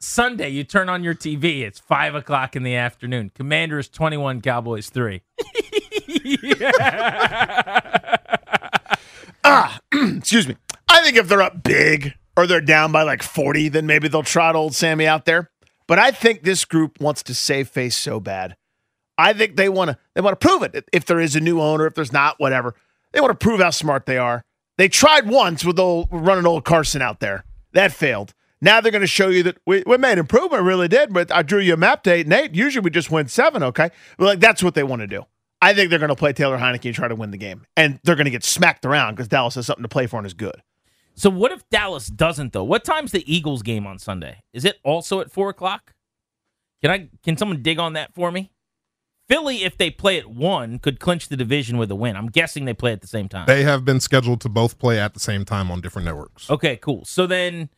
Sunday, 0.00 0.50
you 0.50 0.62
turn 0.64 0.88
on 0.88 1.02
your 1.02 1.14
TV. 1.14 1.62
It's 1.62 1.78
five 1.80 2.14
o'clock 2.14 2.54
in 2.54 2.62
the 2.62 2.76
afternoon. 2.76 3.30
Commanders 3.34 3.88
21, 3.88 4.40
Cowboys 4.40 4.90
three. 4.90 5.22
Ah, 9.44 9.80
excuse 9.92 10.46
me. 10.46 10.56
I 10.88 11.02
think 11.02 11.16
if 11.16 11.26
they're 11.28 11.40
up 11.40 11.62
big 11.62 12.12
or 12.36 12.46
they're 12.46 12.60
down 12.60 12.92
by 12.92 13.02
like 13.02 13.22
40, 13.22 13.70
then 13.70 13.86
maybe 13.86 14.08
they'll 14.08 14.22
trot 14.22 14.56
old 14.56 14.74
Sammy 14.74 15.06
out 15.06 15.24
there. 15.24 15.50
But 15.86 15.98
I 15.98 16.10
think 16.10 16.42
this 16.42 16.66
group 16.66 17.00
wants 17.00 17.22
to 17.22 17.34
save 17.34 17.68
face 17.68 17.96
so 17.96 18.20
bad. 18.20 18.56
I 19.16 19.32
think 19.32 19.56
they 19.56 19.68
want 19.70 19.90
to 19.90 19.98
they 20.14 20.20
want 20.20 20.38
to 20.38 20.46
prove 20.46 20.62
it. 20.62 20.84
If 20.92 21.06
there 21.06 21.20
is 21.20 21.34
a 21.34 21.40
new 21.40 21.60
owner, 21.62 21.86
if 21.86 21.94
there's 21.94 22.12
not, 22.12 22.38
whatever. 22.38 22.74
They 23.12 23.20
want 23.20 23.38
to 23.38 23.42
prove 23.42 23.60
how 23.60 23.70
smart 23.70 24.04
they 24.04 24.18
are. 24.18 24.44
They 24.76 24.88
tried 24.88 25.28
once 25.28 25.64
with 25.64 25.78
old 25.78 26.08
running 26.10 26.46
old 26.46 26.64
Carson 26.64 27.00
out 27.00 27.20
there. 27.20 27.44
That 27.72 27.92
failed. 27.92 28.34
Now 28.60 28.80
they're 28.80 28.92
going 28.92 29.02
to 29.02 29.06
show 29.06 29.28
you 29.28 29.42
that 29.44 29.58
we, 29.66 29.82
we 29.86 29.98
made 29.98 30.18
improvement, 30.18 30.64
really 30.64 30.88
did. 30.88 31.12
But 31.12 31.32
I 31.32 31.42
drew 31.42 31.60
you 31.60 31.74
a 31.74 31.76
map 31.76 32.02
to 32.04 32.12
eight 32.12 32.26
and 32.26 32.32
eight. 32.32 32.54
Usually 32.54 32.82
we 32.82 32.90
just 32.90 33.10
win 33.10 33.28
seven, 33.28 33.62
okay? 33.62 33.90
But 34.16 34.24
like 34.24 34.40
that's 34.40 34.62
what 34.62 34.74
they 34.74 34.82
want 34.82 35.00
to 35.00 35.06
do. 35.06 35.24
I 35.60 35.74
think 35.74 35.90
they're 35.90 35.98
going 35.98 36.08
to 36.10 36.16
play 36.16 36.32
Taylor 36.32 36.58
Heinicke 36.58 36.86
and 36.86 36.94
try 36.94 37.08
to 37.08 37.16
win 37.16 37.32
the 37.32 37.36
game, 37.36 37.66
and 37.76 37.98
they're 38.04 38.14
going 38.14 38.26
to 38.26 38.30
get 38.30 38.44
smacked 38.44 38.84
around 38.84 39.14
because 39.14 39.26
Dallas 39.26 39.56
has 39.56 39.66
something 39.66 39.82
to 39.82 39.88
play 39.88 40.06
for 40.06 40.18
and 40.18 40.26
is 40.26 40.34
good. 40.34 40.62
So 41.14 41.30
what 41.30 41.50
if 41.50 41.68
Dallas 41.68 42.06
doesn't 42.06 42.52
though? 42.52 42.62
What 42.62 42.84
time's 42.84 43.10
the 43.10 43.24
Eagles 43.32 43.62
game 43.62 43.86
on 43.86 43.98
Sunday? 43.98 44.42
Is 44.52 44.64
it 44.64 44.78
also 44.84 45.20
at 45.20 45.32
four 45.32 45.48
o'clock? 45.48 45.94
Can 46.80 46.90
I? 46.92 47.08
Can 47.24 47.36
someone 47.36 47.60
dig 47.60 47.80
on 47.80 47.94
that 47.94 48.14
for 48.14 48.30
me? 48.30 48.52
Philly, 49.28 49.64
if 49.64 49.76
they 49.76 49.90
play 49.90 50.18
at 50.18 50.30
one, 50.30 50.78
could 50.78 51.00
clinch 51.00 51.28
the 51.28 51.36
division 51.36 51.76
with 51.76 51.90
a 51.90 51.94
win. 51.94 52.16
I'm 52.16 52.28
guessing 52.28 52.64
they 52.64 52.72
play 52.72 52.92
at 52.92 53.02
the 53.02 53.08
same 53.08 53.28
time. 53.28 53.46
They 53.46 53.62
have 53.62 53.84
been 53.84 54.00
scheduled 54.00 54.40
to 54.42 54.48
both 54.48 54.78
play 54.78 54.98
at 54.98 55.12
the 55.12 55.20
same 55.20 55.44
time 55.44 55.70
on 55.70 55.82
different 55.82 56.06
networks. 56.06 56.48
Okay, 56.48 56.76
cool. 56.76 57.04
So 57.04 57.26
then, 57.26 57.68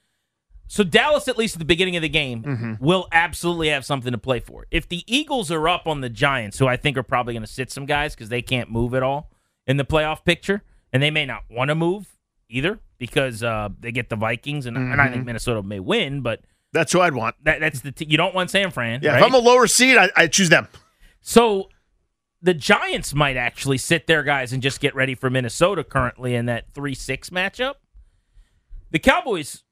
so 0.72 0.84
Dallas, 0.84 1.26
at 1.26 1.36
least 1.36 1.56
at 1.56 1.58
the 1.58 1.64
beginning 1.64 1.96
of 1.96 2.02
the 2.02 2.08
game, 2.08 2.44
Mm-hmm. 2.44 2.74
will 2.84 3.08
absolutely 3.10 3.70
have 3.70 3.84
something 3.84 4.12
to 4.12 4.18
play 4.18 4.38
for. 4.38 4.66
If 4.70 4.88
the 4.88 5.02
Eagles 5.12 5.50
are 5.50 5.68
up 5.68 5.88
on 5.88 6.00
the 6.00 6.08
Giants, 6.08 6.58
who 6.60 6.68
I 6.68 6.76
think 6.76 6.96
are 6.96 7.02
probably 7.02 7.34
going 7.34 7.42
to 7.42 7.52
sit 7.52 7.72
some 7.72 7.86
guys 7.86 8.14
because 8.14 8.28
they 8.28 8.40
can't 8.40 8.70
move 8.70 8.94
at 8.94 9.02
all 9.02 9.30
in 9.66 9.78
the 9.78 9.84
playoff 9.84 10.24
picture, 10.24 10.62
and 10.92 11.02
they 11.02 11.10
may 11.10 11.26
not 11.26 11.42
want 11.50 11.70
to 11.70 11.74
move 11.74 12.16
either 12.48 12.78
because 12.98 13.42
uh, 13.42 13.68
they 13.80 13.90
get 13.90 14.10
the 14.10 14.16
Vikings, 14.16 14.66
and, 14.66 14.76
and 14.76 15.00
I 15.00 15.08
think 15.08 15.22
Mhm. 15.22 15.26
Minnesota 15.26 15.62
may 15.62 15.80
win, 15.80 16.20
but 16.20 16.42
That's 16.72 16.92
who 16.92 17.00
I'd 17.00 17.14
want. 17.14 17.34
that, 17.42 17.58
that's 17.58 17.80
the 17.80 17.90
t- 17.90 18.06
you 18.08 18.16
don't 18.16 18.34
want 18.34 18.50
San 18.50 18.70
Fran. 18.70 19.00
Yeah, 19.02 19.12
right? 19.12 19.18
if 19.20 19.24
I'm 19.26 19.34
a 19.34 19.38
lower 19.38 19.66
seed, 19.66 19.96
I, 19.96 20.10
I 20.16 20.26
choose 20.28 20.50
them. 20.50 20.68
So 21.20 21.68
the 22.42 22.54
Giants 22.54 23.12
might 23.12 23.36
actually 23.36 23.78
sit 23.78 24.06
their 24.06 24.22
guys 24.22 24.52
and 24.52 24.62
just 24.62 24.80
get 24.80 24.94
ready 24.94 25.14
for 25.16 25.30
Minnesota 25.30 25.82
currently 25.82 26.34
in 26.36 26.46
that 26.46 26.72
3 26.74 26.94
6 26.94 27.30
matchup. 27.30 27.74
The 28.92 28.98
Cowboys 28.98 29.64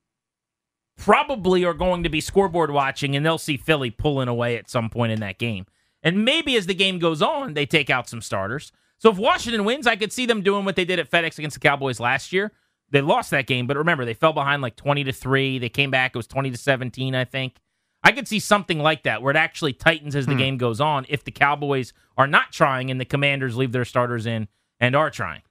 probably 0.98 1.64
are 1.64 1.72
going 1.74 2.02
to 2.02 2.08
be 2.08 2.20
scoreboard 2.20 2.70
watching 2.70 3.16
and 3.16 3.24
they'll 3.24 3.38
see 3.38 3.56
Philly 3.56 3.90
pulling 3.90 4.28
away 4.28 4.56
at 4.56 4.68
some 4.68 4.90
point 4.90 5.12
in 5.12 5.20
that 5.20 5.38
game. 5.38 5.64
And 6.02 6.24
maybe 6.24 6.56
as 6.56 6.66
the 6.66 6.74
game 6.74 6.98
goes 6.98 7.22
on, 7.22 7.54
they 7.54 7.64
take 7.66 7.88
out 7.88 8.08
some 8.08 8.20
starters. 8.20 8.72
So 8.98 9.10
if 9.10 9.16
Washington 9.16 9.64
wins, 9.64 9.86
I 9.86 9.96
could 9.96 10.12
see 10.12 10.26
them 10.26 10.42
doing 10.42 10.64
what 10.64 10.76
they 10.76 10.84
did 10.84 10.98
at 10.98 11.10
FedEx 11.10 11.38
against 11.38 11.54
the 11.54 11.60
Cowboys 11.60 12.00
last 12.00 12.32
year. 12.32 12.52
They 12.90 13.00
lost 13.00 13.30
that 13.30 13.46
game, 13.46 13.66
but 13.66 13.76
remember, 13.76 14.04
they 14.04 14.14
fell 14.14 14.32
behind 14.32 14.60
like 14.62 14.74
20 14.76 15.04
to 15.04 15.12
3. 15.12 15.58
They 15.58 15.68
came 15.68 15.90
back, 15.90 16.12
it 16.14 16.18
was 16.18 16.26
20 16.26 16.50
to 16.50 16.56
17, 16.56 17.14
I 17.14 17.24
think. 17.24 17.56
I 18.02 18.12
could 18.12 18.26
see 18.28 18.38
something 18.40 18.78
like 18.78 19.02
that 19.02 19.22
where 19.22 19.30
it 19.30 19.36
actually 19.36 19.72
tightens 19.72 20.16
as 20.16 20.26
the 20.26 20.32
Hmm. 20.32 20.38
game 20.38 20.56
goes 20.56 20.80
on 20.80 21.04
if 21.08 21.24
the 21.24 21.30
Cowboys 21.30 21.92
are 22.16 22.26
not 22.26 22.52
trying 22.52 22.90
and 22.90 23.00
the 23.00 23.04
Commanders 23.04 23.56
leave 23.56 23.72
their 23.72 23.84
starters 23.84 24.24
in 24.26 24.48
and 24.80 24.96
are 24.96 25.10
trying. 25.10 25.42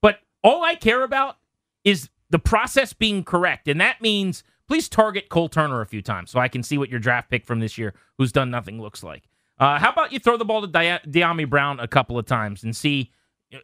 But 0.00 0.20
all 0.42 0.64
I 0.64 0.74
care 0.74 1.02
about 1.04 1.36
is 1.84 2.08
the 2.30 2.38
process 2.38 2.92
being 2.92 3.22
correct. 3.22 3.68
And 3.68 3.80
that 3.80 4.00
means 4.00 4.42
please 4.68 4.88
target 4.88 5.28
Cole 5.28 5.48
Turner 5.48 5.80
a 5.80 5.86
few 5.86 6.02
times 6.02 6.30
so 6.30 6.40
I 6.40 6.48
can 6.48 6.62
see 6.62 6.78
what 6.78 6.90
your 6.90 7.00
draft 7.00 7.30
pick 7.30 7.46
from 7.46 7.60
this 7.60 7.78
year, 7.78 7.94
who's 8.18 8.32
done 8.32 8.50
nothing, 8.50 8.80
looks 8.80 9.02
like. 9.02 9.24
Uh, 9.58 9.78
how 9.78 9.90
about 9.90 10.12
you 10.12 10.18
throw 10.18 10.36
the 10.36 10.44
ball 10.44 10.60
to 10.60 10.66
Dia- 10.66 11.00
Dyami 11.06 11.48
Brown 11.48 11.78
a 11.80 11.88
couple 11.88 12.18
of 12.18 12.26
times 12.26 12.62
and 12.64 12.74
see 12.74 13.12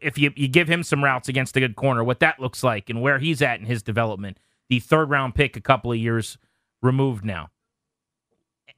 if 0.01 0.17
you, 0.17 0.31
you 0.35 0.47
give 0.47 0.69
him 0.69 0.83
some 0.83 1.03
routes 1.03 1.27
against 1.27 1.57
a 1.57 1.59
good 1.59 1.75
corner, 1.75 2.03
what 2.03 2.19
that 2.19 2.39
looks 2.39 2.63
like 2.63 2.89
and 2.89 3.01
where 3.01 3.19
he's 3.19 3.41
at 3.41 3.59
in 3.59 3.65
his 3.65 3.83
development. 3.83 4.37
The 4.69 4.79
third 4.79 5.09
round 5.09 5.35
pick 5.35 5.57
a 5.57 5.61
couple 5.61 5.91
of 5.91 5.97
years 5.97 6.37
removed 6.81 7.25
now. 7.25 7.49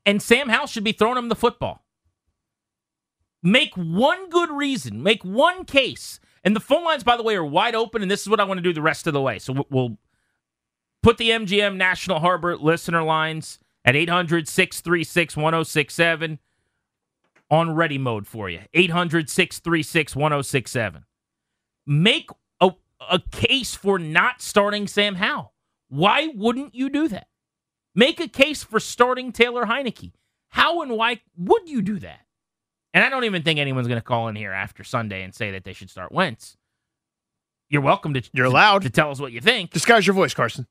And 0.06 0.22
Sam 0.22 0.50
Howell 0.50 0.68
should 0.68 0.84
be 0.84 0.92
throwing 0.92 1.18
him 1.18 1.30
the 1.30 1.36
football. 1.36 1.86
Make 3.44 3.76
one 3.76 4.30
good 4.30 4.50
reason, 4.50 5.04
make 5.04 5.24
one 5.24 5.66
case. 5.66 6.20
And 6.44 6.56
the 6.56 6.62
phone 6.62 6.84
lines, 6.84 7.04
by 7.04 7.16
the 7.16 7.24
way, 7.24 7.36
are 7.36 7.46
wide 7.46 7.76
open, 7.76 8.02
and 8.02 8.10
this 8.10 8.22
is 8.22 8.30
what 8.30 8.40
I 8.40 8.44
want 8.44 8.58
to 8.58 8.62
do 8.62 8.74
the 8.74 8.82
rest 8.82 9.08
of 9.08 9.14
the 9.14 9.22
way. 9.22 9.40
So 9.40 9.66
we'll 9.70 9.98
put 11.04 11.18
the 11.18 11.30
MGM 11.30 11.76
National 11.76 12.20
Harbor 12.20 12.58
listener 12.58 13.04
lines 13.04 13.60
at 13.86 13.96
800 13.96 14.48
636 14.48 15.38
1067 15.38 16.40
on 17.52 17.76
ready 17.76 18.00
mode 18.00 18.26
for 18.26 18.50
you. 18.50 18.62
800 18.74 19.30
636 19.30 20.16
1067. 20.16 21.06
Make 21.86 22.30
a, 22.60 22.72
a 23.12 23.20
case 23.32 23.76
for 23.76 24.00
not 24.00 24.42
starting 24.42 24.88
Sam 24.88 25.16
Howell. 25.16 25.54
Why 25.90 26.30
wouldn't 26.34 26.74
you 26.74 26.90
do 26.90 27.08
that? 27.10 27.28
Make 27.94 28.20
a 28.20 28.28
case 28.28 28.64
for 28.64 28.80
starting 28.80 29.32
Taylor 29.32 29.66
Heinicke. 29.66 30.14
How 30.50 30.82
and 30.82 30.94
why 30.94 31.22
would 31.38 31.70
you 31.70 31.82
do 31.82 32.00
that? 32.00 32.22
And 32.94 33.04
I 33.04 33.10
don't 33.10 33.26
even 33.26 33.44
think 33.44 33.60
anyone's 33.60 33.88
going 33.88 34.00
to 34.00 34.04
call 34.04 34.28
in 34.28 34.36
here 34.36 34.52
after 34.52 34.84
Sunday 34.84 35.24
and 35.24 35.34
say 35.34 35.52
that 35.52 35.64
they 35.64 35.74
should 35.74 35.90
start 35.90 36.12
Wentz. 36.12 36.58
You're 37.70 37.82
welcome 37.82 38.14
to. 38.14 38.22
You're 38.34 38.46
allowed 38.46 38.84
to 38.84 38.90
tell 38.90 39.10
us 39.12 39.20
what 39.20 39.32
you 39.32 39.42
think. 39.42 39.72
Disguise 39.72 40.06
your 40.06 40.14
voice, 40.14 40.34
Carson. 40.34 40.68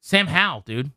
Sam 0.00 0.26
Howell, 0.26 0.62
dude. 0.66 0.92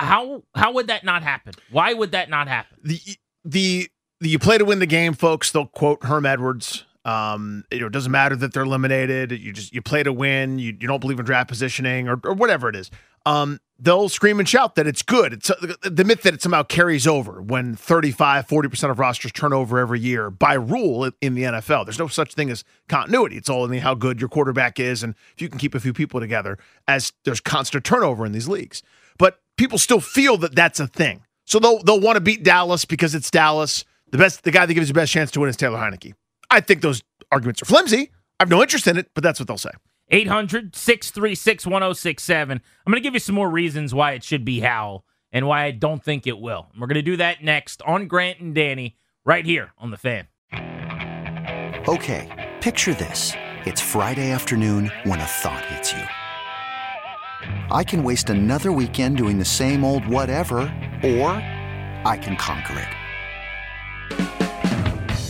How 0.00 0.42
how 0.54 0.72
would 0.72 0.88
that 0.88 1.04
not 1.04 1.22
happen? 1.22 1.54
Why 1.70 1.92
would 1.92 2.12
that 2.12 2.28
not 2.28 2.48
happen? 2.48 2.78
The 2.82 3.00
the, 3.44 3.88
the 4.20 4.28
you 4.28 4.38
play 4.38 4.58
to 4.58 4.64
win 4.64 4.80
the 4.80 4.86
game, 4.86 5.14
folks. 5.14 5.52
They'll 5.52 5.66
quote 5.66 6.04
Herm 6.04 6.26
Edwards. 6.26 6.84
Um, 7.08 7.64
you 7.72 7.80
know, 7.80 7.86
it 7.86 7.92
doesn't 7.92 8.12
matter 8.12 8.36
that 8.36 8.52
they're 8.52 8.64
eliminated. 8.64 9.32
You 9.32 9.54
just 9.54 9.72
you 9.72 9.80
play 9.80 10.02
to 10.02 10.12
win. 10.12 10.58
You, 10.58 10.76
you 10.78 10.86
don't 10.86 11.00
believe 11.00 11.18
in 11.18 11.24
draft 11.24 11.48
positioning 11.48 12.06
or, 12.06 12.20
or 12.22 12.34
whatever 12.34 12.68
it 12.68 12.76
is. 12.76 12.90
Um, 13.24 13.60
they'll 13.78 14.10
scream 14.10 14.38
and 14.40 14.48
shout 14.48 14.74
that 14.74 14.86
it's 14.86 15.00
good. 15.00 15.32
It's 15.32 15.50
uh, 15.50 15.74
the 15.82 16.04
myth 16.04 16.22
that 16.22 16.34
it 16.34 16.42
somehow 16.42 16.64
carries 16.64 17.06
over 17.06 17.40
when 17.40 17.76
35, 17.76 18.46
40% 18.46 18.90
of 18.90 18.98
rosters 18.98 19.32
turn 19.32 19.54
over 19.54 19.78
every 19.78 20.00
year 20.00 20.30
by 20.30 20.52
rule 20.52 21.10
in 21.22 21.34
the 21.34 21.44
NFL. 21.44 21.86
There's 21.86 21.98
no 21.98 22.08
such 22.08 22.34
thing 22.34 22.50
as 22.50 22.62
continuity. 22.88 23.38
It's 23.38 23.48
all 23.48 23.64
in 23.64 23.78
how 23.78 23.94
good 23.94 24.20
your 24.20 24.28
quarterback 24.28 24.78
is 24.78 25.02
and 25.02 25.14
if 25.34 25.40
you 25.40 25.48
can 25.48 25.58
keep 25.58 25.74
a 25.74 25.80
few 25.80 25.94
people 25.94 26.20
together 26.20 26.58
as 26.86 27.14
there's 27.24 27.40
constant 27.40 27.84
turnover 27.84 28.26
in 28.26 28.32
these 28.32 28.48
leagues. 28.48 28.82
But 29.16 29.40
people 29.56 29.78
still 29.78 30.00
feel 30.00 30.36
that 30.38 30.54
that's 30.54 30.78
a 30.78 30.86
thing. 30.86 31.24
So 31.46 31.58
they'll 31.58 31.82
they'll 31.82 32.00
want 32.00 32.16
to 32.16 32.20
beat 32.20 32.44
Dallas 32.44 32.84
because 32.84 33.14
it's 33.14 33.30
Dallas. 33.30 33.86
The 34.10 34.18
best 34.18 34.44
the 34.44 34.50
guy 34.50 34.66
that 34.66 34.74
gives 34.74 34.88
you 34.88 34.92
the 34.92 35.00
best 35.00 35.12
chance 35.12 35.30
to 35.30 35.40
win 35.40 35.48
is 35.48 35.56
Taylor 35.56 35.78
Heinicke. 35.78 36.12
I 36.50 36.60
think 36.60 36.80
those 36.80 37.02
arguments 37.30 37.62
are 37.62 37.66
flimsy. 37.66 38.10
I 38.40 38.44
have 38.44 38.50
no 38.50 38.62
interest 38.62 38.86
in 38.86 38.96
it, 38.96 39.10
but 39.14 39.22
that's 39.22 39.40
what 39.40 39.46
they'll 39.48 39.58
say. 39.58 39.70
800 40.10 40.74
636 40.74 41.66
1067. 41.66 42.60
I'm 42.86 42.90
going 42.90 43.02
to 43.02 43.06
give 43.06 43.14
you 43.14 43.20
some 43.20 43.34
more 43.34 43.50
reasons 43.50 43.94
why 43.94 44.12
it 44.12 44.24
should 44.24 44.44
be 44.44 44.60
Howell 44.60 45.04
and 45.32 45.46
why 45.46 45.64
I 45.64 45.70
don't 45.70 46.02
think 46.02 46.26
it 46.26 46.38
will. 46.38 46.68
We're 46.78 46.86
going 46.86 46.94
to 46.94 47.02
do 47.02 47.16
that 47.18 47.42
next 47.42 47.82
on 47.82 48.06
Grant 48.06 48.40
and 48.40 48.54
Danny 48.54 48.96
right 49.24 49.44
here 49.44 49.72
on 49.78 49.90
The 49.90 49.98
Fan. 49.98 50.28
Okay, 51.88 52.50
picture 52.60 52.94
this. 52.94 53.32
It's 53.64 53.80
Friday 53.80 54.30
afternoon 54.30 54.90
when 55.04 55.20
a 55.20 55.24
thought 55.24 55.64
hits 55.66 55.92
you. 55.92 56.02
I 57.70 57.84
can 57.84 58.02
waste 58.02 58.30
another 58.30 58.72
weekend 58.72 59.16
doing 59.16 59.38
the 59.38 59.44
same 59.44 59.84
old 59.84 60.06
whatever, 60.06 60.58
or 61.02 61.30
I 62.04 62.18
can 62.20 62.36
conquer 62.36 62.78
it. 62.78 62.97